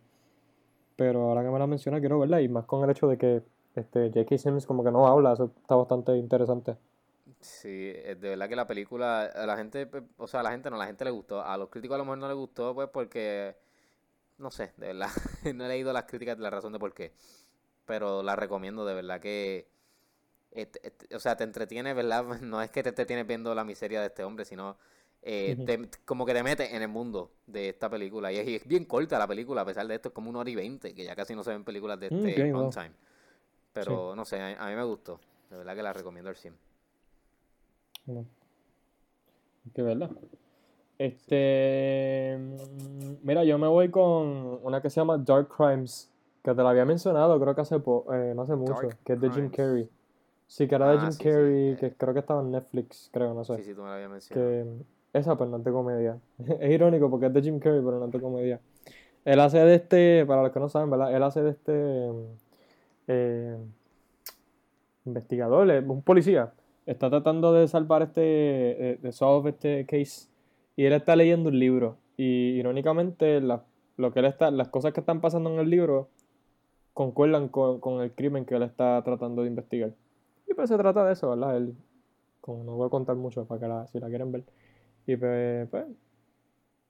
pero 0.94 1.22
ahora 1.22 1.42
que 1.42 1.50
me 1.50 1.58
la 1.58 1.66
menciona 1.66 1.98
quiero 1.98 2.20
verla, 2.20 2.40
y 2.40 2.48
más 2.48 2.66
con 2.66 2.84
el 2.84 2.90
hecho 2.90 3.08
de 3.08 3.18
que, 3.18 3.42
este, 3.74 4.10
J.K. 4.10 4.38
Simmons 4.38 4.66
como 4.66 4.84
que 4.84 4.92
no 4.92 5.08
habla, 5.08 5.32
eso 5.32 5.50
está 5.60 5.74
bastante 5.74 6.16
interesante. 6.16 6.76
Sí, 7.40 7.92
es 7.94 8.20
de 8.20 8.30
verdad 8.30 8.48
que 8.48 8.56
la 8.56 8.66
película, 8.66 9.22
a 9.24 9.46
la 9.46 9.56
gente, 9.56 9.86
pues, 9.86 10.04
o 10.16 10.28
sea, 10.28 10.40
a 10.40 10.42
la 10.44 10.50
gente 10.52 10.70
no, 10.70 10.76
a 10.76 10.78
la 10.78 10.86
gente 10.86 11.04
le 11.04 11.10
gustó. 11.10 11.42
A 11.42 11.56
los 11.56 11.68
críticos 11.70 11.96
a 11.96 11.98
lo 11.98 12.04
mejor 12.04 12.18
no 12.18 12.28
les 12.28 12.36
gustó, 12.36 12.74
pues 12.74 12.88
porque, 12.92 13.56
no 14.38 14.50
sé, 14.50 14.72
de 14.78 14.88
verdad, 14.88 15.10
no 15.54 15.66
he 15.66 15.68
leído 15.68 15.92
las 15.92 16.04
críticas 16.04 16.36
de 16.38 16.42
la 16.44 16.50
razón 16.50 16.72
de 16.72 16.78
por 16.80 16.94
qué. 16.94 17.12
Pero 17.86 18.22
la 18.22 18.36
recomiendo, 18.36 18.86
de 18.86 18.94
verdad 18.94 19.20
que, 19.20 19.68
et- 20.52 20.78
et- 20.84 21.14
o 21.14 21.20
sea, 21.20 21.36
te 21.36 21.44
entretiene, 21.44 21.94
¿verdad? 21.94 22.24
No 22.42 22.62
es 22.62 22.70
que 22.70 22.82
te 22.82 22.90
entretienes 22.90 23.26
viendo 23.26 23.54
la 23.54 23.64
miseria 23.64 24.00
de 24.00 24.08
este 24.08 24.24
hombre, 24.24 24.44
sino 24.46 24.78
eh, 25.22 25.62
te- 25.64 25.90
como 26.06 26.26
que 26.26 26.34
te 26.34 26.42
metes 26.44 26.72
en 26.72 26.82
el 26.82 26.88
mundo 26.88 27.32
de 27.46 27.70
esta 27.70 27.90
película. 27.90 28.32
Y 28.32 28.38
es, 28.38 28.48
y 28.48 28.56
es 28.56 28.66
bien 28.68 28.84
corta 28.86 29.18
la 29.18 29.28
película, 29.28 29.62
a 29.62 29.66
pesar 29.66 29.86
de 29.88 29.96
esto, 29.96 30.08
es 30.10 30.14
como 30.14 30.30
una 30.30 30.40
hora 30.40 30.50
y 30.50 30.56
veinte, 30.56 30.94
que 30.94 31.04
ya 31.04 31.16
casi 31.16 31.34
no 31.36 31.44
se 31.44 31.50
ven 31.52 31.64
películas 31.64 32.00
de 32.00 32.08
Mm, 32.10 32.26
este 32.30 32.46
ok, 32.46 32.52
wow. 32.54 32.76
runtime. 32.76 32.92
Pero, 33.72 34.14
no 34.16 34.24
sé, 34.26 34.40
a, 34.40 34.64
a 34.66 34.70
mí 34.70 34.76
me 34.76 34.84
gustó. 34.84 35.20
De 35.50 35.56
verdad 35.58 35.76
que 35.76 35.82
la 35.84 35.92
recomiendo 35.94 36.30
al 36.30 36.36
100. 36.36 36.56
Bueno, 38.06 38.24
hay 39.64 39.72
que 39.72 39.82
verla. 39.82 40.10
Este, 40.98 42.38
mm, 42.38 43.16
mira, 43.26 43.44
yo 43.44 43.58
me 43.58 43.66
voy 43.68 43.90
con 43.90 44.60
una 44.62 44.80
que 44.80 44.88
se 44.90 45.00
llama 45.00 45.18
Dark 45.18 45.48
Crimes, 45.48 46.10
que 46.42 46.54
te 46.54 46.62
la 46.62 46.70
había 46.70 46.84
mencionado, 46.84 47.38
creo 47.40 47.54
que 47.54 47.60
hace 47.60 47.78
po- 47.80 48.06
eh, 48.14 48.32
no 48.34 48.42
hace 48.42 48.56
mucho, 48.56 48.74
Dark 48.74 48.98
que 49.04 49.12
es 49.14 49.20
de 49.20 49.30
Jim. 49.30 49.50
Carrey. 49.50 49.88
Sí, 50.46 50.68
que 50.68 50.74
era 50.76 50.90
de 50.92 50.96
Ah, 50.98 51.00
Jim 51.00 51.10
sí, 51.10 51.24
Carrey, 51.24 51.68
eh. 51.72 51.76
que 51.78 51.92
creo 51.94 52.14
que 52.14 52.20
estaba 52.20 52.40
en 52.40 52.52
Netflix, 52.52 53.10
creo, 53.12 53.34
no 53.34 53.44
sé. 53.44 53.56
Sí, 53.56 53.64
sí, 53.64 53.74
tú 53.74 53.82
me 53.82 53.88
lo 53.88 53.94
habías 53.94 54.10
mencionado. 54.10 54.48
Que 54.48 55.18
esa 55.18 55.36
pues 55.36 55.50
no 55.50 55.56
es 55.58 55.64
de 55.64 55.72
comedia. 55.72 56.18
Es 56.60 56.70
irónico 56.70 57.10
porque 57.10 57.26
es 57.26 57.32
de 57.34 57.42
Jim 57.42 57.58
Carrey, 57.58 57.80
pero 57.84 57.98
no 57.98 58.06
es 58.06 58.12
de 58.12 58.20
comedia. 58.20 58.60
Él 59.24 59.40
hace 59.40 59.58
de 59.58 59.74
este, 59.74 60.24
para 60.24 60.42
los 60.44 60.52
que 60.52 60.60
no 60.60 60.68
saben, 60.68 60.88
¿verdad? 60.88 61.14
Él 61.14 61.22
hace 61.24 61.42
de 61.42 61.50
este 61.50 62.10
eh, 63.08 63.56
investigador, 65.04 65.68
un 65.68 66.02
policía. 66.02 66.52
Está 66.86 67.10
tratando 67.10 67.52
de 67.52 67.68
salvar 67.68 68.02
este, 68.02 68.92
eh, 68.92 68.98
de 69.02 69.12
solve 69.12 69.50
este 69.50 69.84
case. 69.86 70.28
Y 70.76 70.84
él 70.84 70.92
está 70.92 71.16
leyendo 71.16 71.48
un 71.50 71.58
libro. 71.58 71.96
Y 72.16 72.50
irónicamente, 72.58 73.40
la- 73.40 73.64
lo 73.96 74.12
que 74.12 74.20
él 74.20 74.26
está, 74.26 74.50
las 74.50 74.68
cosas 74.68 74.92
que 74.92 75.00
están 75.00 75.20
pasando 75.20 75.50
en 75.52 75.58
el 75.60 75.68
libro 75.70 76.08
concuerdan 76.94 77.48
con, 77.48 77.80
con 77.80 78.02
el 78.02 78.12
crimen 78.12 78.44
que 78.44 78.54
él 78.54 78.62
está 78.62 79.02
tratando 79.04 79.42
de 79.42 79.48
investigar. 79.48 79.92
Y 80.48 80.54
pues 80.54 80.68
se 80.68 80.76
trata 80.78 81.04
de 81.04 81.12
eso, 81.14 81.30
¿verdad? 81.30 81.56
Él, 81.56 81.74
como 82.40 82.64
no 82.64 82.76
voy 82.76 82.86
a 82.86 82.90
contar 82.90 83.16
mucho 83.16 83.44
para 83.46 83.60
que 83.60 83.68
la, 83.68 83.86
si 83.88 83.98
la 84.00 84.08
quieren 84.08 84.32
ver. 84.32 84.44
Y 85.06 85.16
pues, 85.16 85.68
pues, 85.70 85.86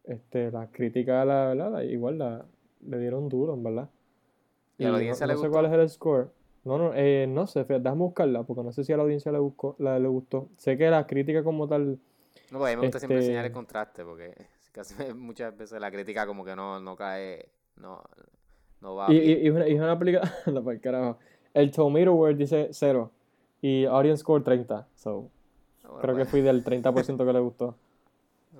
este, 0.04 0.50
la 0.50 0.68
crítica, 0.70 1.24
la 1.24 1.46
verdad, 1.48 1.80
igual 1.82 2.18
la, 2.18 2.44
le 2.86 2.98
dieron 2.98 3.28
duro, 3.28 3.56
verdad. 3.60 3.88
¿Y 4.78 4.84
a 4.84 4.86
la 4.88 4.92
no- 4.92 4.98
audiencia 4.98 5.26
no, 5.26 5.32
le 5.32 5.36
sé 5.38 5.48
gustó? 5.48 5.52
cuál 5.52 5.66
es 5.66 5.72
el 5.72 5.88
score. 5.90 6.30
No, 6.66 6.78
no, 6.78 6.90
eh, 6.94 7.26
no 7.28 7.46
sé, 7.46 7.64
déjame 7.64 8.00
buscarla, 8.02 8.42
porque 8.42 8.64
no 8.64 8.72
sé 8.72 8.82
si 8.82 8.92
a 8.92 8.96
la 8.96 9.04
audiencia 9.04 9.30
le, 9.30 9.38
buscó, 9.38 9.76
la, 9.78 10.00
le 10.00 10.08
gustó. 10.08 10.48
Sé 10.56 10.76
que 10.76 10.90
la 10.90 11.06
crítica 11.06 11.44
como 11.44 11.68
tal, 11.68 11.98
No, 12.50 12.58
pues 12.58 12.72
a 12.72 12.76
mí 12.76 12.80
me 12.80 12.86
gusta 12.88 12.98
siempre 12.98 13.18
Este- 13.18 13.26
enseñar 13.28 13.44
el 13.46 13.52
contraste, 13.52 14.04
porque 14.04 14.34
casi 14.72 14.94
muchas 15.14 15.56
veces 15.56 15.80
la 15.80 15.92
crítica 15.92 16.26
como 16.26 16.44
que 16.44 16.56
no, 16.56 16.80
no 16.80 16.96
cae, 16.96 17.46
no, 17.76 18.02
no 18.80 18.96
va 18.96 19.12
Y, 19.12 19.20
bien. 19.20 19.38
y, 19.40 19.46
y 19.46 19.50
una, 19.50 19.68
y 19.68 19.74
una 19.74 19.96
película. 19.98 20.30
no, 20.52 20.62
por 20.64 20.80
carajo. 20.80 21.18
El 21.54 21.70
dice 22.36 22.68
0 22.72 23.10
y 23.62 23.84
Audience 23.84 24.20
Score 24.22 24.42
30. 24.42 24.88
So, 24.96 25.30
Bueno, 25.84 25.98
creo 26.00 26.14
que 26.16 26.22
pues, 26.22 26.30
fui 26.30 26.40
del 26.42 26.64
30% 26.64 27.24
que 27.24 27.32
le 27.32 27.40
gustó. 27.40 27.76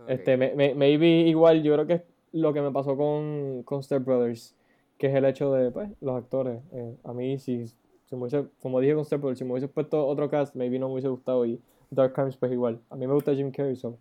Este, 0.07 0.37
me, 0.37 0.55
me- 0.55 0.75
maybe 0.77 1.07
igual, 1.27 1.63
yo 1.65 1.73
creo 1.75 1.87
que 1.87 1.95
es 1.95 2.03
lo 2.33 2.53
que 2.53 2.61
me 2.61 2.71
pasó 2.71 2.97
con, 2.97 3.63
con 3.65 3.83
Step 3.83 4.05
Brothers, 4.05 4.55
que 4.97 5.09
es 5.09 5.15
el 5.17 5.25
hecho 5.25 5.53
de, 5.53 5.73
pues, 5.73 5.91
los 6.01 6.15
actores. 6.17 6.63
Eh, 6.73 6.95
a 7.03 7.13
mí, 7.13 7.39
si, 7.41 7.67
si 8.07 8.15
me 8.17 8.23
hubiese, 8.23 8.47
como 8.61 8.81
dije 8.81 8.95
con 8.95 9.05
Step 9.05 9.21
Brothers, 9.21 9.39
si 9.39 9.45
me 9.45 9.53
hubiese 9.53 9.69
puesto 9.69 10.07
otro 10.07 10.29
cast, 10.31 10.55
maybe 10.55 10.79
no 10.79 10.87
me 10.89 10.95
hubiese 10.95 11.09
gustado. 11.09 11.45
Y 11.47 11.61
Dark 11.91 12.13
Crimes, 12.15 12.37
pues 12.37 12.53
igual. 12.53 12.81
A 12.91 12.97
mí 12.97 13.07
me 13.07 13.15
gusta 13.15 13.35
Jim 13.35 13.51
Carrey, 13.51 13.77
so 13.77 13.99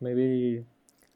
maybe. 0.00 0.64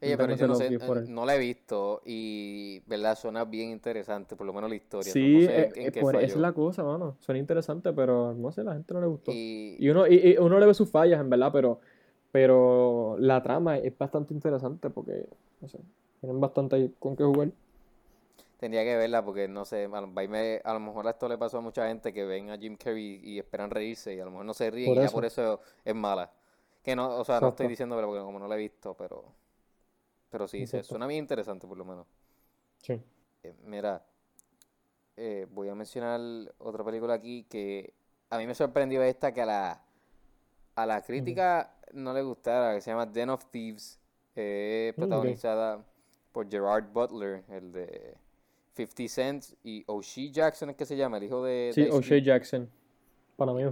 Oye, 0.01 0.17
pero 0.17 0.35
yo 0.37 0.47
no 0.47 0.55
sé, 0.55 0.71
no 1.09 1.27
la 1.27 1.35
he 1.35 1.39
visto 1.39 2.03
y, 2.07 2.81
¿verdad? 2.87 3.19
Suena 3.19 3.45
bien 3.45 3.71
interesante, 3.71 4.37
por 4.37 4.47
lo 4.47 4.53
menos 4.53 4.71
la 4.71 4.77
historia. 4.77 5.13
Sí, 5.13 5.21
no 5.21 5.41
sé 5.41 5.61
eh, 5.61 5.73
en, 5.75 5.89
eh, 5.89 5.91
qué 5.93 6.01
por- 6.01 6.15
esa 6.15 6.25
es 6.27 6.37
la 6.37 6.53
cosa, 6.53 6.85
mano. 6.85 7.17
Suena 7.21 7.41
interesante, 7.41 7.93
pero 7.93 8.33
no 8.35 8.53
sé, 8.53 8.63
la 8.63 8.75
gente 8.75 8.95
no 8.95 9.01
le 9.01 9.07
gustó. 9.09 9.33
Y, 9.33 9.77
Y 9.81 9.89
uno, 9.89 10.07
y, 10.07 10.15
y 10.15 10.37
uno 10.39 10.59
le 10.61 10.67
ve 10.67 10.75
sus 10.75 10.89
fallas, 10.89 11.21
en 11.21 11.29
verdad, 11.31 11.51
pero, 11.53 11.81
pero 12.31 13.17
la 13.19 13.43
trama 13.43 13.79
es 13.79 13.97
bastante 13.99 14.35
interesante 14.35 14.89
porque, 14.91 15.27
no 15.61 15.69
sé, 15.69 15.79
tienen 16.21 16.41
bastante 16.41 16.93
con 17.01 17.17
qué 17.17 17.25
jugar. 17.25 17.51
Tendría 18.59 18.83
que 18.83 18.97
verla 18.97 19.25
porque 19.25 19.47
no 19.47 19.65
sé, 19.65 19.85
a 19.85 20.01
lo, 20.01 20.09
a 20.09 20.73
lo 20.73 20.81
mejor 20.81 21.07
esto 21.07 21.29
le 21.29 21.39
pasó 21.39 21.59
a 21.59 21.61
mucha 21.61 21.87
gente 21.87 22.13
que 22.13 22.25
ven 22.25 22.51
a 22.51 22.59
Jim 22.59 22.77
Carrey 22.77 23.21
y 23.23 23.39
esperan 23.39 23.71
reírse 23.71 24.15
y 24.15 24.21
a 24.21 24.25
lo 24.25 24.33
mejor 24.33 24.47
no 24.47 24.53
se 24.53 24.69
ríen 24.71 24.95
Por 24.95 24.99
y 24.99 25.07
ya 25.07 25.13
por 25.13 25.25
eso 25.25 25.61
es 25.85 25.95
mala. 25.95 26.33
Que 26.83 26.97
no, 26.97 27.17
o 27.17 27.25
sea, 27.25 27.39
no 27.41 27.49
estoy 27.49 27.69
diciendo 27.69 27.95
porque 27.95 28.21
como 28.21 28.39
no 28.39 28.49
la 28.49 28.57
he 28.57 28.59
visto, 28.59 28.95
pero 28.95 29.33
pero 30.31 30.49
sí, 30.49 30.67
se, 30.67 30.83
suena 30.83 31.07
bien 31.07 31.21
interesante 31.21 31.67
por 31.67 31.79
lo 31.79 31.85
menos. 31.85 32.07
Sí. 32.83 33.01
Eh, 33.45 33.55
mira, 33.65 34.05
eh, 35.17 35.47
voy 35.51 35.69
a 35.69 35.75
mencionar 35.75 36.21
otra 36.59 36.85
película 36.85 37.15
aquí 37.15 37.45
que 37.45 37.95
a 38.29 38.39
mí 38.39 38.47
me 38.47 38.55
sorprendió 38.55 39.03
esta 39.03 39.33
que 39.33 39.43
a 39.43 39.47
la 39.47 39.83
a 40.75 40.87
la 40.87 41.03
crítica 41.03 41.75
no 41.93 42.13
le 42.13 42.23
gustara, 42.23 42.75
que 42.75 42.81
se 42.81 42.91
llama 42.91 43.07
Den 43.07 43.31
of 43.31 43.45
Thieves, 43.47 43.99
eh, 44.37 44.93
protagonizada 44.95 45.85
por 46.31 46.49
Gerard 46.49 46.93
Butler, 46.93 47.43
el 47.49 47.73
de 47.73 48.17
50 48.87 49.09
Cent 49.09 49.45
y 49.65 49.85
O'Shea 49.87 50.31
Jackson 50.31 50.71
es 50.71 50.77
que 50.77 50.87
se 50.87 50.97
llama, 50.97 51.17
el 51.19 51.25
hijo 51.25 51.43
de 51.43 51.73
Sí, 51.75 51.89
O'Shea. 51.91 52.19
Jackson. 52.23 52.71
Para 53.37 53.53
mí. 53.53 53.63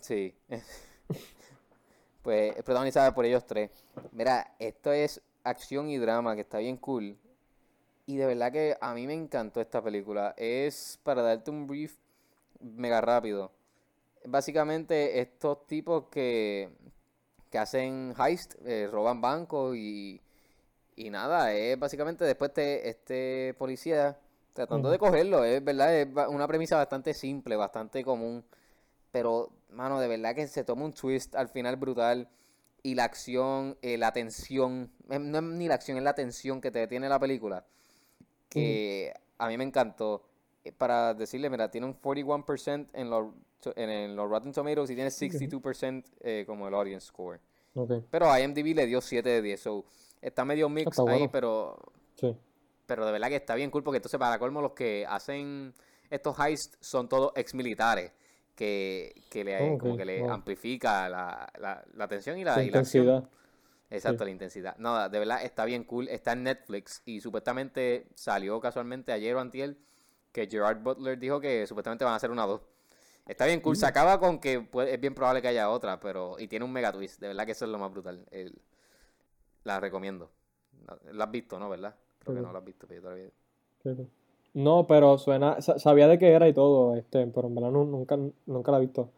Sí. 0.00 0.34
Pues 2.22 2.56
es 2.56 2.64
protagonizada 2.64 3.14
por 3.14 3.24
ellos 3.24 3.46
tres. 3.46 3.70
Mira, 4.10 4.52
esto 4.58 4.92
es 4.92 5.22
acción 5.44 5.88
y 5.88 5.96
drama 5.96 6.34
que 6.34 6.40
está 6.40 6.58
bien 6.58 6.76
cool. 6.76 7.16
Y 8.04 8.16
de 8.16 8.26
verdad 8.26 8.50
que 8.50 8.76
a 8.80 8.94
mí 8.94 9.06
me 9.06 9.14
encantó 9.14 9.60
esta 9.60 9.80
película. 9.80 10.34
Es 10.36 10.98
para 11.04 11.22
darte 11.22 11.52
un 11.52 11.68
brief 11.68 11.94
mega 12.58 13.00
rápido. 13.00 13.52
Básicamente 14.24 15.20
estos 15.20 15.68
tipos 15.68 16.06
que, 16.10 16.68
que 17.48 17.58
hacen 17.58 18.12
heist, 18.18 18.56
eh, 18.64 18.88
roban 18.90 19.20
bancos 19.20 19.76
y, 19.76 20.20
y 20.96 21.10
nada, 21.10 21.52
es 21.52 21.78
básicamente 21.78 22.24
después 22.24 22.48
este, 22.48 22.88
este 22.88 23.54
policía 23.56 24.18
tratando 24.56 24.90
de 24.90 24.98
cogerlo. 24.98 25.44
Es 25.44 25.62
verdad, 25.62 25.94
es 25.96 26.08
una 26.28 26.48
premisa 26.48 26.76
bastante 26.76 27.14
simple, 27.14 27.54
bastante 27.54 28.02
común. 28.02 28.44
Pero, 29.12 29.50
mano, 29.70 30.00
de 30.00 30.08
verdad 30.08 30.34
que 30.34 30.48
se 30.48 30.64
toma 30.64 30.84
un 30.84 30.92
twist 30.92 31.34
al 31.36 31.48
final 31.48 31.76
brutal. 31.76 32.28
Y 32.82 32.94
la 32.94 33.04
acción, 33.04 33.76
eh, 33.82 33.96
la 33.98 34.12
tensión, 34.12 34.90
eh, 35.08 35.18
no 35.18 35.38
es 35.38 35.44
ni 35.44 35.68
la 35.68 35.74
acción, 35.74 35.96
es 35.96 36.04
la 36.04 36.14
tensión 36.14 36.60
que 36.60 36.70
te 36.70 36.86
tiene 36.86 37.08
la 37.08 37.18
película. 37.18 37.64
Que 38.48 39.12
a 39.38 39.48
mí 39.48 39.56
me 39.56 39.64
encantó. 39.64 40.22
Eh, 40.64 40.72
Para 40.72 41.14
decirle, 41.14 41.48
mira, 41.50 41.70
tiene 41.70 41.86
un 41.86 42.00
41% 42.00 42.88
en 42.92 43.10
los, 43.10 43.28
en, 43.76 44.16
los 44.16 44.28
Rotten 44.28 44.52
Tomatoes 44.52 44.90
y 44.90 44.94
tiene 44.94 45.10
62% 45.10 46.04
eh, 46.20 46.44
como 46.46 46.68
el 46.68 46.74
audience 46.74 47.06
score. 47.06 47.40
Pero 48.10 48.30
a 48.30 48.40
IMDb 48.40 48.74
le 48.74 48.86
dio 48.86 49.00
7 49.00 49.28
de 49.28 49.42
10. 49.42 49.60
So, 49.60 49.84
está 50.22 50.44
medio 50.44 50.68
mix 50.68 50.98
Está 50.98 51.10
ahí, 51.10 51.28
pero 51.28 51.78
sí. 52.14 52.34
Pero 52.86 53.04
de 53.06 53.12
verdad 53.12 53.28
que 53.28 53.36
está 53.36 53.54
bien 53.54 53.70
cool 53.70 53.82
porque 53.82 53.96
entonces 53.98 54.18
para 54.18 54.38
colmo 54.38 54.60
los 54.62 54.72
que 54.72 55.06
hacen 55.08 55.74
estos 56.10 56.38
heists 56.38 56.78
son 56.80 57.08
todos 57.08 57.32
ex 57.36 57.54
militares 57.54 58.12
que, 58.54 59.22
que 59.30 59.44
le, 59.44 59.72
Ok, 59.72 59.80
como 59.80 59.96
que 59.96 60.04
le 60.04 60.22
wow. 60.22 60.30
amplifica 60.30 61.08
la, 61.08 61.52
la, 61.58 61.84
la 61.94 62.08
tensión 62.08 62.38
y 62.38 62.44
la, 62.44 62.56
La 62.56 62.62
y 62.62 62.70
la 62.70 62.78
acción. 62.80 63.04
intensidad. 63.04 63.30
Exacto, 63.90 64.24
sí. 64.24 64.24
la 64.24 64.30
intensidad. 64.32 64.76
No, 64.78 65.08
de 65.08 65.18
verdad 65.18 65.44
está 65.44 65.64
bien 65.64 65.84
cool. 65.84 66.08
Está 66.08 66.32
en 66.32 66.42
Netflix 66.44 67.02
y 67.04 67.20
supuestamente 67.20 68.08
salió 68.14 68.60
casualmente 68.60 69.12
ayer 69.12 69.34
o 69.36 69.40
antier 69.40 69.76
que 70.32 70.48
Gerard 70.48 70.78
Butler 70.82 71.18
dijo 71.18 71.40
que 71.40 71.66
supuestamente 71.66 72.04
van 72.04 72.14
a 72.14 72.16
hacer 72.16 72.30
una 72.30 72.46
dos. 72.46 72.62
Está 73.26 73.46
bien 73.46 73.60
cool. 73.60 73.76
Se 73.76 73.86
acaba 73.86 74.18
con 74.20 74.38
que 74.40 74.60
puede- 74.60 74.94
es 74.94 75.00
bien 75.00 75.14
probable 75.14 75.42
que 75.42 75.48
haya 75.48 75.70
otra, 75.70 76.00
pero 76.00 76.36
y 76.38 76.48
tiene 76.48 76.64
un 76.64 76.72
mega 76.72 76.92
twist. 76.92 77.20
De 77.20 77.28
verdad 77.28 77.46
que 77.46 77.52
eso 77.52 77.64
es 77.64 77.70
lo 77.70 77.78
más 77.78 77.92
brutal. 77.92 78.26
El- 78.30 78.60
la 79.64 79.80
recomiendo. 79.80 80.30
La- 80.86 80.98
La 81.12 81.24
has 81.24 81.30
visto, 81.30 81.58
¿no? 81.58 81.68
¿Verdad? 81.68 81.96
Creo 82.26 82.36
que 82.36 82.42
no 82.46 82.52
la 82.52 82.58
has 82.58 82.64
visto, 82.64 82.86
pero 82.86 83.16
yo 83.16 83.94
sí. 83.94 84.06
No, 84.54 84.86
pero 84.86 85.18
suena, 85.18 85.60
sa- 85.60 85.78
sabía 85.78 86.08
de 86.08 86.18
qué 86.18 86.30
era 86.32 86.48
y 86.48 86.52
todo, 86.52 86.96
este, 86.96 87.26
pero 87.26 87.48
en 87.48 87.54
verdad 87.54 87.70
nu- 87.70 87.84
nunca, 87.84 88.18
nunca 88.46 88.72
la 88.72 88.78
he 88.78 88.80
visto. 88.80 89.10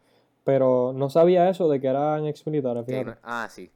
Pero 0.43 0.91
no 0.93 1.09
sabía 1.09 1.49
eso 1.49 1.69
de 1.69 1.79
que 1.79 1.87
eran 1.87 2.25
ex 2.25 2.45
militares, 2.45 2.85
fíjate. 2.85 3.17
ah, 3.23 3.47
sí. 3.49 3.71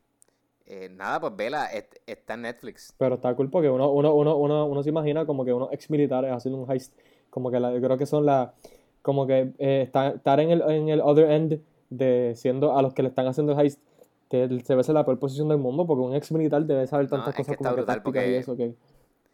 Eh, 0.65 0.89
nada, 0.89 1.19
pues 1.19 1.35
vela, 1.35 1.65
est- 1.67 1.95
está 2.07 2.33
en 2.35 2.43
Netflix. 2.43 2.93
Pero 2.97 3.15
está 3.15 3.35
cool 3.35 3.49
porque 3.49 3.69
uno, 3.69 3.91
uno, 3.91 4.13
uno, 4.13 4.35
uno, 4.37 4.65
uno 4.65 4.83
se 4.83 4.89
imagina 4.89 5.25
como 5.25 5.43
que 5.45 5.53
unos 5.53 5.71
ex 5.71 5.89
militares 5.89 6.31
haciendo 6.31 6.61
un 6.61 6.71
heist. 6.71 6.97
Como 7.29 7.51
que 7.51 7.59
la, 7.59 7.73
yo 7.73 7.81
creo 7.81 7.97
que 7.97 8.05
son 8.05 8.25
la. 8.25 8.53
Como 9.01 9.27
que 9.27 9.53
eh, 9.57 9.81
está- 9.83 10.09
estar 10.09 10.39
en 10.39 10.51
el, 10.51 10.61
en 10.69 10.89
el 10.89 11.01
other 11.01 11.29
end 11.31 11.61
de 11.89 12.33
siendo 12.35 12.77
a 12.77 12.81
los 12.81 12.93
que 12.93 13.03
le 13.03 13.09
están 13.09 13.27
haciendo 13.27 13.53
el 13.53 13.59
heist. 13.59 13.81
Que 14.29 14.61
se 14.63 14.75
ve 14.75 14.83
ser 14.83 14.95
la 14.95 15.05
peor 15.05 15.19
posición 15.19 15.47
del 15.49 15.57
mundo 15.59 15.85
porque 15.85 16.01
un 16.01 16.15
ex 16.15 16.31
militar 16.31 16.63
debe 16.65 16.87
saber 16.87 17.07
tantas 17.09 17.35
cosas 17.35 17.57
como 17.57 17.69
que 17.75 17.81
tácticas 17.83 18.23
y 18.23 18.27
porque 18.27 18.37
eso 18.37 18.55
que. 18.55 18.75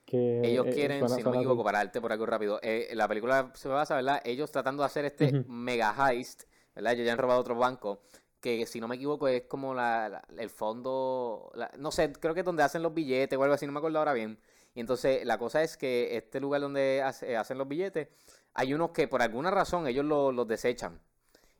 Que 0.09 0.41
Ellos 0.43 0.65
eh, 0.67 0.71
quieren, 0.73 0.99
suena- 0.99 1.15
si 1.15 1.23
no 1.23 1.29
me 1.31 1.37
equivoco, 1.37 1.63
para 1.63 1.77
darte 1.79 2.01
por 2.01 2.11
algo 2.11 2.25
rápido, 2.25 2.59
eh, 2.61 2.89
la 2.93 3.07
película 3.07 3.51
se 3.53 3.67
basa, 3.67 3.95
¿verdad? 3.95 4.21
Ellos 4.23 4.51
tratando 4.51 4.83
de 4.83 4.87
hacer 4.87 5.05
este 5.05 5.25
mega 5.47 5.93
heist, 6.11 6.43
¿verdad? 6.75 6.93
Ellos 6.93 7.05
ya 7.05 7.11
han 7.13 7.17
robado 7.19 7.39
otro 7.41 7.55
banco, 7.55 8.01
que 8.41 8.65
si 8.65 8.79
no 8.79 8.87
me 8.87 8.95
equivoco 8.95 9.27
es 9.27 9.43
como 9.43 9.73
la, 9.73 10.09
la- 10.09 10.23
el 10.37 10.49
fondo, 10.49 11.51
la- 11.55 11.71
no 11.77 11.91
sé, 11.91 12.11
creo 12.13 12.33
que 12.33 12.39
es 12.41 12.45
donde 12.45 12.63
hacen 12.63 12.81
los 12.81 12.93
billetes 12.93 13.37
o 13.37 13.43
algo 13.43 13.53
así, 13.55 13.65
no 13.65 13.71
me 13.71 13.79
acuerdo 13.79 13.99
ahora 13.99 14.13
bien. 14.13 14.39
Y 14.75 14.79
entonces 14.79 15.25
la 15.25 15.37
cosa 15.37 15.61
es 15.63 15.77
que 15.77 16.15
este 16.15 16.39
lugar 16.39 16.61
donde 16.61 17.01
hace- 17.03 17.35
hacen 17.35 17.57
los 17.57 17.67
billetes, 17.67 18.07
hay 18.53 18.73
unos 18.73 18.91
que 18.91 19.07
por 19.07 19.21
alguna 19.21 19.51
razón 19.51 19.87
ellos 19.87 20.05
lo- 20.05 20.31
los 20.31 20.47
desechan. 20.47 20.99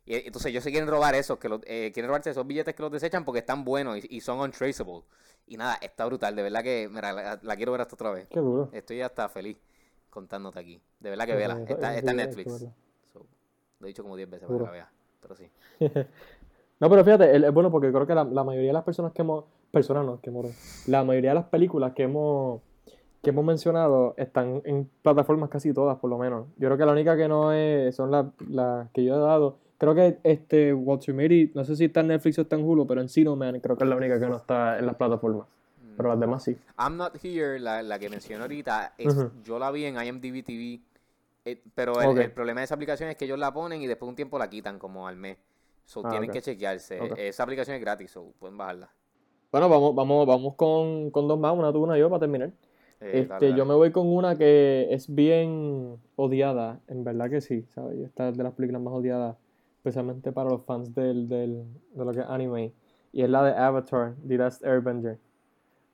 Y 0.05 0.15
entonces 0.15 0.49
ellos 0.49 0.63
se 0.63 0.71
quieren 0.71 0.89
robar 0.89 1.13
esos, 1.15 1.37
que 1.37 1.49
los, 1.49 1.61
eh, 1.65 1.91
quieren 1.93 2.07
robarse 2.07 2.31
esos 2.31 2.47
billetes 2.47 2.73
que 2.73 2.81
los 2.81 2.91
desechan 2.91 3.25
porque 3.25 3.39
están 3.39 3.63
buenos 3.63 3.97
y, 3.97 4.07
y 4.09 4.21
son 4.21 4.39
untraceable. 4.39 5.03
Y 5.49 5.57
nada, 5.57 5.79
está 5.81 6.05
brutal, 6.05 6.35
de 6.35 6.43
verdad 6.43 6.61
que, 6.61 6.87
mira, 6.91 7.11
la, 7.11 7.39
la 7.41 7.55
quiero 7.55 7.71
ver 7.71 7.81
hasta 7.81 7.95
otra 7.95 8.11
vez. 8.11 8.27
Qué 8.29 8.39
duro. 8.39 8.69
Estoy 8.71 9.01
hasta 9.01 9.27
feliz 9.29 9.57
contándote 10.11 10.59
aquí. 10.59 10.79
De 10.99 11.09
verdad 11.09 11.25
que 11.25 11.35
vela. 11.35 11.59
Está, 11.67 11.97
está 11.97 12.11
en 12.11 12.17
Netflix. 12.17 12.67
So, 13.11 13.25
lo 13.79 13.85
he 13.85 13.87
dicho 13.87 14.03
como 14.03 14.15
10 14.15 14.29
veces 14.29 14.47
para 14.47 14.59
que 14.59 14.65
la 14.65 14.71
veas. 14.71 14.89
Pero 15.19 15.35
sí. 15.35 15.49
No, 16.79 16.89
pero 16.89 17.03
fíjate, 17.03 17.35
es 17.35 17.53
bueno 17.53 17.69
porque 17.69 17.91
creo 17.91 18.07
que 18.07 18.15
la, 18.15 18.23
la 18.23 18.41
mayoría 18.45 18.69
de 18.69 18.73
las 18.73 18.85
personas 18.85 19.11
que 19.11 19.21
hemos, 19.21 19.43
personas 19.69 20.05
no, 20.05 20.21
que 20.21 20.31
moren, 20.31 20.53
la 20.87 21.03
mayoría 21.03 21.31
de 21.31 21.35
las 21.35 21.47
películas 21.47 21.91
que 21.91 22.03
hemos, 22.03 22.61
que 23.21 23.31
hemos 23.31 23.43
mencionado 23.43 24.13
están 24.15 24.61
en 24.63 24.89
plataformas 25.01 25.49
casi 25.49 25.73
todas, 25.73 25.97
por 25.99 26.09
lo 26.09 26.17
menos. 26.17 26.47
Yo 26.55 26.69
creo 26.69 26.77
que 26.77 26.85
la 26.85 26.93
única 26.93 27.17
que 27.17 27.27
no 27.27 27.51
es, 27.51 27.93
son 27.93 28.11
las 28.11 28.27
las 28.47 28.89
que 28.91 29.03
yo 29.03 29.13
he 29.15 29.19
dado. 29.19 29.57
Creo 29.79 29.95
que 29.95 30.19
este 30.23 30.73
Walter 30.73 31.15
Mitty, 31.15 31.51
no 31.55 31.63
sé 31.63 31.75
si 31.75 31.85
está 31.85 32.01
en 32.01 32.07
Netflix 32.09 32.37
o 32.37 32.41
está 32.43 32.55
en 32.57 32.63
Hulu, 32.65 32.85
pero 32.85 33.01
en 33.01 33.09
Sino 33.09 33.35
Man 33.35 33.59
creo 33.61 33.75
que 33.77 33.83
es 33.85 33.89
la 33.89 33.95
única 33.95 34.19
que 34.19 34.27
no 34.27 34.35
está 34.37 34.77
en 34.77 34.85
las 34.85 34.95
plataformas. 34.95 35.47
Pero 35.97 36.09
las 36.09 36.19
demás 36.19 36.43
sí. 36.43 36.55
I'm 36.77 36.97
Not 36.97 37.15
Here, 37.23 37.59
la, 37.59 37.81
la 37.81 37.97
que 37.97 38.09
mencioné 38.09 38.41
ahorita, 38.41 38.93
es- 38.97 39.15
yo 39.43 39.57
la 39.57 39.71
vi 39.71 39.85
en 39.85 39.95
IMDb 39.95 40.43
TV. 40.43 40.81
eh, 41.45 41.61
pero 41.73 42.01
el, 42.01 42.09
Ok. 42.09 42.17
el 42.19 42.31
problema 42.31 42.59
de 42.59 42.65
esa 42.65 42.75
aplicación 42.75 43.09
es 43.09 43.15
que 43.15 43.23
ellos 43.25 43.39
la 43.39 43.53
ponen 43.53 43.81
y 43.81 43.87
después 43.87 44.05
de 44.07 44.09
un 44.11 44.15
tiempo 44.17 44.37
la 44.37 44.49
quitan 44.49 44.77
como 44.77 45.07
al 45.07 45.15
mes. 45.15 45.37
So, 45.85 46.01
Ah, 46.03 46.09
tienen 46.09 46.29
que 46.29 46.41
chequearse. 46.41 46.99
Esa 47.17 47.43
aplicación 47.43 47.75
es 47.75 47.81
gratis, 47.81 48.11
so 48.11 48.33
pueden 48.39 48.57
bajarla. 48.57 48.89
Bueno, 49.51 49.67
vamos, 49.69 49.95
vamos, 49.95 50.27
vamos 50.27 50.55
con, 50.55 51.09
con 51.09 51.27
dos 51.27 51.39
más, 51.39 51.57
una 51.57 51.71
tú, 51.71 51.81
una 51.81 51.97
yo, 51.97 52.09
para 52.09 52.19
terminar. 52.19 52.49
Eh, 53.01 53.21
Este, 53.21 53.27
dale, 53.27 53.45
dale. 53.47 53.57
yo 53.57 53.65
me 53.65 53.73
voy 53.73 53.91
con 53.91 54.05
una 54.07 54.37
que 54.37 54.87
es 54.93 55.13
bien 55.13 55.97
odiada, 56.17 56.79
en 56.89 57.03
verdad 57.05 57.29
que 57.29 57.39
sí, 57.41 57.65
¿sabes? 57.73 57.97
Esta 57.99 58.29
es 58.29 58.37
de 58.37 58.43
las 58.43 58.53
películas 58.53 58.81
más 58.81 58.93
odiadas, 58.93 59.37
especialmente 59.79 60.31
para 60.33 60.49
los 60.49 60.63
fans 60.65 60.93
del, 60.93 61.27
del, 61.29 61.63
de 61.93 62.05
lo 62.05 62.11
que 62.11 62.19
es 62.19 62.25
anime, 62.27 62.73
y 63.13 63.23
es 63.23 63.29
la 63.29 63.43
de 63.43 63.53
Avatar, 63.53 64.13
The 64.27 64.37
Last 64.37 64.63
Airbender. 64.65 65.17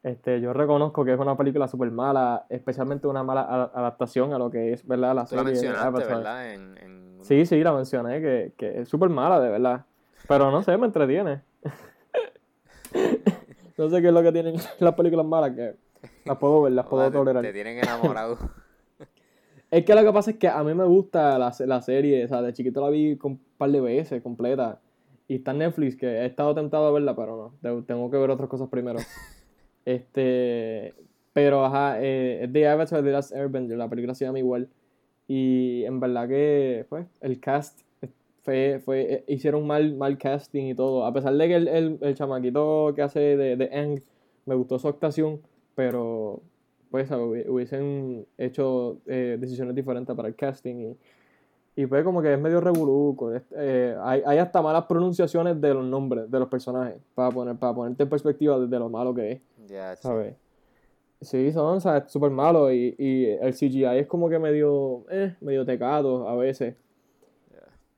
Este, 0.03 0.39
yo 0.41 0.53
reconozco 0.53 1.03
que 1.05 1.13
es 1.13 1.19
una 1.19 1.35
película 1.37 1.67
súper 1.67 1.89
mala, 1.91 2.45
especialmente 2.49 3.07
una 3.07 3.23
mala 3.23 3.41
adaptación 3.73 4.33
a 4.33 4.37
lo 4.39 4.49
que 4.51 4.73
es, 4.73 4.85
¿verdad? 4.87 5.15
La 5.15 5.25
Tú 5.25 5.35
la 5.35 5.41
serie 5.43 5.53
mencionaste, 5.53 5.87
Avatar. 5.87 6.17
¿verdad? 6.17 6.53
En, 6.53 6.77
en- 6.77 7.05
Sí, 7.21 7.45
sí, 7.47 7.63
la 7.63 7.73
mencioné, 7.73 8.21
que, 8.21 8.53
que 8.57 8.81
es 8.81 8.89
súper 8.89 9.09
mala, 9.09 9.39
de 9.39 9.49
verdad. 9.49 9.85
Pero 10.27 10.51
no 10.51 10.61
sé, 10.61 10.77
me 10.77 10.85
entretiene. 10.85 11.41
no 13.77 13.89
sé 13.89 14.01
qué 14.01 14.07
es 14.07 14.13
lo 14.13 14.21
que 14.23 14.31
tienen 14.31 14.55
las 14.79 14.93
películas 14.93 15.25
malas, 15.25 15.51
que 15.55 15.75
Las 16.25 16.37
puedo 16.37 16.63
ver, 16.63 16.73
las 16.73 16.85
puedo 16.87 17.03
Joder, 17.03 17.13
tolerar. 17.19 17.43
Te 17.43 17.53
tienen 17.53 17.77
enamorado. 17.79 18.37
Es 19.75 19.83
que 19.83 19.93
lo 19.93 20.03
que 20.05 20.13
pasa 20.13 20.31
es 20.31 20.37
que 20.37 20.47
a 20.47 20.63
mí 20.63 20.73
me 20.73 20.85
gusta 20.85 21.37
la, 21.37 21.53
la 21.67 21.81
serie, 21.81 22.23
o 22.23 22.27
sea, 22.29 22.41
de 22.41 22.53
chiquito 22.53 22.79
la 22.81 22.89
vi 22.89 23.17
con 23.17 23.33
un 23.33 23.41
par 23.57 23.69
de 23.71 23.81
veces 23.81 24.21
completa. 24.23 24.79
Y 25.27 25.35
está 25.35 25.51
en 25.51 25.57
Netflix, 25.57 25.97
que 25.97 26.07
he 26.07 26.25
estado 26.25 26.55
tentado 26.55 26.87
a 26.87 26.91
verla, 26.93 27.13
pero 27.13 27.53
no, 27.61 27.81
te- 27.81 27.85
tengo 27.87 28.09
que 28.09 28.15
ver 28.17 28.29
otras 28.29 28.47
cosas 28.49 28.69
primero. 28.69 28.99
este, 29.85 30.93
pero 31.33 31.65
ajá, 31.65 31.97
eh, 32.01 32.47
de 32.49 32.67
Avatar 32.69 33.03
The 33.03 33.11
Last 33.11 33.33
Airbender, 33.33 33.77
la 33.77 33.89
película 33.89 34.15
se 34.15 34.23
llama 34.25 34.39
igual. 34.39 34.69
Y 35.27 35.83
en 35.85 35.99
verdad 35.99 36.29
que, 36.29 36.85
pues, 36.89 37.07
el 37.21 37.39
cast 37.41 37.81
fue, 38.43 38.79
fue, 38.85 39.13
eh, 39.13 39.23
hicieron 39.27 39.67
mal, 39.67 39.95
mal 39.95 40.17
casting 40.17 40.65
y 40.67 40.75
todo. 40.75 41.05
A 41.05 41.13
pesar 41.13 41.33
de 41.35 41.47
que 41.49 41.55
el, 41.55 41.67
el, 41.67 41.97
el 42.01 42.15
chamaquito 42.15 42.93
que 42.95 43.01
hace 43.01 43.19
de, 43.37 43.57
de 43.57 43.69
Aang, 43.73 44.01
me 44.45 44.55
gustó 44.55 44.79
su 44.79 44.87
actuación, 44.87 45.41
pero 45.75 46.41
pues 46.95 47.11
hubi- 47.11 47.45
hubiesen 47.49 48.25
hecho 48.37 48.99
eh, 49.05 49.35
decisiones 49.37 49.75
diferentes 49.75 50.15
para 50.15 50.29
el 50.29 50.35
casting 50.35 50.75
y, 51.75 51.81
y 51.81 51.85
pues 51.87 52.05
como 52.05 52.21
que 52.21 52.31
es 52.33 52.39
medio 52.39 52.61
este- 53.35 53.55
eh, 53.57 53.97
hay, 54.01 54.21
hay 54.25 54.37
hasta 54.37 54.61
malas 54.61 54.85
pronunciaciones 54.85 55.59
de 55.59 55.73
los 55.73 55.83
nombres 55.83 56.31
de 56.31 56.39
los 56.39 56.47
personajes 56.47 56.95
para 57.13 57.31
poner 57.31 57.57
para 57.57 57.73
ponerte 57.73 58.03
en 58.03 58.09
perspectiva 58.09 58.57
de, 58.57 58.67
de 58.67 58.79
lo 58.79 58.87
malo 58.89 59.13
que 59.13 59.31
es. 59.33 59.41
¿sabes? 59.99 60.35
Sí, 61.19 61.51
son, 61.51 61.81
¿sabes? 61.81 62.09
Súper 62.09 62.31
malos 62.31 62.71
y, 62.71 62.95
y 62.97 63.25
el 63.25 63.53
CGI 63.53 63.97
es 63.99 64.07
como 64.07 64.29
que 64.29 64.39
medio, 64.39 65.03
eh, 65.09 65.35
medio 65.41 65.65
tecado 65.65 66.29
a 66.29 66.35
veces. 66.37 66.75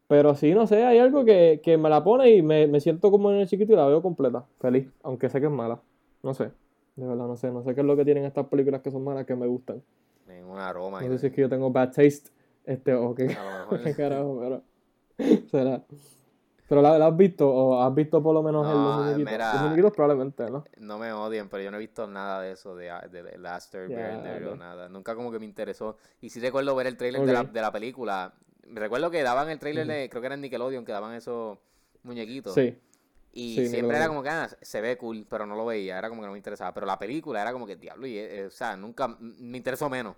Pero 0.08 0.34
sí, 0.34 0.54
no 0.56 0.66
sé, 0.66 0.84
hay 0.86 0.98
algo 1.00 1.24
que, 1.24 1.60
que 1.62 1.78
me 1.78 1.90
la 1.90 2.04
pone 2.04 2.32
y 2.32 2.42
me, 2.42 2.66
me 2.66 2.80
siento 2.80 3.12
como 3.12 3.30
en 3.32 3.38
el 3.42 3.48
chiquito 3.48 3.74
y 3.74 3.76
la 3.76 3.86
veo 3.88 4.02
completa, 4.02 4.44
feliz, 4.60 4.88
aunque 5.04 5.30
sé 5.30 5.40
que 5.40 5.46
es 5.48 5.52
mala. 5.52 5.80
No 6.24 6.34
sé, 6.34 6.50
de 6.98 7.08
verdad, 7.08 7.28
no 7.28 7.38
sé, 7.38 7.52
no 7.52 7.64
sé 7.64 7.74
qué 7.74 7.82
es 7.82 7.88
lo 7.88 7.96
que 7.96 8.04
tienen 8.06 8.26
estas 8.26 8.48
películas 8.48 8.82
que 8.82 8.92
son 8.92 9.04
malas 9.04 9.26
que 9.26 9.36
me 9.36 9.48
gustan. 9.48 9.82
Un 10.28 10.60
aroma. 10.60 11.02
No 11.02 11.08
sé 11.14 11.20
si 11.20 11.28
es 11.28 11.34
que 11.34 11.42
yo 11.42 11.50
tengo 11.50 11.72
bad 11.72 11.88
taste, 11.92 12.30
este, 12.66 12.94
o 12.94 13.14
qué, 13.16 13.28
carajo, 13.98 14.40
pero 14.40 14.62
será. 15.52 15.84
Pero 16.68 16.82
la, 16.82 16.98
la 17.00 17.08
has 17.08 17.16
visto, 17.16 17.50
o 17.50 17.82
has 17.82 17.96
visto 17.96 18.22
por 18.22 18.34
lo 18.34 18.44
menos 18.44 18.66
en 18.66 18.72
los 18.74 18.78
No, 18.94 18.98
muñequitos. 19.04 19.32
mira. 19.32 19.54
Los 19.54 19.62
muñequitos 19.64 19.94
probablemente, 19.94 20.50
¿no? 20.52 20.66
No 20.80 20.98
me 20.98 21.14
odien, 21.14 21.48
pero 21.48 21.64
yo 21.64 21.72
no 21.72 21.78
he 21.78 21.80
visto 21.80 22.08
nada 22.08 22.42
de 22.42 22.52
eso, 22.52 22.76
de, 22.76 22.92
de, 23.10 23.24
de 23.24 23.38
Last 23.38 23.74
Airbender 23.76 24.42
Ya, 24.42 24.50
o 24.50 24.54
ok. 24.54 24.60
nada. 24.60 24.90
Nunca 24.90 25.16
como 25.16 25.32
que 25.32 25.40
me 25.40 25.46
interesó. 25.46 25.96
Y 26.20 26.30
sí 26.30 26.42
recuerdo 26.42 26.76
ver 26.76 26.88
el 26.88 26.98
trailer 26.98 27.22
de, 27.26 27.32
la, 27.32 27.44
de 27.46 27.62
la 27.62 27.72
película. 27.72 28.34
Recuerdo 28.64 29.10
que 29.12 29.24
daban 29.24 29.50
el 29.50 29.60
trailer 29.60 29.88
de, 29.88 30.10
creo 30.10 30.22
que 30.22 30.26
era 30.26 30.36
en 30.36 30.42
Nickelodeon, 30.42 30.84
que 30.84 30.92
daban 30.92 31.14
esos 31.14 31.58
muñequitos. 32.04 32.54
Sí. 32.54 32.78
Y 33.38 33.56
sí, 33.56 33.68
siempre 33.68 33.98
era 33.98 34.08
como 34.08 34.24
que 34.24 34.30
ah, 34.30 34.50
se 34.62 34.82
ve 34.82 34.98
cool, 34.98 35.26
pero 35.30 35.46
no 35.46 35.56
lo 35.56 35.66
veía, 35.66 35.98
era 36.00 36.10
como 36.10 36.22
que 36.22 36.26
no 36.26 36.32
me 36.32 36.40
interesaba. 36.40 36.74
Pero 36.74 36.88
la 36.88 36.98
película 36.98 37.42
era 37.42 37.54
como 37.54 37.68
que 37.68 37.76
diablo, 37.76 38.08
y, 38.08 38.18
eh, 38.18 38.46
o 38.48 38.50
sea, 38.50 38.76
nunca 38.76 39.08
me 39.20 39.58
interesó 39.58 39.90
menos. 39.90 40.16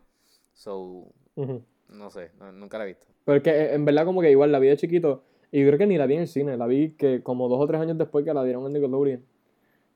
So, 0.53 1.07
Ujú. 1.35 1.61
no 1.89 2.09
sé, 2.09 2.31
no- 2.39 2.51
nunca 2.51 2.77
la 2.77 2.85
he 2.85 2.87
visto. 2.87 3.07
Pero 3.25 3.37
es 3.37 3.43
que 3.43 3.49
eh, 3.51 3.73
en 3.73 3.85
verdad 3.85 4.05
como 4.05 4.21
que 4.21 4.31
igual 4.31 4.51
la 4.51 4.59
vi 4.59 4.67
de 4.69 4.77
chiquito 4.77 5.23
y 5.51 5.65
creo 5.65 5.77
que 5.77 5.85
ni 5.87 5.97
la 5.97 6.05
vi 6.05 6.15
en 6.15 6.21
el 6.21 6.27
cine, 6.27 6.57
la 6.57 6.67
vi 6.67 6.91
que 6.91 7.21
como 7.23 7.47
dos 7.49 7.59
o 7.59 7.67
tres 7.67 7.81
años 7.81 7.97
después 7.97 8.23
que 8.23 8.33
la 8.33 8.43
dieron 8.43 8.65
en 8.65 8.73
Nickelodeon. 8.73 9.23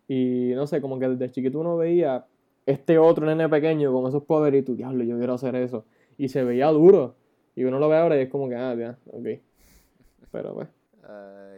Y 0.07 0.51
no 0.55 0.67
sé, 0.67 0.81
como 0.81 0.99
que 0.99 1.07
desde 1.09 1.31
chiquito 1.31 1.59
uno 1.59 1.77
veía 1.77 2.25
este 2.65 2.97
otro 2.97 3.25
nene 3.25 3.49
pequeño 3.49 3.93
con 3.93 4.07
esos 4.07 4.23
poderes 4.23 4.61
y 4.61 4.65
tú, 4.65 4.75
diablo, 4.75 5.03
yo 5.03 5.17
quiero 5.17 5.33
hacer 5.33 5.55
eso. 5.55 5.85
Y 6.17 6.29
se 6.29 6.43
veía 6.43 6.67
duro. 6.69 7.15
Y 7.55 7.63
uno 7.65 7.79
lo 7.79 7.89
ve 7.89 7.97
ahora 7.97 8.17
y 8.17 8.21
es 8.21 8.29
como 8.29 8.49
que, 8.49 8.55
ah, 8.55 8.75
ya, 8.75 8.97
ok. 9.11 9.27
Pero 10.31 10.53
pues, 10.55 10.67
mío. 11.01 11.52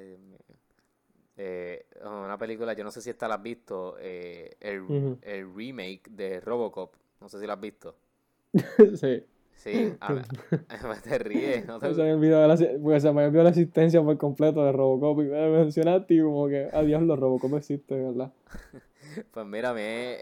Eh, 1.38 1.86
una 2.04 2.38
película, 2.38 2.74
yo 2.74 2.84
no 2.84 2.92
sé 2.92 3.02
si 3.02 3.10
esta 3.10 3.28
la 3.28 3.36
has 3.36 3.44
visto, 3.44 3.98
eh, 4.00 4.56
el, 4.60 4.84
el 5.22 5.54
remake 5.54 6.10
de 6.10 6.40
Robocop. 6.40 6.96
No 7.22 7.30
sé 7.30 7.40
si 7.40 7.48
la 7.48 7.54
has 7.54 7.60
visto. 7.62 7.96
sí. 9.00 9.24
Sí, 9.56 9.96
a 10.00 10.14
ver, 10.14 10.26
te 11.04 11.18
ríes, 11.18 11.66
no 11.66 11.80
te- 11.80 11.88
Se 11.96 12.02
me 12.04 12.14
olvidó 12.14 12.48
la, 12.48 12.56
porque 12.82 13.00
se 13.00 13.12
me 13.12 13.26
olvidó 13.26 13.44
la 13.44 13.50
existencia 13.50 14.02
por 14.04 14.18
completo 14.18 14.64
de 14.64 14.72
Robocop 14.72 15.22
y 15.22 15.26
me 15.26 15.50
mencionaste 15.50 16.14
y 16.14 16.22
como 16.22 16.48
que, 16.48 16.70
ah, 16.74 16.84
diablo, 16.84 17.16
Robocop 17.16 17.56
existe, 17.56 17.96
¿verdad? 17.96 18.32
Pues 19.32 19.46
mira, 19.46 19.74
me, 19.74 20.18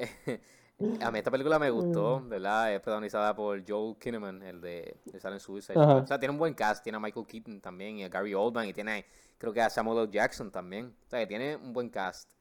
a 1.01 1.11
mí 1.11 1.17
esta 1.19 1.31
película 1.31 1.59
me 1.59 1.69
gustó, 1.69 2.19
Mm. 2.19 2.29
¿verdad? 2.29 2.73
Es 2.73 2.79
protagonizada 2.81 3.35
por 3.35 3.63
Joel 3.67 3.97
Kinnaman, 3.97 4.41
el 4.43 4.61
de, 4.61 4.97
de 5.05 5.19
Silent 5.19 5.39
Suicide. 5.41 5.79
Ajá. 5.79 5.95
O 5.97 6.07
sea, 6.07 6.19
tiene 6.19 6.31
un 6.33 6.39
buen 6.39 6.53
cast, 6.53 6.83
tiene 6.83 6.97
a 6.97 6.99
Michael 6.99 7.25
Keaton 7.27 7.61
también 7.61 7.97
y 7.99 8.03
a 8.03 8.09
Gary 8.09 8.33
Oldman 8.33 8.67
y 8.67 8.73
tiene, 8.73 9.05
creo 9.37 9.53
que 9.53 9.61
a 9.61 9.69
Samuel 9.69 10.03
L. 10.03 10.09
Jackson 10.11 10.51
también. 10.51 10.95
O 11.05 11.09
sea, 11.09 11.19
que 11.19 11.27
tiene 11.27 11.55
un 11.55 11.73
buen 11.73 11.89
cast. 11.89 12.31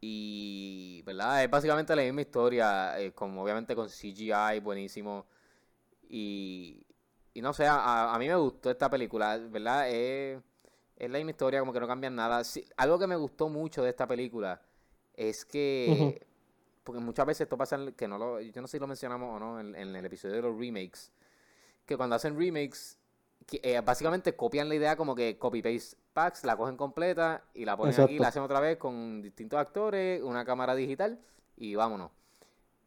Y, 0.00 1.02
¿verdad? 1.06 1.42
Es 1.44 1.50
básicamente 1.50 1.96
la 1.96 2.02
misma 2.02 2.20
historia, 2.20 2.98
eh, 3.00 3.12
como 3.12 3.42
obviamente 3.42 3.74
con 3.74 3.88
CGI 3.88 4.60
buenísimo. 4.62 5.26
Y, 6.08 6.86
y 7.34 7.40
no 7.42 7.52
sé, 7.52 7.66
a, 7.66 8.14
a 8.14 8.18
mí 8.18 8.28
me 8.28 8.36
gustó 8.36 8.70
esta 8.70 8.88
película, 8.90 9.38
¿verdad? 9.38 9.88
Es, 9.88 10.38
es 10.96 11.10
la 11.10 11.18
misma 11.18 11.30
historia, 11.32 11.60
como 11.60 11.72
que 11.72 11.80
no 11.80 11.88
cambian 11.88 12.14
nada. 12.14 12.44
Sí, 12.44 12.64
algo 12.76 12.98
que 12.98 13.06
me 13.06 13.16
gustó 13.16 13.48
mucho 13.48 13.82
de 13.82 13.90
esta 13.90 14.06
película 14.06 14.60
es 15.14 15.44
que, 15.46 16.25
porque 16.86 17.00
muchas 17.00 17.26
veces 17.26 17.42
esto 17.42 17.58
pasa, 17.58 17.74
en- 17.74 17.92
que 17.94 18.06
no 18.06 18.16
lo, 18.16 18.40
yo 18.40 18.62
no 18.62 18.68
sé 18.68 18.76
si 18.76 18.80
lo 18.80 18.86
mencionamos 18.86 19.34
o 19.36 19.38
no 19.40 19.58
en, 19.60 19.74
en 19.74 19.96
el 19.96 20.04
episodio 20.06 20.36
de 20.36 20.42
los 20.42 20.56
remakes, 20.56 21.10
que 21.84 21.96
cuando 21.96 22.14
hacen 22.14 22.38
remakes, 22.38 22.96
que, 23.44 23.60
eh, 23.62 23.80
básicamente 23.80 24.36
copian 24.36 24.68
la 24.68 24.76
idea 24.76 24.96
como 24.96 25.14
que 25.16 25.36
copy-paste 25.36 25.96
packs, 26.12 26.44
la 26.44 26.56
cogen 26.56 26.76
completa 26.76 27.42
y 27.54 27.64
la 27.64 27.76
ponen 27.76 27.92
aquí, 27.92 28.02
Exacto. 28.02 28.22
la 28.22 28.28
hacen 28.28 28.42
otra 28.44 28.60
vez 28.60 28.78
con 28.78 29.20
distintos 29.20 29.58
actores, 29.58 30.22
una 30.22 30.44
cámara 30.44 30.74
digital 30.76 31.20
y 31.56 31.74
vámonos. 31.74 32.12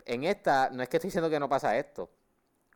En 0.05 0.23
esta, 0.23 0.69
no 0.71 0.81
es 0.81 0.87
que 0.89 0.97
estoy 0.97 1.09
diciendo 1.09 1.29
que 1.29 1.39
no 1.39 1.49
pasa 1.49 1.77
esto, 1.77 2.09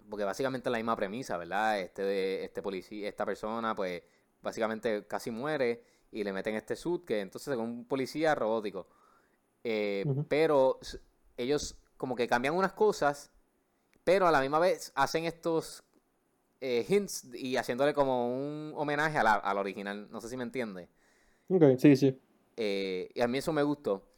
porque 0.09 0.25
básicamente 0.25 0.67
es 0.67 0.71
la 0.71 0.77
misma 0.77 0.95
premisa, 0.97 1.37
¿verdad? 1.37 1.79
Este 1.79 2.03
de 2.03 2.43
este 2.43 2.61
policía, 2.61 3.07
esta 3.07 3.25
persona, 3.25 3.73
pues, 3.73 4.03
básicamente 4.41 5.07
casi 5.07 5.31
muere 5.31 5.83
y 6.11 6.23
le 6.23 6.33
meten 6.33 6.55
este 6.55 6.75
suit 6.75 7.05
que 7.05 7.21
entonces 7.21 7.53
es 7.53 7.57
un 7.59 7.85
policía 7.85 8.35
robótico. 8.35 8.87
Eh. 9.63 10.05
Pero 10.27 10.79
ellos 11.37 11.77
como 11.97 12.15
que 12.15 12.27
cambian 12.27 12.55
unas 12.55 12.73
cosas, 12.73 13.31
pero 14.03 14.27
a 14.27 14.31
la 14.31 14.41
misma 14.41 14.59
vez 14.59 14.91
hacen 14.95 15.25
estos 15.25 15.83
eh, 16.61 16.85
hints 16.87 17.25
y 17.35 17.57
haciéndole 17.57 17.93
como 17.93 18.29
un 18.35 18.73
homenaje 18.75 19.17
a 19.19 19.23
la, 19.23 19.33
al 19.35 19.57
original. 19.57 20.09
No 20.11 20.21
sé 20.21 20.29
si 20.29 20.37
me 20.37 20.43
entiende. 20.43 20.89
Ok, 21.49 21.77
sí, 21.77 21.95
sí. 21.95 22.19
Eh, 22.57 23.09
y 23.13 23.21
a 23.21 23.27
mí 23.27 23.39
eso 23.39 23.53
me 23.53 23.63
gustó. 23.63 24.09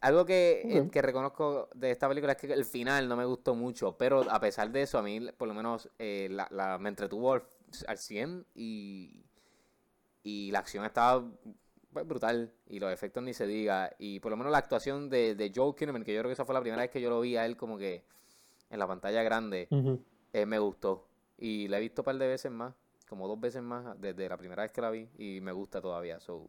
Algo 0.00 0.24
que, 0.26 0.66
eh, 0.68 0.88
que 0.90 1.02
reconozco 1.02 1.68
de 1.74 1.90
esta 1.90 2.08
película 2.08 2.32
es 2.34 2.38
que 2.38 2.52
el 2.52 2.64
final 2.64 3.08
no 3.08 3.16
me 3.16 3.24
gustó 3.24 3.54
mucho, 3.54 3.96
pero 3.96 4.30
a 4.30 4.40
pesar 4.40 4.70
de 4.70 4.82
eso, 4.82 4.98
a 4.98 5.02
mí 5.02 5.20
por 5.36 5.48
lo 5.48 5.54
menos 5.54 5.90
eh, 5.98 6.28
la, 6.30 6.48
la- 6.50 6.78
me 6.78 6.88
entretuvo 6.90 7.32
al, 7.34 7.44
al 7.88 7.98
100 7.98 8.46
y, 8.54 9.24
y 10.22 10.50
la 10.50 10.60
acción 10.60 10.84
estaba 10.84 11.24
pues, 11.96 12.06
brutal 12.06 12.52
y 12.68 12.78
los 12.78 12.92
efectos 12.92 13.22
ni 13.22 13.32
se 13.32 13.46
diga. 13.46 13.90
Y 13.98 14.20
por 14.20 14.30
lo 14.30 14.36
menos 14.36 14.52
la 14.52 14.58
actuación 14.58 15.08
de, 15.08 15.34
de 15.34 15.50
Joel 15.54 15.74
Kinnaman, 15.74 16.04
que 16.04 16.12
yo 16.12 16.20
creo 16.20 16.28
que 16.28 16.34
esa 16.34 16.44
fue 16.44 16.54
la 16.54 16.60
primera 16.60 16.82
vez 16.82 16.90
que 16.90 17.00
yo 17.00 17.08
lo 17.08 17.20
vi 17.22 17.36
a 17.36 17.46
él 17.46 17.56
como 17.56 17.78
que 17.78 18.04
en 18.68 18.78
la 18.78 18.86
pantalla 18.86 19.22
grande, 19.22 19.66
eh, 20.34 20.44
me 20.44 20.58
gustó. 20.58 21.06
Y 21.38 21.68
la 21.68 21.78
he 21.78 21.80
visto 21.80 22.02
un 22.02 22.04
par 22.04 22.18
de 22.18 22.26
veces 22.26 22.52
más, 22.52 22.74
como 23.08 23.26
dos 23.28 23.40
veces 23.40 23.62
más, 23.62 23.98
desde 23.98 24.28
la 24.28 24.36
primera 24.36 24.62
vez 24.62 24.72
que 24.72 24.82
la 24.82 24.90
vi, 24.90 25.08
y 25.16 25.40
me 25.40 25.52
gusta 25.52 25.80
todavía. 25.80 26.20
So, 26.20 26.46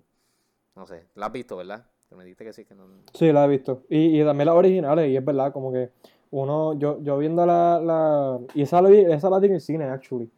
no 0.76 0.86
sé, 0.86 1.06
la 1.16 1.28
has 1.28 1.32
visto, 1.32 1.56
¿verdad? 1.56 1.86
Me 2.12 2.26
dijiste 2.26 2.44
que 2.44 2.52
sí, 2.52 2.66
que 2.66 2.76
no. 2.76 2.88
Sí, 3.14 3.32
la 3.32 3.46
he 3.46 3.48
visto. 3.48 3.84
Y, 3.88 4.20
y 4.20 4.26
también 4.26 4.48
las 4.48 4.56
originales, 4.56 5.10
y 5.10 5.16
es 5.16 5.24
verdad, 5.24 5.54
como 5.54 5.72
que 5.72 5.92
uno, 6.32 6.74
yo, 6.74 7.02
yo 7.02 7.18
viendo 7.18 7.46
la, 7.46 7.80
la 7.82 8.40
y 8.54 8.64
esa 8.64 8.82
la 8.82 8.90
esa 8.90 9.30
la 9.30 9.40
vi 9.40 9.48
en 9.48 9.54
el 9.54 9.62
cine, 9.62 9.86
actually. 9.86 10.30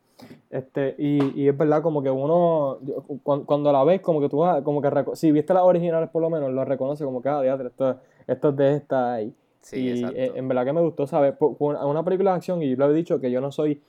Este, 0.50 0.96
y, 0.98 1.42
y 1.44 1.48
es 1.48 1.56
verdad, 1.58 1.84
como 1.84 2.02
que 2.02 2.10
uno, 2.10 2.80
yo- 2.82 3.04
cuan- 3.24 3.44
cuando, 3.46 3.72
la 3.72 3.84
ves, 3.84 4.02
como 4.02 4.20
que 4.20 4.30
tú, 4.30 4.44
como 4.64 4.82
que, 4.82 4.90
si 5.14 5.32
viste 5.32 5.54
las 5.54 5.64
originales 5.64 6.10
por 6.10 6.22
lo 6.22 6.30
menos, 6.30 6.52
lo 6.52 6.66
reconoce 6.66 7.04
como 7.04 7.22
que, 7.22 7.30
ah, 7.30 7.44
esto, 7.46 7.98
esto 8.28 8.50
es 8.50 8.56
de 8.56 8.76
esta, 8.76 9.22
y, 9.22 9.34
Sí, 9.60 9.78
y 9.80 9.90
exacto. 9.92 10.18
eh, 10.18 10.32
en 10.36 10.48
verdad 10.48 10.66
que 10.66 10.74
me 10.74 10.82
gustó, 10.82 11.06
¿sabes? 11.06 11.36
Una, 11.40 12.04
película 12.04 12.32
de 12.32 12.38
acción, 12.38 12.64
y 12.64 12.76
lo 12.76 12.90
he 12.90 12.94
dicho, 12.94 13.20
que 13.20 13.30
yo 13.30 13.42
no 13.42 13.52
soy, 13.52 13.82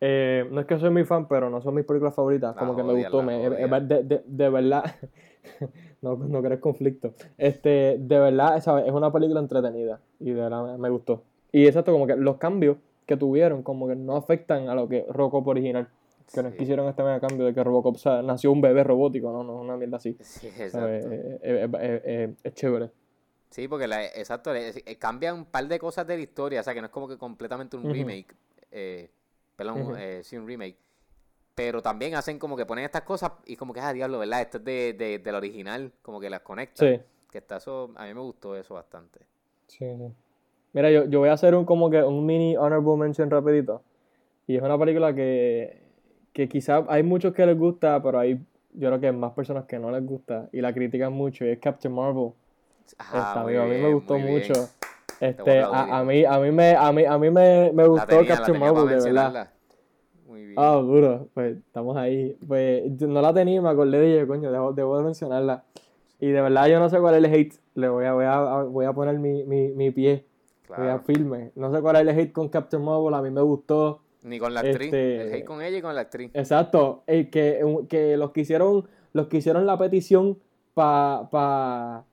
eh, 0.00 0.44
no 0.50 0.60
es 0.60 0.66
que 0.66 0.78
soy 0.78 0.90
muy 0.90 1.04
fan, 1.04 1.28
pero 1.28 1.50
no 1.50 1.60
son 1.60 1.74
mis 1.74 1.84
películas 1.84 2.14
favoritas, 2.14 2.54
La 2.54 2.58
como 2.60 2.74
que 2.74 2.82
me 2.82 2.94
gustó, 2.94 3.22
me, 3.22 3.38
de, 3.48 4.02
de, 4.02 4.22
de 4.26 4.48
verdad, 4.48 4.84
no, 6.02 6.16
no 6.16 6.42
crees 6.42 6.60
conflicto, 6.60 7.12
este, 7.36 7.96
de 8.00 8.18
verdad, 8.18 8.60
¿sabes? 8.60 8.86
Es 8.86 8.92
una 8.92 9.12
película 9.12 9.38
entretenida, 9.38 10.00
y 10.18 10.30
de 10.32 10.40
verdad 10.40 10.64
me, 10.72 10.78
me 10.78 10.90
gustó. 10.90 11.22
Y 11.52 11.66
exacto, 11.66 11.92
como 11.92 12.06
que 12.06 12.16
los 12.16 12.36
cambios 12.36 12.76
que 13.08 13.16
tuvieron, 13.16 13.62
como 13.62 13.88
que 13.88 13.96
no 13.96 14.16
afectan 14.16 14.68
a 14.68 14.74
lo 14.74 14.86
que 14.86 15.06
Robocop 15.08 15.48
original, 15.48 15.88
que 16.32 16.42
no 16.42 16.50
Sí. 16.50 16.56
que 16.58 16.62
hicieron 16.64 16.86
este 16.88 17.02
mega 17.02 17.18
cambio 17.20 17.46
de 17.46 17.54
que 17.54 17.64
Robocop, 17.64 17.94
o 17.96 17.98
sea, 17.98 18.20
nació 18.20 18.52
un 18.52 18.60
bebé 18.60 18.84
robótico, 18.84 19.32
no, 19.32 19.42
no, 19.42 19.54
una 19.56 19.78
mierda 19.78 19.96
así. 19.96 20.14
Sí, 20.20 20.46
exacto. 20.48 21.10
Eh, 21.10 21.38
eh, 21.42 21.68
eh, 22.04 22.34
es 22.44 22.54
chévere. 22.54 22.90
Sí, 23.48 23.66
porque 23.66 23.86
la, 23.88 24.04
exacto, 24.04 24.52
cambian 24.98 25.36
un 25.36 25.44
par 25.46 25.66
de 25.66 25.78
cosas 25.78 26.06
de 26.06 26.16
la 26.18 26.22
historia, 26.22 26.60
o 26.60 26.62
sea 26.62 26.74
que 26.74 26.80
no 26.82 26.88
es 26.88 26.92
como 26.92 27.08
que 27.08 27.16
completamente 27.16 27.78
un 27.78 27.84
Ujú. 27.84 27.94
remake, 27.94 28.34
eh, 28.70 29.08
perdón, 29.56 29.94
eh, 29.98 30.20
sí, 30.22 30.36
un 30.36 30.46
remake, 30.46 30.76
pero 31.54 31.80
también 31.80 32.14
hacen 32.14 32.38
como 32.38 32.58
que 32.58 32.66
ponen 32.66 32.84
estas 32.84 33.02
cosas 33.02 33.32
y 33.46 33.56
como 33.56 33.72
que, 33.72 33.80
ah, 33.80 33.94
diablo, 33.94 34.18
¿verdad? 34.18 34.42
Esto 34.42 34.58
es 34.58 34.64
de, 34.64 34.92
de, 34.92 35.18
del 35.18 35.34
original, 35.34 35.92
como 36.02 36.20
que 36.20 36.28
las 36.28 36.40
conectan, 36.42 36.86
Sí, 36.98 37.02
que 37.30 37.38
está 37.38 37.56
eso, 37.56 37.90
a 37.96 38.04
mí 38.04 38.12
me 38.12 38.20
gustó 38.20 38.54
eso 38.54 38.74
bastante. 38.74 39.20
sí, 39.66 39.86
sí. 39.96 40.12
Mira, 40.78 40.92
yo, 40.92 41.06
yo 41.06 41.18
voy 41.18 41.28
a 41.28 41.32
hacer 41.32 41.56
un 41.56 41.64
como 41.64 41.90
que 41.90 42.00
un 42.04 42.24
mini 42.24 42.56
honorable 42.56 42.96
mention 42.96 43.28
rapidito. 43.28 43.82
Y 44.46 44.54
es 44.54 44.62
una 44.62 44.78
película 44.78 45.12
que, 45.12 45.82
que 46.32 46.48
quizás 46.48 46.84
hay 46.88 47.02
muchos 47.02 47.34
que 47.34 47.44
les 47.44 47.58
gusta, 47.58 48.00
pero 48.00 48.20
hay 48.20 48.38
yo 48.74 48.88
creo 48.88 49.00
que 49.00 49.06
hay 49.08 49.12
más 49.12 49.32
personas 49.32 49.64
que 49.64 49.76
no 49.80 49.90
les 49.90 50.06
gusta 50.06 50.48
y 50.52 50.60
la 50.60 50.72
critican 50.72 51.12
mucho. 51.12 51.44
Y 51.44 51.48
es 51.48 51.58
Captain 51.58 51.92
Marvel. 51.92 52.30
Ah, 52.96 53.06
Esta, 53.06 53.40
a 53.40 53.44
mí 53.44 53.54
me 53.54 53.92
gustó 53.92 54.14
bien. 54.14 54.28
mucho. 54.28 54.52
Este, 55.18 55.58
a 55.58 55.98
a, 55.98 56.04
mí, 56.04 56.24
a 56.24 56.38
mí 56.38 56.52
me, 56.52 56.76
a 56.76 56.92
mí, 56.92 57.04
a 57.04 57.18
mí 57.18 57.28
me, 57.28 57.72
me 57.72 57.84
gustó 57.88 58.06
tenía, 58.06 58.36
Captain 58.36 58.60
Marvel, 58.60 58.88
de 58.88 59.02
verdad. 59.02 59.50
Muy 60.28 60.42
bien. 60.46 60.54
Ah, 60.56 60.76
duro, 60.76 61.26
pues 61.34 61.56
estamos 61.56 61.96
ahí. 61.96 62.38
Pues 62.46 62.88
no 63.00 63.20
la 63.20 63.34
tenía 63.34 63.60
me 63.60 63.68
acordé 63.70 63.98
de 63.98 64.14
ella, 64.14 64.26
coño, 64.28 64.52
debo, 64.52 64.72
debo 64.72 64.96
de 64.96 65.02
mencionarla. 65.02 65.64
Y 66.20 66.28
de 66.28 66.40
verdad 66.40 66.68
yo 66.68 66.78
no 66.78 66.88
sé 66.88 67.00
cuál 67.00 67.16
es 67.16 67.24
el 67.24 67.34
hate. 67.34 67.54
Le 67.74 67.88
voy 67.88 68.04
a, 68.04 68.12
voy 68.12 68.24
a, 68.26 68.62
voy 68.62 68.84
a 68.86 68.92
poner 68.92 69.18
mi, 69.18 69.42
mi, 69.42 69.72
mi 69.72 69.90
pie, 69.90 70.24
claro. 70.76 71.02
No 71.56 71.72
sé 71.74 71.80
cuál 71.82 71.96
es 71.96 72.02
el 72.02 72.08
hate 72.18 72.32
con 72.32 72.48
Captain 72.48 72.82
Marvel, 72.82 73.14
a 73.14 73.22
mí 73.22 73.30
me 73.30 73.40
gustó. 73.42 74.02
Ni 74.22 74.38
con 74.38 74.52
la 74.54 74.60
actriz. 74.60 74.86
este- 74.86 75.22
El 75.22 75.32
hate 75.34 75.44
con 75.44 75.62
ella 75.62 75.78
y 75.78 75.82
con 75.82 75.94
la 75.94 76.00
actriz. 76.02 76.30
Exacto, 76.34 77.02
el 77.06 77.30
que, 77.30 77.60
que 77.88 78.16
los 78.16 78.32
que 78.32 78.40
hicieron, 78.42 78.88
los 79.12 79.28
que 79.28 79.38
hicieron 79.38 79.64
la 79.66 79.78
petición 79.78 80.38
pa, 80.74 81.28
pa, 81.30 82.04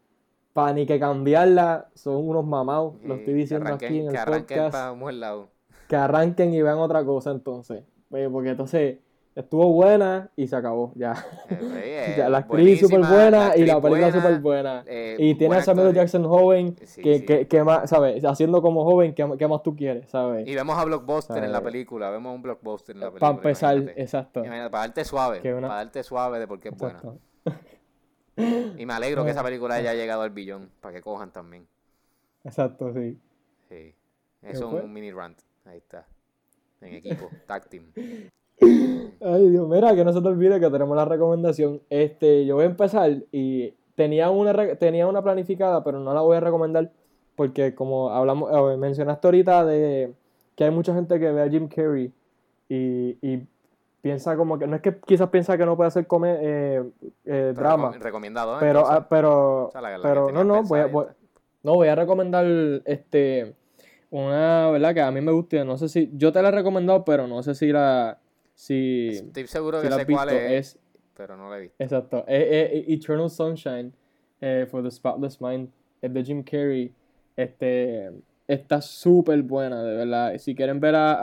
pa 0.53 0.73
ni 0.73 0.85
que 0.85 0.99
cambiarla 0.99 1.89
son 1.95 2.15
unos 2.27 2.45
mamados, 2.45 2.93
lo 3.03 3.15
Que- 3.15 3.19
estoy 3.21 3.33
que 3.33 3.39
diciendo 3.39 3.65
arranquen- 3.69 3.85
aquí 3.87 3.99
en 3.99 4.07
Que 4.07 4.13
el 4.15 4.17
arranquen 4.17 4.57
podcast, 4.57 4.71
para 4.71 4.91
un 4.91 5.19
lado. 5.19 5.49
que 5.89 5.95
arranquen 5.95 6.53
y 6.53 6.61
vean 6.61 6.77
otra 6.77 7.03
cosa 7.05 7.31
entonces, 7.31 7.83
porque 8.31 8.49
entonces 8.49 8.99
estuvo 9.35 9.71
buena 9.73 10.29
y 10.35 10.47
se 10.47 10.55
acabó, 10.55 10.91
ya. 10.95 11.13
Eh, 11.49 12.15
Ya, 12.17 12.27
eh, 12.27 12.29
la 12.29 12.37
actriz 12.39 12.79
súper 12.79 12.99
buena 13.01 13.55
y 13.55 13.65
la 13.65 13.81
película 13.81 14.11
súper 14.11 14.39
buena. 14.39 14.83
eh, 14.87 15.17
Y 15.19 15.35
tiene 15.35 15.57
a 15.57 15.61
Samuel. 15.61 15.93
Jackson 15.93 16.23
joven, 16.25 16.75
Sí, 16.83 17.01
que, 17.01 17.19
sí. 17.19 17.25
que, 17.25 17.47
que 17.47 17.63
más, 17.63 17.89
¿sabes? 17.89 18.23
Haciendo 18.23 18.61
como 18.61 18.83
joven, 18.85 19.13
¿qué, 19.13 19.29
qué 19.37 19.47
más 19.47 19.61
tú 19.63 19.75
quieres, 19.75 20.09
¿sabes? 20.09 20.47
Y 20.47 20.55
vemos 20.55 20.77
a 20.77 20.85
Blockbuster 20.85 21.43
en 21.43 21.51
la 21.51 21.61
película. 21.61 22.09
Vemos 22.09 22.33
un 22.35 22.41
Blockbuster 22.41 22.95
en 22.95 23.01
la 23.01 23.07
película. 23.07 23.19
Para 23.31 23.37
empezar, 23.37 23.73
imagínate. 23.75 24.01
exacto. 24.01 24.39
Imagínate, 24.45 24.69
para 24.71 24.81
darte 24.87 25.05
suave. 25.05 25.53
Una- 25.53 25.67
Para 25.67 25.83
darte 25.83 26.03
suave 26.03 26.39
de 26.39 26.47
por 26.47 26.59
qué 26.59 26.69
es 26.69 26.77
buena. 26.77 27.01
Y 28.77 28.85
me 28.85 28.93
alegro 28.93 29.23
que 29.23 29.31
esa 29.31 29.43
película 29.43 29.75
haya 29.75 29.93
llegado 29.93 30.21
al 30.21 30.29
billón. 30.31 30.69
Para 30.81 30.93
que 30.95 31.01
cojan 31.01 31.31
también. 31.31 31.67
Exacto, 32.43 32.93
sí. 32.93 33.17
Sí. 33.69 33.95
Eso 34.41 34.77
es 34.77 34.83
un 34.83 34.93
mini 34.93 35.11
rant. 35.11 35.39
Ahí 35.65 35.77
está. 35.77 36.05
En 36.81 36.93
equipo. 36.95 37.29
Tag 37.47 37.67
team. 37.69 37.85
Ay, 38.61 39.49
Dios, 39.49 39.67
mira, 39.67 39.95
que 39.95 40.03
no 40.05 40.13
se 40.13 40.21
te 40.21 40.27
olvide 40.27 40.59
que 40.59 40.69
tenemos 40.69 40.95
la 40.95 41.05
recomendación. 41.05 41.81
Este, 41.89 42.45
yo 42.45 42.55
voy 42.55 42.63
a 42.63 42.67
empezar 42.67 43.11
y 43.31 43.73
tenía 43.95 44.29
una, 44.29 44.75
tenía 44.75 45.07
una 45.07 45.21
planificada, 45.21 45.83
pero 45.83 45.99
no 45.99 46.13
la 46.13 46.21
voy 46.21 46.37
a 46.37 46.39
recomendar 46.41 46.91
porque 47.35 47.75
como 47.75 48.09
hablamos, 48.11 48.49
eh, 48.51 48.77
mencionaste 48.77 49.27
ahorita 49.27 49.65
de 49.65 50.13
que 50.55 50.63
hay 50.63 50.71
mucha 50.71 50.93
gente 50.93 51.19
que 51.19 51.31
ve 51.31 51.41
a 51.41 51.49
Jim 51.49 51.67
Carrey 51.67 52.13
y, 52.69 53.17
y 53.21 53.45
piensa 54.01 54.37
como 54.37 54.57
que, 54.57 54.67
no 54.67 54.75
es 54.77 54.81
que 54.81 54.97
quizás 55.05 55.29
piensa 55.29 55.57
que 55.57 55.65
no 55.65 55.75
puede 55.75 55.89
hacer 55.89 56.07
come, 56.07 56.37
eh, 56.39 56.83
eh, 57.25 57.53
drama, 57.55 57.91
recom- 57.91 57.99
recomendado, 57.99 58.55
¿eh? 58.55 58.57
pero, 58.61 58.87
ah, 58.87 59.07
pero, 59.09 59.65
o 59.65 59.71
sea, 59.71 59.81
la- 59.81 59.89
la 59.89 59.97
que 59.97 60.01
pero 60.07 60.31
no, 60.31 60.43
no, 60.43 60.63
voy 60.63 60.79
a, 60.79 60.85
voy- 60.85 61.05
no, 61.63 61.73
voy 61.73 61.87
a 61.89 61.95
recomendar 61.95 62.45
este 62.85 63.55
una, 64.11 64.69
¿verdad? 64.71 64.93
Que 64.93 65.01
a 65.01 65.11
mí 65.11 65.19
me 65.19 65.31
gusta, 65.33 65.63
no 65.65 65.77
sé 65.77 65.89
si, 65.89 66.09
yo 66.13 66.31
te 66.31 66.41
la 66.41 66.49
he 66.49 66.51
recomendado, 66.51 67.03
pero 67.03 67.27
no 67.27 67.43
sé 67.43 67.53
si 67.55 67.67
la, 67.71 68.19
si, 68.55 69.09
Estoy 69.09 69.47
seguro 69.47 69.79
si 69.79 69.83
que 69.83 69.89
la 69.91 69.97
sé 69.97 70.05
cuál 70.07 70.29
es, 70.29 70.75
es, 70.75 70.79
pero 71.15 71.37
no 71.37 71.49
la 71.49 71.57
he 71.57 71.61
visto. 71.61 71.75
exacto, 71.83 72.25
es- 72.27 72.71
es 72.73 72.89
Eternal 72.89 73.29
Sunshine 73.29 73.93
eh, 74.41 74.65
for 74.69 74.81
the 74.83 74.89
Spotless 74.91 75.39
Mind, 75.41 75.69
es 76.01 76.13
de 76.13 76.23
Jim 76.23 76.43
Carrey, 76.43 76.91
este, 77.35 78.11
está 78.47 78.81
súper 78.81 79.41
buena, 79.43 79.83
de 79.83 79.95
verdad, 79.97 80.37
si 80.37 80.55
quieren 80.55 80.79
ver 80.79 80.95
a, 80.95 81.13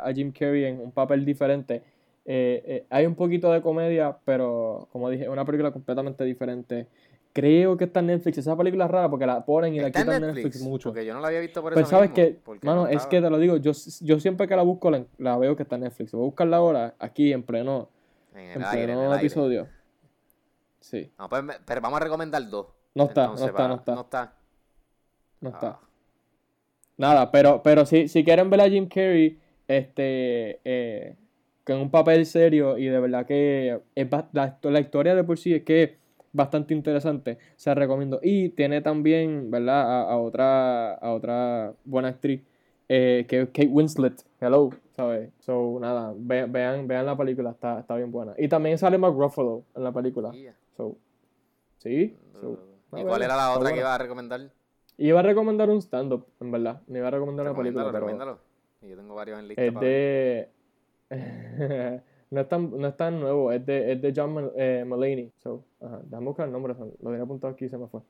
a, 0.00 0.08
a 0.08 0.12
Jim 0.12 0.32
Carrey 0.32 0.64
en 0.64 0.80
un 0.80 0.92
papel 0.92 1.24
diferente, 1.24 1.82
eh, 2.28 2.62
eh, 2.66 2.86
hay 2.90 3.06
un 3.06 3.14
poquito 3.14 3.50
de 3.52 3.62
comedia, 3.62 4.16
pero 4.24 4.88
como 4.90 5.08
dije, 5.10 5.24
es 5.24 5.28
una 5.28 5.44
película 5.44 5.70
completamente 5.70 6.24
diferente. 6.24 6.88
Creo 7.40 7.76
que 7.76 7.84
está 7.84 8.00
en 8.00 8.06
Netflix. 8.06 8.38
Esa 8.38 8.56
película 8.56 8.86
es 8.86 8.90
rara 8.90 9.10
porque 9.10 9.26
la 9.26 9.44
ponen 9.44 9.74
y 9.74 9.80
la 9.80 9.88
¿Está 9.88 10.00
en 10.00 10.04
quitan 10.06 10.20
de 10.20 10.26
Netflix? 10.28 10.44
Netflix 10.46 10.64
mucho. 10.68 10.88
Porque 10.90 11.04
yo 11.04 11.12
no 11.14 11.20
la 11.20 11.28
había 11.28 11.40
visto 11.40 11.60
por 11.62 11.74
Pero 11.74 11.82
eso 11.86 11.90
sabes 11.90 12.10
mismo, 12.10 12.14
que, 12.14 12.66
mano, 12.66 12.82
no 12.82 12.88
es 12.88 13.06
que 13.06 13.20
te 13.20 13.28
lo 13.30 13.38
digo, 13.38 13.56
yo, 13.58 13.72
yo 14.00 14.20
siempre 14.20 14.48
que 14.48 14.56
la 14.56 14.62
busco 14.62 14.90
la, 14.90 15.04
la 15.18 15.36
veo 15.36 15.54
que 15.56 15.62
está 15.64 15.76
en 15.76 15.82
Netflix. 15.82 16.12
Voy 16.12 16.22
a 16.22 16.24
buscarla 16.26 16.56
ahora, 16.56 16.94
aquí 16.98 17.32
en 17.32 17.42
pleno, 17.42 17.90
En 18.32 18.40
en 18.40 18.46
en 18.46 18.52
pleno 18.70 19.02
aire. 19.02 19.16
episodio. 19.16 19.68
Sí, 20.80 21.10
No, 21.18 21.28
pues, 21.28 21.42
pero 21.64 21.80
vamos 21.80 22.00
a 22.00 22.04
recomendar 22.04 22.48
dos. 22.48 22.66
no 22.94 23.04
está, 23.04 23.22
Entonces, 23.24 23.40
no 23.40 23.46
está, 23.46 23.56
para- 23.56 23.68
no 23.68 23.74
está, 23.76 23.94
No 23.94 24.00
está. 24.00 24.34
no 25.40 25.48
está. 25.50 25.66
Ah, 25.68 25.80
Nada, 26.98 27.30
pero, 27.30 27.62
pero 27.62 27.84
si, 27.84 28.08
si 28.08 28.24
quieren 28.24 28.48
ver 28.48 28.60
a 28.62 28.68
Jim 28.70 28.88
Carrey, 28.88 29.38
este, 29.68 30.60
eh, 30.64 31.16
con 31.64 31.76
un 31.78 31.90
papel 31.90 32.24
serio 32.24 32.78
y 32.78 32.86
de 32.86 32.98
verdad 33.00 33.26
que 33.26 33.80
es 33.94 34.06
la, 34.32 34.58
la 34.62 34.80
historia 34.80 35.14
de 35.14 35.22
por 35.24 35.38
sí 35.38 35.52
es 35.54 35.62
que 35.64 35.98
bastante 36.36 36.74
interesante, 36.74 37.38
se 37.56 37.74
recomiendo. 37.74 38.20
Y 38.22 38.50
tiene 38.50 38.80
también, 38.82 39.50
¿verdad? 39.50 39.80
A, 39.82 40.12
a 40.12 40.16
otra, 40.18 40.94
a 40.94 41.12
otra 41.12 41.72
buena 41.84 42.08
actriz, 42.08 42.42
eh, 42.88 43.24
que 43.28 43.42
es 43.42 43.46
Kate 43.48 43.68
Winslet, 43.68 44.22
hello, 44.40 44.70
¿sabes? 44.94 45.30
So, 45.40 45.78
nada, 45.80 46.12
ve- 46.16 46.46
vean, 46.46 46.86
vean 46.86 47.06
la 47.06 47.16
película, 47.16 47.50
está, 47.50 47.80
está 47.80 47.96
bien 47.96 48.12
buena. 48.12 48.34
Y 48.38 48.48
también 48.48 48.78
sale 48.78 48.98
Mark 48.98 49.14
Ruffalo 49.16 49.64
en 49.74 49.82
la 49.82 49.92
película. 49.92 50.30
So, 50.76 50.96
sí. 51.78 52.16
so, 52.40 52.58
¿Y 52.96 53.04
cuál 53.04 53.22
era 53.22 53.36
la 53.36 53.52
otra 53.52 53.72
que 53.72 53.78
iba 53.78 53.94
a 53.94 53.98
recomendar? 53.98 54.40
Iba 54.98 55.20
a 55.20 55.22
recomendar 55.22 55.68
un 55.68 55.82
stand-up, 55.82 56.26
en 56.40 56.50
verdad. 56.50 56.80
No 56.86 56.96
iba 56.98 57.08
a 57.08 57.10
recomendar 57.10 57.46
una 57.46 57.56
película, 57.56 57.90
pero. 57.92 58.38
Y 58.82 58.88
Yo 58.88 58.96
tengo 58.96 59.14
varios 59.14 59.38
en 59.38 59.48
lista 59.48 59.62
es 59.62 59.72
para 59.72 59.86
ver. 59.86 60.50
de... 61.10 62.02
no, 62.30 62.40
es 62.40 62.48
tan, 62.48 62.70
no 62.78 62.88
es 62.88 62.96
tan 62.96 63.20
nuevo, 63.20 63.52
es 63.52 63.64
de, 63.64 63.92
es 63.92 64.02
de 64.02 64.12
John 64.14 64.50
eh, 64.56 64.84
Mulaney. 64.86 65.32
So, 65.38 65.64
ajá, 65.80 66.00
déjame 66.04 66.26
buscar 66.26 66.46
el 66.46 66.52
nombre, 66.52 66.74
lo 66.78 67.10
tenía 67.10 67.22
apuntado 67.22 67.52
aquí 67.52 67.66
y 67.66 67.68
se 67.68 67.78
me 67.78 67.86
fue. 67.88 68.00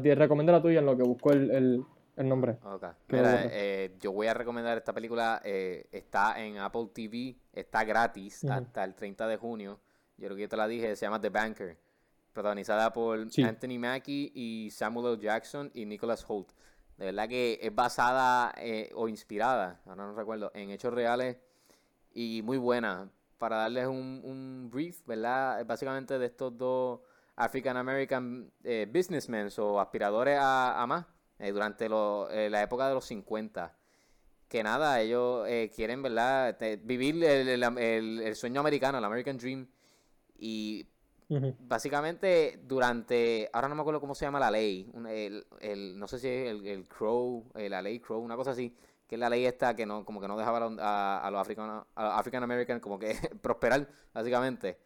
Di- 0.00 0.14
recomienda 0.14 0.52
la 0.52 0.62
tuya 0.62 0.78
en 0.80 0.86
lo 0.86 0.96
que 0.96 1.02
busco 1.02 1.32
el, 1.32 1.50
el, 1.50 1.84
el 2.16 2.28
nombre. 2.28 2.58
Ok. 2.64 2.82
Qué 3.08 3.16
Mira, 3.16 3.46
eh, 3.50 3.96
yo 4.00 4.12
voy 4.12 4.26
a 4.28 4.34
recomendar 4.34 4.76
esta 4.78 4.92
película. 4.92 5.40
eh, 5.44 5.86
está 5.92 6.40
en 6.44 6.58
Apple 6.58 6.88
TV, 6.94 7.36
está 7.52 7.84
gratis 7.84 8.44
hasta 8.44 8.84
el 8.84 8.94
30 8.94 9.26
de 9.26 9.36
junio. 9.36 9.80
Yo 10.16 10.26
creo 10.26 10.36
que 10.36 10.42
yo 10.42 10.48
te 10.48 10.56
la 10.56 10.68
dije, 10.68 10.94
se 10.94 11.06
llama 11.06 11.20
The 11.20 11.30
Banker. 11.30 11.76
Protagonizada 12.32 12.92
por 12.92 13.30
Sí. 13.30 13.42
Anthony 13.42 13.78
Mackie 13.78 14.32
y 14.34 14.70
Samuel 14.70 15.14
L. 15.14 15.22
Jackson 15.22 15.70
y 15.74 15.86
Nicholas 15.86 16.24
Holt. 16.28 16.48
De 16.98 17.06
verdad 17.06 17.28
que 17.28 17.58
es 17.60 17.74
basada 17.74 18.52
eh, 18.56 18.90
o 18.94 19.08
inspirada, 19.08 19.80
ahora 19.86 20.06
no 20.06 20.14
recuerdo, 20.14 20.50
en 20.54 20.70
hechos 20.70 20.94
reales 20.94 21.36
y 22.12 22.42
muy 22.42 22.56
buena. 22.58 23.08
Para 23.44 23.56
darles 23.58 23.86
un, 23.86 24.22
un 24.24 24.70
brief, 24.72 25.04
¿verdad? 25.04 25.66
Básicamente 25.66 26.18
de 26.18 26.24
estos 26.24 26.56
dos 26.56 27.00
African 27.36 27.76
American 27.76 28.50
eh, 28.62 28.88
businessmen 28.90 29.50
o 29.58 29.78
aspiradores 29.78 30.38
a, 30.40 30.80
a 30.82 30.86
más 30.86 31.04
eh, 31.38 31.52
durante 31.52 31.86
lo- 31.90 32.30
eh, 32.30 32.48
la 32.48 32.62
época 32.62 32.88
de 32.88 32.94
los 32.94 33.04
50. 33.04 33.76
Que 34.48 34.62
nada, 34.62 34.98
ellos 35.02 35.46
quieren, 35.76 36.02
¿verdad? 36.02 36.56
Te- 36.56 36.76
vivir 36.78 37.22
el, 37.22 37.48
el- 37.48 37.62
el- 37.78 38.20
el 38.22 38.34
sueño 38.34 38.60
americano, 38.60 38.96
el 38.96 39.04
American 39.04 39.36
Dream. 39.36 39.66
Y 40.38 40.86
básicamente 41.58 42.60
durante, 42.66 43.50
ahora 43.52 43.68
no 43.68 43.74
me 43.74 43.82
acuerdo 43.82 44.00
cómo 44.00 44.14
se 44.14 44.24
llama 44.24 44.40
la 44.40 44.50
ley, 44.50 44.90
el, 45.06 45.44
el- 45.60 45.98
no 45.98 46.08
sé 46.08 46.18
si 46.18 46.28
es 46.28 46.48
el, 46.64 46.88
Crow, 46.88 47.44
la 47.54 47.82
ley 47.82 48.00
Crow, 48.00 48.22
una 48.22 48.36
cosa 48.36 48.52
así, 48.52 48.74
que 49.14 49.16
es 49.16 49.20
la 49.20 49.30
ley 49.30 49.46
esta 49.46 49.76
que 49.76 49.86
no, 49.86 50.04
como 50.04 50.20
que 50.20 50.26
no 50.26 50.36
dejaba 50.36 50.58
a, 50.58 50.60
los- 50.68 50.78
a, 50.80 51.28
los 51.30 51.40
African, 51.40 51.70
a 51.94 52.02
los 52.02 52.12
African 52.14 52.42
American 52.42 52.80
como 52.80 52.98
que 52.98 53.14
prosperar, 53.42 53.88
básicamente. 54.12 54.76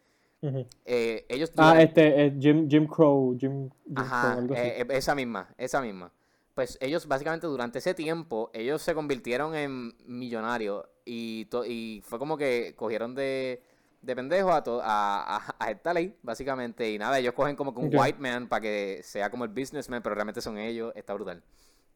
Eh, 0.85 1.25
ellos 1.27 1.51
Ah, 1.57 1.71
duran- 1.73 1.81
este 1.81 2.25
es 2.27 2.33
Jim, 2.39 2.69
Jim 2.69 2.85
Crow, 2.87 3.35
Jim, 3.39 3.69
Jim 3.85 3.93
Crow, 3.95 4.05
Ajá, 4.05 4.33
algo 4.33 4.53
así. 4.53 4.63
eh, 4.63 4.81
eh, 4.81 4.87
esa 4.91 5.15
misma, 5.15 5.49
esa 5.57 5.81
misma. 5.81 6.11
Pues 6.53 6.77
ellos 6.81 7.07
básicamente 7.07 7.47
durante 7.47 7.79
ese 7.79 7.93
tiempo, 7.93 8.49
ellos 8.53 8.81
se 8.81 8.93
convirtieron 8.93 9.55
en 9.55 9.93
millonarios 10.05 10.85
y, 11.05 11.45
to- 11.45 11.65
y 11.65 12.01
fue 12.05 12.19
como 12.19 12.37
que 12.37 12.73
cogieron 12.75 13.15
de, 13.15 13.63
de 14.01 14.15
pendejo 14.15 14.51
a, 14.53 14.63
to- 14.63 14.81
a, 14.83 15.37
a, 15.37 15.55
a 15.59 15.71
esta 15.71 15.93
ley, 15.93 16.15
básicamente. 16.21 16.89
Y 16.91 16.97
nada, 16.99 17.17
ellos 17.19 17.33
cogen 17.33 17.55
como 17.55 17.73
que 17.73 17.81
un 17.81 17.89
white 17.93 18.19
man 18.19 18.47
para 18.47 18.61
que 18.61 19.01
sea 19.03 19.29
como 19.29 19.43
el 19.43 19.49
businessman, 19.51 20.01
pero 20.03 20.15
realmente 20.15 20.41
son 20.41 20.57
ellos. 20.57 20.93
Está 20.95 21.13
brutal. 21.15 21.41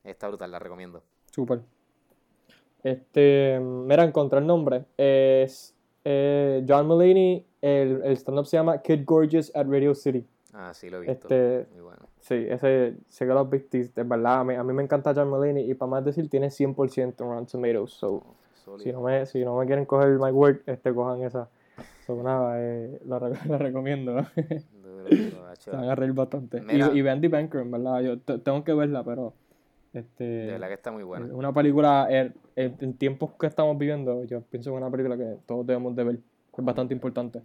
Está 0.03 0.27
brutal, 0.27 0.51
la 0.51 0.59
recomiendo. 0.59 1.01
Súper. 1.31 1.61
Este, 2.83 3.59
mira, 3.61 4.03
encontré 4.03 4.39
el 4.39 4.47
nombre. 4.47 4.85
Es 4.97 5.73
eh, 6.03 6.63
John 6.67 6.87
Mulaney. 6.87 7.45
El, 7.61 8.01
el 8.03 8.17
stand-up 8.17 8.45
se 8.45 8.57
llama 8.57 8.81
Kid 8.81 9.03
Gorgeous 9.05 9.49
at 9.55 9.65
Radio 9.67 9.95
City. 9.95 10.25
Ah, 10.53 10.73
sí, 10.73 10.89
lo 10.89 10.97
he 10.97 11.01
visto. 11.07 11.13
Este, 11.13 11.65
Muy 11.73 11.81
bueno. 11.81 12.01
sí, 12.19 12.35
ese, 12.49 12.95
sé 13.07 13.25
que 13.25 13.33
lo 13.33 13.39
has 13.39 13.49
es 14.01 14.07
verdad. 14.07 14.41
A 14.41 14.43
mí, 14.43 14.53
a 14.53 14.63
mí 14.63 14.73
me 14.73 14.83
encanta 14.83 15.13
John 15.15 15.29
Mulaney 15.29 15.69
y 15.69 15.73
para 15.73 15.89
más 15.89 16.05
decir, 16.05 16.29
tiene 16.29 16.47
100% 16.49 17.03
en 17.23 17.29
Rotten 17.29 17.45
Tomatoes. 17.47 17.91
So, 17.91 18.21
Sólido. 18.65 18.83
si 18.83 18.91
no, 18.91 19.01
me, 19.01 19.25
si 19.25 19.43
no 19.45 19.57
me 19.57 19.65
quieren 19.65 19.85
coger 19.85 20.19
my 20.19 20.31
word, 20.31 20.57
este, 20.65 20.93
cojan 20.93 21.23
esa. 21.23 21.49
So, 22.05 22.21
nada, 22.21 22.55
eh, 22.61 22.99
lo, 23.05 23.17
re- 23.19 23.39
lo 23.47 23.57
recomiendo. 23.57 24.13
Duro. 24.83 25.07
Se 25.57 25.71
van 25.71 25.85
a 25.85 25.95
reír 25.95 26.11
bastante. 26.13 26.59
Mira. 26.61 26.91
Y, 26.93 26.99
y 26.99 27.01
The 27.21 27.27
Banker, 27.29 27.61
en 27.61 27.71
verdad. 27.71 28.01
Yo 28.01 28.19
te- 28.19 28.37
tengo 28.39 28.63
que 28.63 28.73
verla, 28.73 29.03
pero 29.03 29.33
Este, 29.93 30.23
De 30.23 30.51
verdad 30.53 30.67
que 30.67 30.73
está 30.73 30.91
muy 30.91 31.03
buena. 31.03 31.33
Una 31.33 31.53
película, 31.53 32.07
en, 32.09 32.33
en- 32.55 32.97
tiempos 32.97 33.31
que 33.39 33.45
estamos 33.47 33.77
viviendo, 33.77 34.23
yo 34.25 34.41
pienso 34.41 34.71
que 34.71 34.75
es 34.75 34.81
una 34.81 34.89
película 34.91 35.15
que 35.17 35.37
todos 35.45 35.65
debemos 35.65 35.95
de 35.95 36.03
ver, 36.03 36.15
que 36.17 36.61
es 36.61 36.65
bastante 36.65 36.93
importante. 36.93 37.43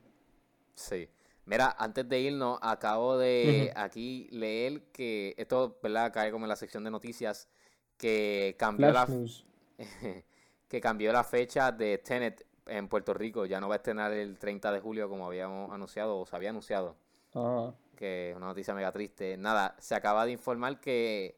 Sí. 0.74 1.08
Mira, 1.44 1.74
antes 1.78 2.08
de 2.08 2.20
irnos, 2.20 2.58
acabo 2.62 3.16
de 3.18 3.72
aquí 3.76 4.28
leer 4.30 4.82
que 4.92 5.34
esto, 5.38 5.78
¿verdad? 5.82 6.12
Cae 6.12 6.30
como 6.30 6.44
en 6.44 6.50
la 6.50 6.56
sección 6.56 6.84
de 6.84 6.90
noticias 6.90 7.48
que 7.96 8.54
cambió 8.58 8.90
la 8.92 9.06
Flash 9.06 9.16
News. 9.18 9.46
que 10.68 10.80
cambió 10.80 11.12
la 11.12 11.24
fecha 11.24 11.72
de 11.72 11.98
Tenet 11.98 12.46
en 12.66 12.86
Puerto 12.88 13.14
Rico. 13.14 13.46
Ya 13.46 13.60
no 13.60 13.68
va 13.68 13.76
a 13.76 13.78
estrenar 13.78 14.12
el 14.12 14.38
30 14.38 14.70
de 14.72 14.80
julio 14.80 15.08
como 15.08 15.26
habíamos 15.26 15.72
anunciado 15.72 16.18
o 16.18 16.26
se 16.26 16.36
había 16.36 16.50
anunciado. 16.50 16.96
Ah, 17.34 17.72
Que 17.96 18.30
es 18.30 18.36
una 18.36 18.46
noticia 18.46 18.74
mega 18.74 18.92
triste. 18.92 19.36
Nada, 19.38 19.74
se 19.78 19.94
acaba 19.94 20.26
de 20.26 20.32
informar 20.32 20.80
que 20.80 21.37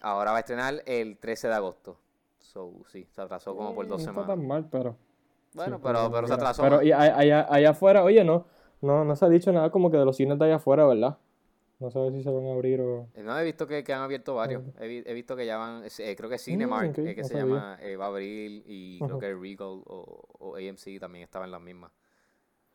ahora 0.00 0.30
va 0.32 0.38
a 0.38 0.40
estrenar 0.40 0.82
el 0.86 1.16
13 1.18 1.48
de 1.48 1.54
agosto. 1.54 1.98
So, 2.40 2.72
sí, 2.88 3.06
se 3.10 3.20
atrasó 3.20 3.54
como 3.56 3.74
por 3.74 3.86
dos 3.86 3.98
no 3.98 4.10
está 4.10 4.10
semanas. 4.12 4.36
tan 4.36 4.46
mal, 4.46 4.68
pero... 4.70 4.96
Bueno, 5.54 5.76
sí, 5.76 5.82
pero, 5.84 6.10
pero 6.12 6.28
se 6.28 6.34
atrasó. 6.34 6.62
Pero 6.62 6.82
y 6.82 6.92
allá, 6.92 7.46
allá 7.48 7.70
afuera, 7.70 8.04
oye, 8.04 8.22
no, 8.24 8.46
no, 8.80 9.04
no 9.04 9.16
se 9.16 9.24
ha 9.24 9.28
dicho 9.28 9.52
nada 9.52 9.70
como 9.70 9.90
que 9.90 9.96
de 9.96 10.04
los 10.04 10.16
cines 10.16 10.38
de 10.38 10.44
allá 10.44 10.56
afuera, 10.56 10.86
¿verdad? 10.86 11.18
No 11.80 11.90
sé 11.90 12.10
si 12.10 12.22
se 12.24 12.30
van 12.30 12.44
a 12.46 12.52
abrir 12.52 12.80
o... 12.80 13.06
Eh, 13.14 13.22
No, 13.22 13.38
he 13.38 13.44
visto 13.44 13.66
que, 13.66 13.84
que 13.84 13.92
han 13.92 14.02
abierto 14.02 14.34
varios. 14.34 14.62
He, 14.80 14.88
vi- 14.88 15.02
he 15.06 15.14
visto 15.14 15.36
que 15.36 15.46
ya 15.46 15.56
van, 15.58 15.84
eh, 15.84 16.16
creo 16.16 16.28
que 16.28 16.38
Cinemark, 16.38 16.90
ok, 16.90 16.98
eh, 16.98 17.14
que 17.14 17.22
no 17.22 17.28
se 17.28 17.34
sabía. 17.34 17.44
llama, 17.54 17.78
eh, 17.80 17.96
va 17.96 18.06
a 18.06 18.08
abrir 18.08 18.64
y 18.66 18.98
creo 18.98 19.18
que 19.18 19.34
Regal 19.34 19.82
o, 19.86 20.24
o 20.40 20.56
AMC 20.56 20.98
también 20.98 21.22
estaban 21.24 21.50
las 21.50 21.60
mismas. 21.60 21.92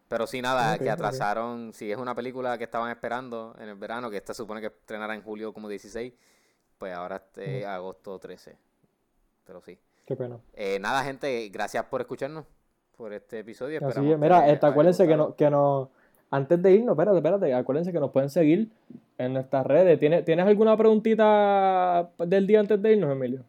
Pero 0.08 0.28
sí, 0.28 0.42
nada, 0.42 0.78
que 0.78 0.90
atrasaron, 0.90 1.74
si 1.74 1.92
es 1.92 1.98
una 1.98 2.14
película 2.16 2.58
que 2.58 2.66
estaban 2.66 2.92
esperando 2.92 3.56
en 3.60 3.70
el 3.70 3.76
verano, 3.76 4.10
que 4.10 4.18
esta 4.18 4.34
supone 4.34 4.62
que 4.62 4.68
estrenará 4.68 5.16
en 5.16 5.22
julio 5.24 5.54
como 5.54 5.68
16, 5.68 6.14
pues 6.84 6.94
ahora 6.94 7.16
este 7.16 7.66
agosto 7.66 8.20
13. 8.20 8.58
Pero 9.48 9.62
sí. 9.62 9.80
Qué 10.06 10.18
pena. 10.18 10.38
Eh, 10.54 10.80
nada, 10.82 11.02
gente, 11.06 11.48
gracias 11.48 11.86
por 11.86 12.02
escucharnos 12.02 12.44
por 12.98 13.14
este 13.14 13.40
episodio. 13.40 13.80
Así 13.88 14.12
es. 14.12 14.20
Mira, 14.20 14.44
que 14.44 14.52
este, 14.52 14.66
acuérdense 14.66 15.08
que 15.08 15.16
no, 15.16 15.34
que 15.34 15.50
no, 15.50 15.92
antes 16.30 16.62
de 16.62 16.74
irnos, 16.74 16.92
espérate, 16.92 17.16
espérate, 17.16 17.54
acuérdense 17.54 17.94
que 17.94 18.02
nos 18.02 18.12
pueden 18.12 18.30
seguir 18.30 18.68
en 19.18 19.32
nuestras 19.32 19.66
redes. 19.66 19.98
¿Tienes, 19.98 20.26
¿tienes 20.26 20.46
alguna 20.46 20.76
preguntita 20.76 22.10
del 22.18 22.48
día 22.48 22.60
antes 22.60 22.82
de 22.82 22.92
irnos, 22.92 23.14
Emilio? 23.14 23.46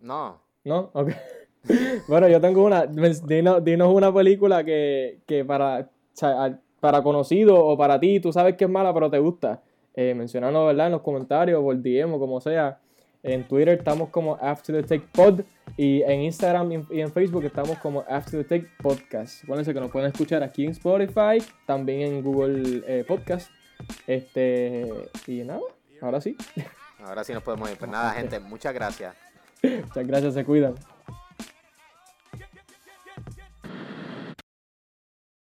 No, 0.00 0.40
¿No? 0.64 0.90
Ok. 0.94 1.10
bueno, 2.08 2.26
yo 2.26 2.40
tengo 2.40 2.64
una. 2.64 2.86
Dinos, 2.86 3.62
dinos 3.62 3.94
una 3.94 4.12
película 4.12 4.64
que, 4.64 5.20
que 5.26 5.44
para, 5.44 5.88
para 6.80 7.02
conocido 7.04 7.64
o 7.64 7.78
para 7.78 8.00
ti, 8.00 8.18
tú 8.18 8.32
sabes 8.32 8.56
que 8.56 8.64
es 8.64 8.70
mala, 8.70 8.92
pero 8.92 9.08
te 9.12 9.20
gusta. 9.20 9.62
Eh, 9.96 10.14
mencionanos, 10.14 10.66
¿verdad? 10.66 10.86
En 10.86 10.92
los 10.92 11.02
comentarios, 11.02 11.60
por 11.62 11.76
DM 11.80 12.14
o 12.14 12.18
como 12.18 12.40
sea. 12.40 12.78
En 13.22 13.44
Twitter 13.48 13.78
estamos 13.78 14.10
como 14.10 14.34
After 14.40 14.74
the 14.76 14.82
Take 14.82 15.08
Pod. 15.12 15.40
Y 15.76 16.02
en 16.02 16.20
Instagram 16.22 16.70
y 16.72 16.74
en- 16.74 16.86
y 16.90 17.00
en 17.00 17.10
Facebook 17.10 17.44
estamos 17.44 17.78
como 17.78 18.04
After 18.08 18.44
the 18.44 18.58
Take 18.58 18.70
Podcast. 18.82 19.42
Acuérdense 19.44 19.72
que 19.72 19.80
nos 19.80 19.90
pueden 19.90 20.10
escuchar 20.10 20.42
aquí 20.42 20.64
en 20.64 20.72
Spotify, 20.72 21.38
también 21.66 22.00
en 22.02 22.22
Google 22.22 22.82
eh, 22.86 23.04
Podcast. 23.06 23.50
Este. 24.06 24.86
Y 25.26 25.42
nada, 25.42 25.60
ahora 26.02 26.20
sí. 26.20 26.36
ahora 27.02 27.24
sí 27.24 27.32
nos 27.32 27.42
podemos 27.42 27.70
ir. 27.70 27.78
Pues 27.78 27.90
nada, 27.90 28.10
gente, 28.12 28.38
muchas 28.40 28.74
gracias. 28.74 29.14
Muchas 29.62 30.06
gracias, 30.06 30.34
se 30.34 30.44
cuidan. 30.44 30.74